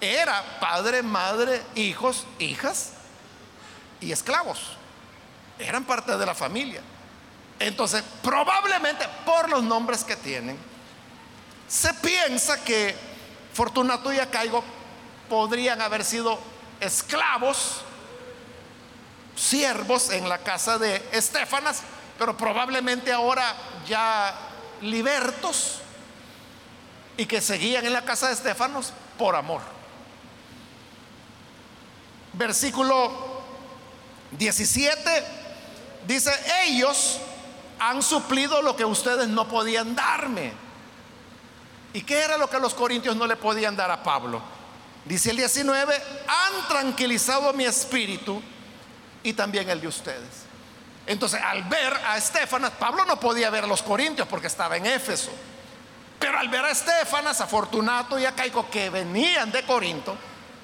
era 0.00 0.42
padre, 0.60 1.02
madre, 1.02 1.62
hijos, 1.74 2.26
hijas 2.38 2.92
y 4.00 4.12
esclavos 4.12 4.75
eran 5.58 5.84
parte 5.84 6.16
de 6.16 6.26
la 6.26 6.34
familia. 6.34 6.80
Entonces, 7.58 8.02
probablemente 8.22 9.06
por 9.24 9.48
los 9.48 9.62
nombres 9.62 10.04
que 10.04 10.16
tienen, 10.16 10.58
se 11.68 11.92
piensa 11.94 12.62
que 12.62 12.94
Fortunato 13.52 14.12
y 14.12 14.18
Acaigo 14.18 14.62
podrían 15.28 15.80
haber 15.80 16.04
sido 16.04 16.38
esclavos, 16.80 17.80
siervos 19.34 20.10
en 20.10 20.28
la 20.28 20.38
casa 20.38 20.78
de 20.78 21.02
Estefanas, 21.12 21.82
pero 22.18 22.36
probablemente 22.36 23.12
ahora 23.12 23.54
ya 23.86 24.34
libertos 24.82 25.78
y 27.16 27.24
que 27.24 27.40
seguían 27.40 27.86
en 27.86 27.94
la 27.94 28.04
casa 28.04 28.28
de 28.28 28.34
Estefanos 28.34 28.92
por 29.18 29.34
amor. 29.34 29.62
Versículo 32.34 33.42
17 34.32 35.35
Dice, 36.06 36.32
ellos 36.64 37.18
han 37.78 38.02
suplido 38.02 38.62
lo 38.62 38.76
que 38.76 38.84
ustedes 38.84 39.28
no 39.28 39.48
podían 39.48 39.94
darme. 39.94 40.52
¿Y 41.92 42.02
qué 42.02 42.20
era 42.20 42.38
lo 42.38 42.48
que 42.48 42.58
los 42.58 42.74
corintios 42.74 43.16
no 43.16 43.26
le 43.26 43.36
podían 43.36 43.74
dar 43.74 43.90
a 43.90 44.02
Pablo? 44.02 44.40
Dice 45.04 45.30
el 45.30 45.36
19, 45.36 45.94
han 46.26 46.68
tranquilizado 46.68 47.52
mi 47.52 47.64
espíritu 47.64 48.42
y 49.22 49.32
también 49.32 49.68
el 49.70 49.80
de 49.80 49.88
ustedes. 49.88 50.46
Entonces, 51.06 51.40
al 51.42 51.62
ver 51.64 51.92
a 52.06 52.16
Estefanas, 52.16 52.72
Pablo 52.72 53.04
no 53.04 53.18
podía 53.18 53.50
ver 53.50 53.64
a 53.64 53.66
los 53.68 53.82
corintios 53.82 54.26
porque 54.28 54.48
estaba 54.48 54.76
en 54.76 54.86
Éfeso. 54.86 55.30
Pero 56.18 56.38
al 56.38 56.48
ver 56.48 56.64
a 56.64 56.70
Estefanas, 56.70 57.40
a 57.40 57.46
Fortunato 57.46 58.18
y 58.18 58.24
a 58.24 58.32
Caico 58.32 58.68
que 58.68 58.90
venían 58.90 59.52
de 59.52 59.64
Corinto, 59.64 60.16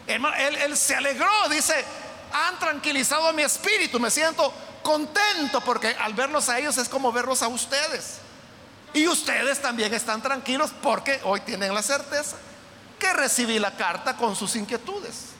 él, 0.07 0.25
él 0.57 0.77
se 0.77 0.97
alegró, 0.97 1.49
dice, 1.49 1.85
han 2.33 2.59
tranquilizado 2.59 3.33
mi 3.33 3.43
espíritu, 3.43 4.01
me 4.01 4.11
siento 4.11 4.53
contento 4.83 5.61
porque 5.61 5.97
al 5.99 6.15
verlos 6.15 6.49
a 6.49 6.59
ellos 6.59 6.77
es 6.79 6.89
como 6.89 7.13
verlos 7.13 7.43
a 7.43 7.49
ustedes. 7.49 8.19
Y 8.95 9.09
ustedes 9.09 9.61
también 9.63 9.95
están 9.95 10.23
tranquilos 10.23 10.71
porque 10.83 11.21
hoy 11.25 11.41
tienen 11.41 11.75
la 11.75 11.83
certeza 11.83 12.37
que 12.99 13.13
recibí 13.13 13.59
la 13.59 13.73
carta 13.73 14.17
con 14.17 14.37
sus 14.37 14.55
inquietudes. 14.55 15.31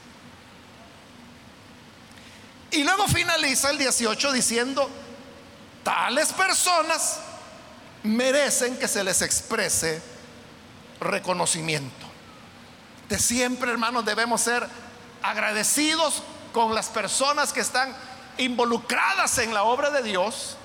Y 2.71 2.85
luego 2.85 3.07
finaliza 3.07 3.71
el 3.71 3.79
18 3.79 4.33
diciendo, 4.33 4.89
tales 5.85 6.33
personas 6.33 7.21
merecen 8.03 8.79
que 8.79 8.89
se 8.89 9.05
les 9.05 9.21
exprese 9.21 10.03
reconocimiento. 11.01 12.07
De 13.09 13.19
siempre, 13.19 13.71
hermanos, 13.71 14.05
debemos 14.07 14.41
ser 14.41 14.67
agradecidos 15.23 16.23
con 16.53 16.75
las 16.75 16.89
personas 16.89 17.53
que 17.53 17.61
están 17.61 17.95
involucradas 18.39 19.39
en 19.39 19.55
la 19.55 19.65
obra 19.65 19.91
de 19.91 20.03
Dios 20.03 20.57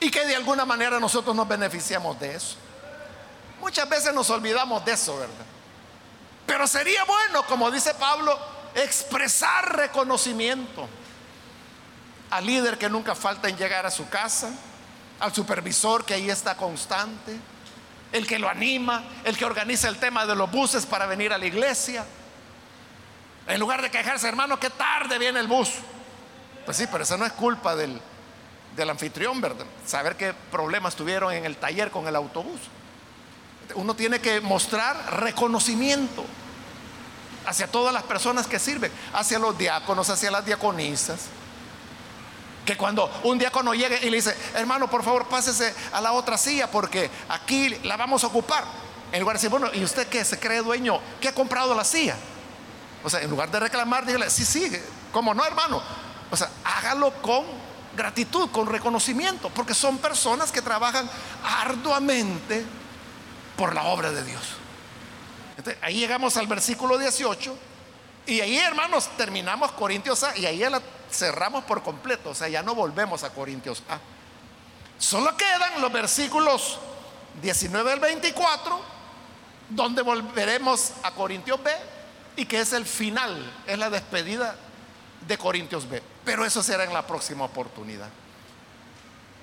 y 0.00 0.10
que 0.10 0.26
de 0.26 0.36
alguna 0.36 0.64
manera 0.64 1.00
nosotros 1.00 1.34
nos 1.34 1.48
beneficiamos 1.48 2.18
de 2.20 2.34
eso. 2.34 2.56
Muchas 3.60 3.88
veces 3.88 4.12
nos 4.12 4.28
olvidamos 4.30 4.84
de 4.84 4.92
eso, 4.92 5.16
¿verdad? 5.16 5.46
Pero 6.46 6.66
sería 6.66 7.04
bueno, 7.04 7.44
como 7.46 7.70
dice 7.70 7.94
Pablo, 7.94 8.38
expresar 8.74 9.76
reconocimiento 9.76 10.88
al 12.30 12.46
líder 12.46 12.76
que 12.76 12.88
nunca 12.88 13.14
falta 13.14 13.48
en 13.48 13.56
llegar 13.56 13.86
a 13.86 13.90
su 13.90 14.08
casa, 14.08 14.50
al 15.20 15.32
supervisor 15.32 16.04
que 16.04 16.14
ahí 16.14 16.28
está 16.28 16.56
constante, 16.56 17.38
el 18.12 18.26
que 18.26 18.38
lo 18.38 18.48
anima, 18.48 19.04
el 19.24 19.36
que 19.36 19.44
organiza 19.44 19.88
el 19.88 19.96
tema 19.98 20.26
de 20.26 20.36
los 20.36 20.50
buses 20.50 20.84
para 20.84 21.06
venir 21.06 21.32
a 21.32 21.38
la 21.38 21.46
iglesia. 21.46 22.04
En 23.46 23.60
lugar 23.60 23.82
de 23.82 23.90
quejarse, 23.90 24.28
hermano, 24.28 24.58
qué 24.58 24.70
tarde 24.70 25.18
viene 25.18 25.40
el 25.40 25.48
bus. 25.48 25.70
Pues 26.64 26.76
sí, 26.76 26.86
pero 26.90 27.04
eso 27.04 27.16
no 27.16 27.26
es 27.26 27.32
culpa 27.32 27.76
del, 27.76 28.00
del 28.76 28.90
anfitrión, 28.90 29.40
¿verdad? 29.40 29.66
Saber 29.86 30.16
qué 30.16 30.34
problemas 30.50 30.94
tuvieron 30.94 31.32
en 31.32 31.44
el 31.44 31.56
taller 31.56 31.90
con 31.90 32.06
el 32.08 32.16
autobús. 32.16 32.60
Uno 33.74 33.94
tiene 33.94 34.20
que 34.20 34.40
mostrar 34.40 35.20
reconocimiento 35.20 36.24
hacia 37.46 37.66
todas 37.66 37.92
las 37.92 38.02
personas 38.02 38.46
que 38.46 38.58
sirven, 38.58 38.90
hacia 39.12 39.38
los 39.38 39.56
diáconos, 39.56 40.08
hacia 40.10 40.30
las 40.30 40.44
diaconisas. 40.44 41.26
Que 42.64 42.76
cuando 42.76 43.10
un 43.24 43.38
diácono 43.38 43.74
llegue 43.74 43.98
y 44.02 44.10
le 44.10 44.16
dice, 44.16 44.34
hermano, 44.54 44.88
por 44.88 45.02
favor, 45.02 45.26
pásese 45.28 45.74
a 45.92 46.00
la 46.00 46.12
otra 46.12 46.38
silla 46.38 46.70
porque 46.70 47.10
aquí 47.28 47.68
la 47.84 47.96
vamos 47.96 48.24
a 48.24 48.28
ocupar. 48.28 48.64
En 49.12 49.20
lugar 49.20 49.36
de 49.36 49.38
decir, 49.38 49.50
bueno, 49.50 49.68
¿y 49.74 49.84
usted 49.84 50.08
qué? 50.08 50.24
¿Se 50.24 50.38
cree 50.38 50.62
dueño? 50.62 50.98
¿Qué 51.20 51.28
ha 51.28 51.34
comprado 51.34 51.74
la 51.74 51.84
silla? 51.84 52.16
O 53.04 53.10
sea, 53.10 53.20
en 53.20 53.28
lugar 53.28 53.50
de 53.50 53.60
reclamar, 53.60 54.06
dígale, 54.06 54.30
sí, 54.30 54.46
sí, 54.46 54.72
como 55.12 55.34
no, 55.34 55.44
hermano. 55.44 55.82
O 56.34 56.36
sea, 56.36 56.50
hágalo 56.64 57.12
con 57.22 57.44
gratitud, 57.96 58.50
con 58.50 58.66
reconocimiento, 58.66 59.50
porque 59.50 59.72
son 59.72 59.98
personas 59.98 60.50
que 60.50 60.60
trabajan 60.60 61.08
arduamente 61.44 62.64
por 63.56 63.72
la 63.72 63.84
obra 63.84 64.10
de 64.10 64.24
Dios. 64.24 64.42
ahí 65.80 66.00
llegamos 66.00 66.36
al 66.36 66.48
versículo 66.48 66.98
18 66.98 67.56
y 68.26 68.40
ahí, 68.40 68.58
hermanos, 68.58 69.10
terminamos 69.16 69.70
Corintios 69.70 70.24
A 70.24 70.36
y 70.36 70.44
ahí 70.44 70.58
la 70.58 70.82
cerramos 71.08 71.62
por 71.62 71.84
completo, 71.84 72.30
o 72.30 72.34
sea, 72.34 72.48
ya 72.48 72.64
no 72.64 72.74
volvemos 72.74 73.22
a 73.22 73.30
Corintios 73.30 73.84
A. 73.88 74.00
Solo 74.98 75.36
quedan 75.36 75.80
los 75.80 75.92
versículos 75.92 76.80
19 77.42 77.92
al 77.92 78.00
24, 78.00 78.80
donde 79.68 80.02
volveremos 80.02 80.94
a 81.04 81.12
Corintios 81.12 81.62
B 81.62 81.70
y 82.34 82.44
que 82.44 82.60
es 82.60 82.72
el 82.72 82.86
final, 82.86 83.38
es 83.68 83.78
la 83.78 83.88
despedida 83.88 84.56
de 85.28 85.38
Corintios 85.38 85.88
B. 85.88 86.13
Pero 86.24 86.44
eso 86.44 86.62
será 86.62 86.84
en 86.84 86.92
la 86.92 87.06
próxima 87.06 87.44
oportunidad. 87.44 88.08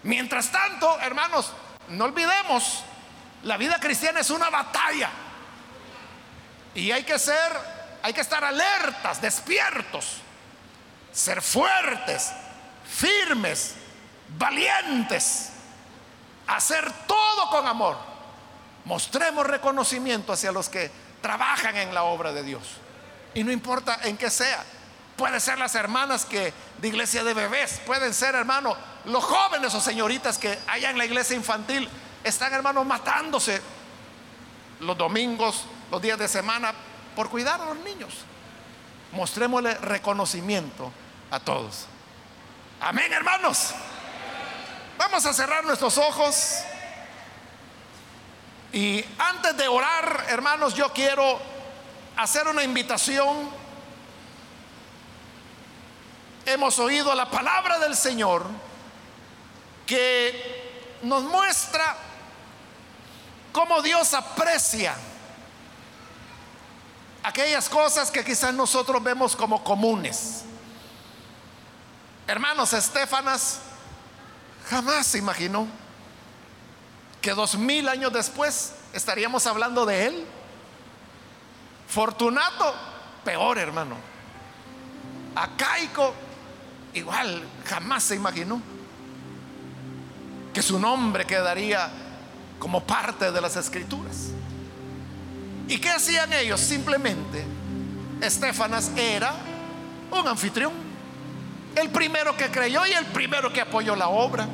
Mientras 0.04 0.52
tanto, 0.52 1.00
hermanos, 1.00 1.52
no 1.90 2.06
olvidemos, 2.06 2.84
la 3.44 3.58
vida 3.58 3.80
cristiana 3.80 4.20
es 4.20 4.30
una 4.30 4.50
batalla. 4.50 5.10
Y 6.74 6.92
hay 6.92 7.04
que 7.04 7.20
ser, 7.20 7.52
hay 8.02 8.14
que 8.14 8.22
estar 8.22 8.44
alertas, 8.44 9.22
despiertos, 9.22 10.18
ser 11.12 11.42
fuertes, 11.42 12.32
firmes, 12.86 13.76
valientes, 14.38 15.50
hacer 16.48 16.92
todo 17.06 17.50
con 17.50 17.68
amor. 17.68 17.98
Mostremos 18.86 19.46
reconocimiento 19.46 20.34
hacia 20.34 20.52
los 20.52 20.70
que 20.70 20.90
trabajan 21.22 21.78
en 21.78 21.94
la 21.94 22.04
obra 22.04 22.32
de 22.32 22.44
Dios. 22.44 22.64
Y 23.34 23.44
no 23.44 23.52
importa 23.52 24.00
en 24.04 24.18
qué 24.18 24.30
sea. 24.30 24.64
Puede 25.22 25.40
ser 25.40 25.60
las 25.60 25.76
hermanas 25.76 26.26
que 26.26 26.52
de 26.80 26.88
iglesia 26.88 27.24
de 27.24 27.36
bebés, 27.36 27.80
pueden 27.86 28.12
ser, 28.12 28.34
hermano, 28.34 28.76
los 29.06 29.24
jóvenes 29.24 29.72
o 29.76 29.80
señoritas 29.80 30.40
que 30.40 30.58
allá 30.66 30.90
en 30.90 30.98
la 30.98 31.06
iglesia 31.06 31.36
infantil 31.36 31.88
están, 32.24 32.52
hermanos, 32.52 32.88
matándose 32.88 33.62
los 34.80 34.98
domingos, 34.98 35.66
los 35.92 36.02
días 36.02 36.18
de 36.18 36.28
semana 36.28 36.74
por 37.16 37.30
cuidar 37.30 37.62
a 37.62 37.66
los 37.66 37.78
niños. 37.82 38.16
Mostrémosle 39.12 39.76
reconocimiento 39.76 40.92
a 41.30 41.40
todos. 41.40 41.86
Amén, 42.80 43.14
hermanos. 43.14 43.76
Vamos 44.98 45.24
a 45.28 45.34
cerrar 45.34 45.64
nuestros 45.66 46.00
ojos. 46.00 46.64
Y 48.74 49.06
antes 49.20 49.56
de 49.56 49.68
orar, 49.68 50.26
hermanos, 50.30 50.74
yo 50.74 50.92
quiero 50.92 51.40
hacer 52.18 52.48
una 52.48 52.64
invitación. 52.64 53.61
Hemos 56.46 56.80
oído 56.80 57.14
la 57.14 57.30
palabra 57.30 57.80
del 57.80 57.96
Señor 57.96 58.46
que 59.86 61.00
nos 61.04 61.24
muestra 61.24 61.96
cómo 63.52 63.82
Dios 63.82 64.14
aprecia 64.14 64.96
aquellas 67.24 67.70
cosas 67.70 68.10
que 68.10 68.24
quizás 68.24 68.54
nosotros 68.54 69.04
vemos 69.04 69.36
como 69.36 69.64
comunes. 69.64 70.44
Hermanos, 72.28 72.74
Estefanas 72.74 73.60
jamás 74.70 75.08
se 75.08 75.18
imaginó 75.18 75.68
que 77.22 77.32
dos 77.32 77.56
mil 77.56 77.88
años 77.88 78.12
después 78.12 78.74
estaríamos 78.94 79.46
hablando 79.46 79.86
de 79.86 80.08
él. 80.08 80.26
Fortunato, 81.88 82.74
peor 83.24 83.58
hermano. 83.58 83.98
Acaico, 85.36 86.14
igual, 86.94 87.44
jamás 87.66 88.04
se 88.04 88.16
imaginó 88.16 88.62
que 90.54 90.62
su 90.62 90.80
nombre 90.80 91.26
quedaría 91.26 91.90
como 92.60 92.84
parte 92.84 93.32
de 93.32 93.42
las 93.42 93.56
escrituras. 93.56 94.30
¿Y 95.68 95.78
qué 95.80 95.90
hacían 95.90 96.34
ellos? 96.34 96.60
Simplemente, 96.60 97.46
Estefanas 98.20 98.92
era 98.98 99.34
un 100.12 100.28
anfitrión, 100.28 100.74
el 101.76 101.90
primero 101.90 102.36
que 102.36 102.52
creyó 102.52 102.86
y 102.86 102.92
el 102.92 103.06
primero 103.08 103.52
que 103.54 103.62
apoyó 103.62 103.96
la 103.96 104.10
obra 104.10 104.48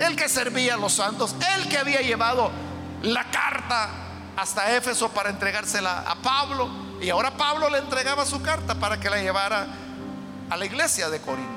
el 0.00 0.16
que 0.16 0.28
servía 0.28 0.74
a 0.74 0.76
los 0.76 0.92
santos, 0.92 1.34
el 1.56 1.68
que 1.68 1.78
había 1.78 2.00
llevado 2.00 2.50
la 3.02 3.24
carta 3.30 3.88
hasta 4.36 4.76
Éfeso 4.76 5.10
para 5.10 5.30
entregársela 5.30 6.00
a 6.00 6.16
Pablo. 6.16 6.68
Y 7.00 7.10
ahora 7.10 7.36
Pablo 7.36 7.68
le 7.70 7.78
entregaba 7.78 8.24
su 8.26 8.42
carta 8.42 8.74
para 8.74 9.00
que 9.00 9.10
la 9.10 9.20
llevara 9.20 9.66
a 10.50 10.56
la 10.56 10.64
iglesia 10.64 11.08
de 11.08 11.20
Corinto. 11.20 11.55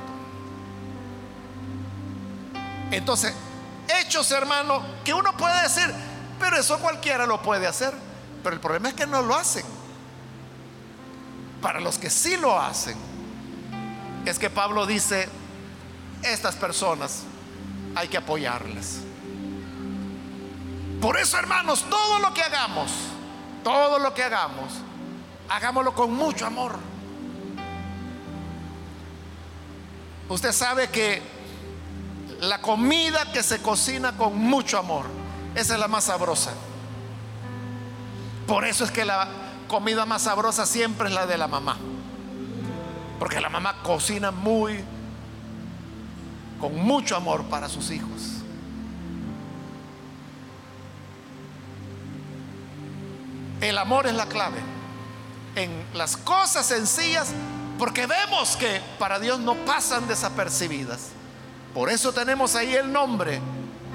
Entonces, 2.91 3.33
hechos, 4.01 4.31
hermano, 4.31 4.81
que 5.03 5.13
uno 5.13 5.35
puede 5.37 5.61
decir, 5.63 5.93
pero 6.39 6.57
eso 6.57 6.79
cualquiera 6.79 7.25
lo 7.25 7.41
puede 7.41 7.67
hacer. 7.67 7.93
Pero 8.43 8.55
el 8.55 8.61
problema 8.61 8.89
es 8.89 8.95
que 8.95 9.05
no 9.05 9.21
lo 9.21 9.35
hacen. 9.35 9.65
Para 11.61 11.79
los 11.79 11.97
que 11.97 12.09
sí 12.09 12.37
lo 12.37 12.59
hacen, 12.59 12.97
es 14.25 14.39
que 14.39 14.49
Pablo 14.49 14.85
dice, 14.85 15.27
estas 16.23 16.55
personas 16.55 17.23
hay 17.95 18.07
que 18.07 18.17
apoyarles. 18.17 19.01
Por 21.01 21.17
eso, 21.17 21.37
hermanos, 21.37 21.85
todo 21.89 22.19
lo 22.19 22.33
que 22.33 22.41
hagamos, 22.41 22.91
todo 23.63 23.99
lo 23.99 24.13
que 24.13 24.23
hagamos, 24.23 24.73
hagámoslo 25.49 25.93
con 25.93 26.13
mucho 26.13 26.45
amor. 26.45 26.77
Usted 30.29 30.51
sabe 30.51 30.89
que 30.89 31.21
la 32.41 32.61
comida 32.61 33.31
que 33.31 33.43
se 33.43 33.61
cocina 33.61 34.15
con 34.15 34.37
mucho 34.37 34.77
amor, 34.77 35.05
esa 35.55 35.73
es 35.73 35.79
la 35.79 35.87
más 35.87 36.05
sabrosa. 36.05 36.51
Por 38.47 38.65
eso 38.65 38.83
es 38.83 38.91
que 38.91 39.05
la 39.05 39.27
comida 39.67 40.05
más 40.05 40.23
sabrosa 40.23 40.65
siempre 40.65 41.09
es 41.09 41.13
la 41.13 41.25
de 41.25 41.37
la 41.37 41.47
mamá. 41.47 41.77
Porque 43.19 43.41
la 43.41 43.49
mamá 43.49 43.81
cocina 43.83 44.31
muy 44.31 44.83
con 46.59 46.75
mucho 46.75 47.15
amor 47.15 47.43
para 47.45 47.67
sus 47.69 47.91
hijos. 47.91 48.09
El 53.61 53.77
amor 53.77 54.07
es 54.07 54.13
la 54.13 54.25
clave 54.25 54.59
en 55.55 55.69
las 55.93 56.15
cosas 56.15 56.65
sencillas 56.65 57.31
porque 57.77 58.07
vemos 58.07 58.55
que 58.55 58.81
para 58.97 59.19
Dios 59.19 59.39
no 59.39 59.55
pasan 59.65 60.07
desapercibidas. 60.07 61.09
Por 61.73 61.89
eso 61.89 62.11
tenemos 62.11 62.55
ahí 62.55 62.75
el 62.75 62.91
nombre 62.91 63.39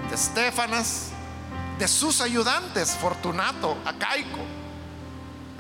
de 0.08 0.14
Estefanas, 0.14 1.08
de 1.78 1.88
sus 1.88 2.20
ayudantes, 2.20 2.92
Fortunato, 2.92 3.76
Acaico. 3.84 4.40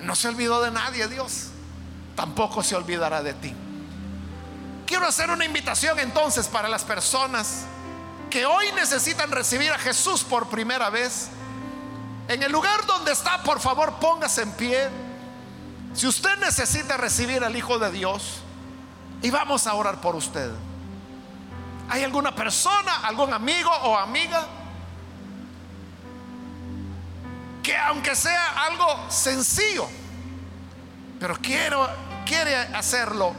No 0.02 0.14
se 0.14 0.28
olvidó 0.28 0.62
de 0.62 0.70
nadie 0.70 1.08
Dios, 1.08 1.48
tampoco 2.14 2.62
se 2.62 2.76
olvidará 2.76 3.22
de 3.22 3.34
ti. 3.34 3.54
Quiero 4.86 5.06
hacer 5.06 5.30
una 5.30 5.44
invitación 5.44 5.98
entonces 5.98 6.46
para 6.46 6.68
las 6.68 6.84
personas 6.84 7.64
que 8.30 8.46
hoy 8.46 8.66
necesitan 8.76 9.30
recibir 9.30 9.72
a 9.72 9.78
Jesús 9.78 10.22
por 10.22 10.48
primera 10.48 10.90
vez. 10.90 11.28
En 12.28 12.42
el 12.42 12.52
lugar 12.52 12.86
donde 12.86 13.12
está, 13.12 13.42
por 13.42 13.60
favor, 13.60 13.94
póngase 14.00 14.42
en 14.42 14.52
pie. 14.52 14.88
Si 15.94 16.06
usted 16.06 16.36
necesita 16.38 16.96
recibir 16.96 17.44
al 17.44 17.56
Hijo 17.56 17.78
de 17.78 17.90
Dios, 17.90 18.40
y 19.24 19.30
vamos 19.30 19.66
a 19.66 19.74
orar 19.74 20.02
por 20.02 20.14
usted. 20.14 20.50
¿Hay 21.88 22.02
alguna 22.02 22.34
persona, 22.34 23.00
algún 23.02 23.32
amigo 23.32 23.70
o 23.70 23.96
amiga 23.96 24.46
que 27.62 27.76
aunque 27.76 28.14
sea 28.14 28.66
algo 28.66 29.10
sencillo, 29.10 29.88
pero 31.18 31.36
quiero, 31.36 31.88
quiere 32.26 32.56
hacerlo 32.56 33.34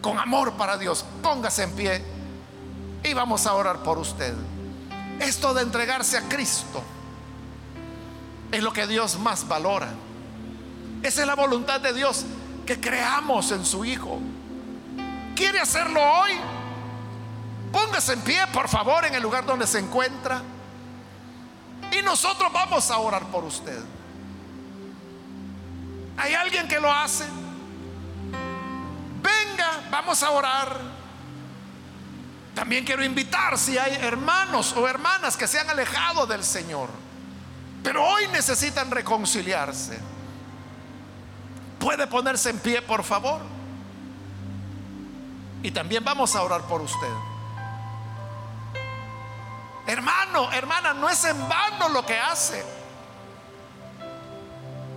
con 0.00 0.18
amor 0.18 0.54
para 0.54 0.76
Dios? 0.76 1.04
Póngase 1.22 1.64
en 1.64 1.72
pie 1.76 2.04
y 3.02 3.12
vamos 3.12 3.46
a 3.46 3.54
orar 3.54 3.82
por 3.82 3.98
usted. 3.98 4.34
Esto 5.20 5.54
de 5.54 5.62
entregarse 5.62 6.16
a 6.16 6.22
Cristo 6.22 6.82
es 8.50 8.62
lo 8.62 8.72
que 8.72 8.86
Dios 8.86 9.18
más 9.18 9.46
valora. 9.46 9.88
Esa 11.02 11.20
es 11.20 11.26
la 11.26 11.34
voluntad 11.34 11.80
de 11.80 11.92
Dios, 11.92 12.24
que 12.64 12.80
creamos 12.80 13.50
en 13.52 13.64
su 13.64 13.84
Hijo. 13.84 14.20
¿Quiere 15.36 15.60
hacerlo 15.60 16.00
hoy? 16.00 16.32
Póngase 17.74 18.12
en 18.12 18.20
pie, 18.20 18.46
por 18.52 18.68
favor, 18.68 19.04
en 19.04 19.16
el 19.16 19.22
lugar 19.22 19.44
donde 19.44 19.66
se 19.66 19.80
encuentra. 19.80 20.40
Y 21.90 22.02
nosotros 22.02 22.52
vamos 22.52 22.88
a 22.88 22.98
orar 22.98 23.24
por 23.26 23.42
usted. 23.42 23.82
¿Hay 26.16 26.34
alguien 26.34 26.68
que 26.68 26.78
lo 26.78 26.92
hace? 26.92 27.24
Venga, 29.20 29.88
vamos 29.90 30.22
a 30.22 30.30
orar. 30.30 30.80
También 32.54 32.84
quiero 32.84 33.04
invitar 33.04 33.58
si 33.58 33.76
hay 33.76 33.96
hermanos 33.96 34.72
o 34.76 34.86
hermanas 34.86 35.36
que 35.36 35.48
se 35.48 35.58
han 35.58 35.68
alejado 35.68 36.26
del 36.26 36.44
Señor, 36.44 36.88
pero 37.82 38.04
hoy 38.06 38.28
necesitan 38.28 38.88
reconciliarse. 38.92 39.98
¿Puede 41.80 42.06
ponerse 42.06 42.50
en 42.50 42.60
pie, 42.60 42.82
por 42.82 43.02
favor? 43.02 43.40
Y 45.64 45.72
también 45.72 46.04
vamos 46.04 46.36
a 46.36 46.42
orar 46.42 46.62
por 46.68 46.80
usted. 46.80 47.33
Hermano, 49.86 50.50
hermana, 50.52 50.94
no 50.94 51.08
es 51.08 51.24
en 51.24 51.48
vano 51.48 51.88
lo 51.90 52.04
que 52.06 52.18
hace. 52.18 52.64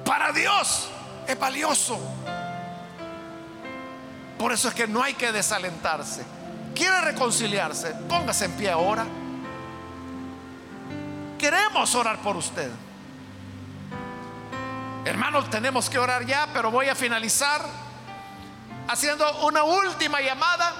Para 0.06 0.32
Dios 0.32 0.88
es 1.28 1.38
valioso. 1.38 2.00
Por 4.40 4.54
eso 4.54 4.70
es 4.70 4.74
que 4.74 4.88
no 4.88 5.04
hay 5.04 5.14
que 5.16 5.32
desalentarse. 5.32 6.24
¿Quiere 6.74 7.02
reconciliarse? 7.02 7.92
Póngase 8.08 8.46
en 8.46 8.52
pie 8.54 8.72
ahora. 8.72 9.06
Queremos 11.38 11.94
orar 11.96 12.20
por 12.20 12.38
usted. 12.38 12.72
Hermanos, 15.06 15.50
tenemos 15.50 15.90
que 15.90 16.00
orar 16.00 16.26
ya, 16.26 16.48
pero 16.54 16.72
voy 16.72 16.90
a 16.90 16.96
finalizar 16.96 17.62
haciendo 18.88 19.46
una 19.46 19.64
última 19.64 20.22
llamada 20.22 20.74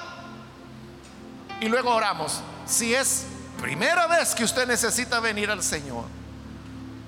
y 1.60 1.68
luego 1.68 1.94
oramos. 1.94 2.40
Si 2.66 2.94
es 2.94 3.26
primera 3.60 4.06
vez 4.06 4.34
que 4.34 4.44
usted 4.44 4.66
necesita 4.66 5.20
venir 5.20 5.50
al 5.50 5.62
Señor 5.62 6.04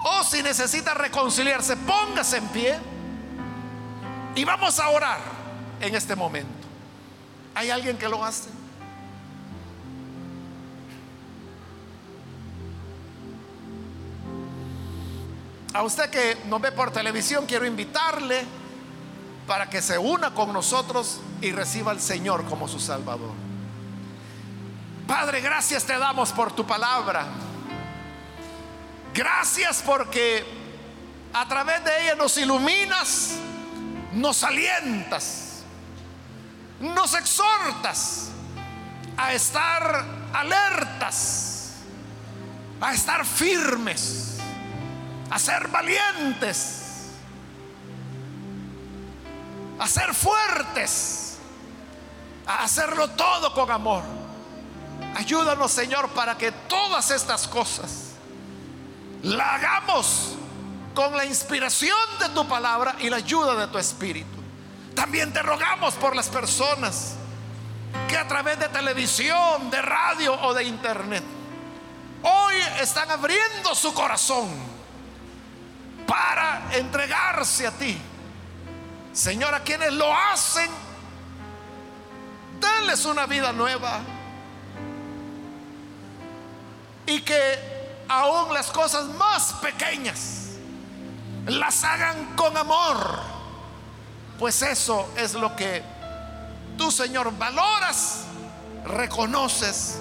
o 0.03 0.25
si 0.25 0.43
necesita 0.43 0.95
reconciliarse, 0.95 1.77
póngase 1.77 2.39
en 2.39 2.49
pie 2.49 2.79
y 4.35 4.45
vamos 4.45 4.79
a 4.79 4.89
orar 4.89 5.21
en 5.81 5.95
este 5.95 6.17
momento. 6.17 6.51
¿Hay 7.55 7.71
alguien 7.71 7.99
que 7.99 8.09
lo 8.09 8.25
hace? 8.25 8.49
A 15.73 15.83
usted 15.83 16.11
que 16.11 16.37
nos 16.47 16.61
ve 16.61 16.73
por 16.73 16.91
televisión, 16.91 17.45
quiero 17.47 17.65
invitarle 17.65 18.45
para 19.47 19.69
que 19.69 19.83
se 19.83 19.99
una 19.99 20.35
con 20.35 20.53
nosotros 20.53 21.21
y 21.41 21.53
reciba 21.53 21.93
al 21.93 22.01
Señor 22.01 22.45
como 22.47 22.67
su 22.69 22.81
Salvador. 22.81 23.50
Padre, 25.11 25.41
gracias 25.41 25.83
te 25.83 25.99
damos 25.99 26.31
por 26.31 26.53
tu 26.53 26.65
palabra. 26.65 27.27
Gracias 29.13 29.83
porque 29.85 30.47
a 31.33 31.49
través 31.49 31.85
de 31.85 32.05
ella 32.05 32.15
nos 32.15 32.37
iluminas, 32.39 33.33
nos 34.13 34.45
alientas, 34.45 35.65
nos 36.79 37.15
exhortas 37.15 38.29
a 39.17 39.33
estar 39.33 40.05
alertas, 40.33 41.73
a 42.81 42.95
estar 42.95 43.27
firmes, 43.27 44.39
a 45.29 45.41
ser 45.41 45.67
valientes 45.67 46.77
a 49.81 49.87
ser 49.87 50.13
fuertes, 50.13 51.39
a 52.47 52.65
hacerlo 52.65 53.09
todo 53.13 53.55
con 53.55 53.71
amor. 53.71 54.20
Ayúdanos, 55.17 55.71
Señor, 55.71 56.09
para 56.11 56.37
que 56.37 56.53
todas 56.53 57.11
estas 57.11 57.47
cosas 57.49 58.13
la 59.23 59.55
hagamos 59.55 60.35
con 60.95 61.17
la 61.17 61.25
inspiración 61.25 61.97
de 62.19 62.29
tu 62.31 62.47
palabra 62.49 62.97
y 63.01 63.11
la 63.11 63.17
ayuda 63.17 63.55
de 63.55 63.67
tu 63.69 63.79
espíritu. 63.79 64.39
También 64.95 65.33
te 65.33 65.43
rogamos 65.43 65.95
por 65.95 66.17
las 66.17 66.29
personas 66.29 67.15
que 68.09 68.17
a 68.17 68.27
través 68.27 68.59
de 68.59 68.69
televisión, 68.69 69.71
de 69.71 69.83
radio 69.83 70.35
o 70.43 70.55
de 70.55 70.65
internet 70.65 71.25
hoy 72.23 72.55
están 72.81 73.11
abriendo 73.11 73.75
su 73.75 73.95
corazón 73.95 74.49
para 76.07 76.63
entregarse 76.73 77.67
a 77.67 77.71
ti 77.73 78.01
Señor, 79.13 79.55
a 79.55 79.61
quienes 79.61 79.93
lo 79.93 80.15
hacen, 80.15 80.71
denles 82.61 83.05
una 83.05 83.27
vida 83.27 83.53
nueva. 83.53 84.01
Y 87.07 87.21
que 87.23 88.05
aún 88.09 88.53
las 88.53 88.71
cosas 88.71 89.07
más 89.07 89.55
pequeñas 89.55 90.41
las 91.47 91.85
hagan 91.85 92.37
con 92.37 92.57
amor. 92.57 93.21
Pues 94.39 94.63
eso 94.63 95.09
es 95.17 95.35
lo 95.35 95.55
que 95.55 95.83
tú, 96.77 96.91
Señor, 96.91 97.37
valoras, 97.37 98.25
reconoces 98.85 99.99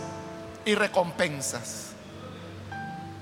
y 0.66 0.76
recompensas. 0.76 1.88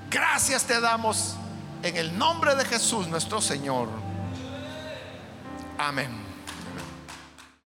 Gracias 0.09 0.63
te 0.63 0.79
damos 0.79 1.35
en 1.83 1.97
el 1.97 2.17
nombre 2.17 2.55
de 2.55 2.65
Jesús 2.65 3.07
nuestro 3.07 3.41
Señor. 3.41 3.89
Amén. 5.77 6.26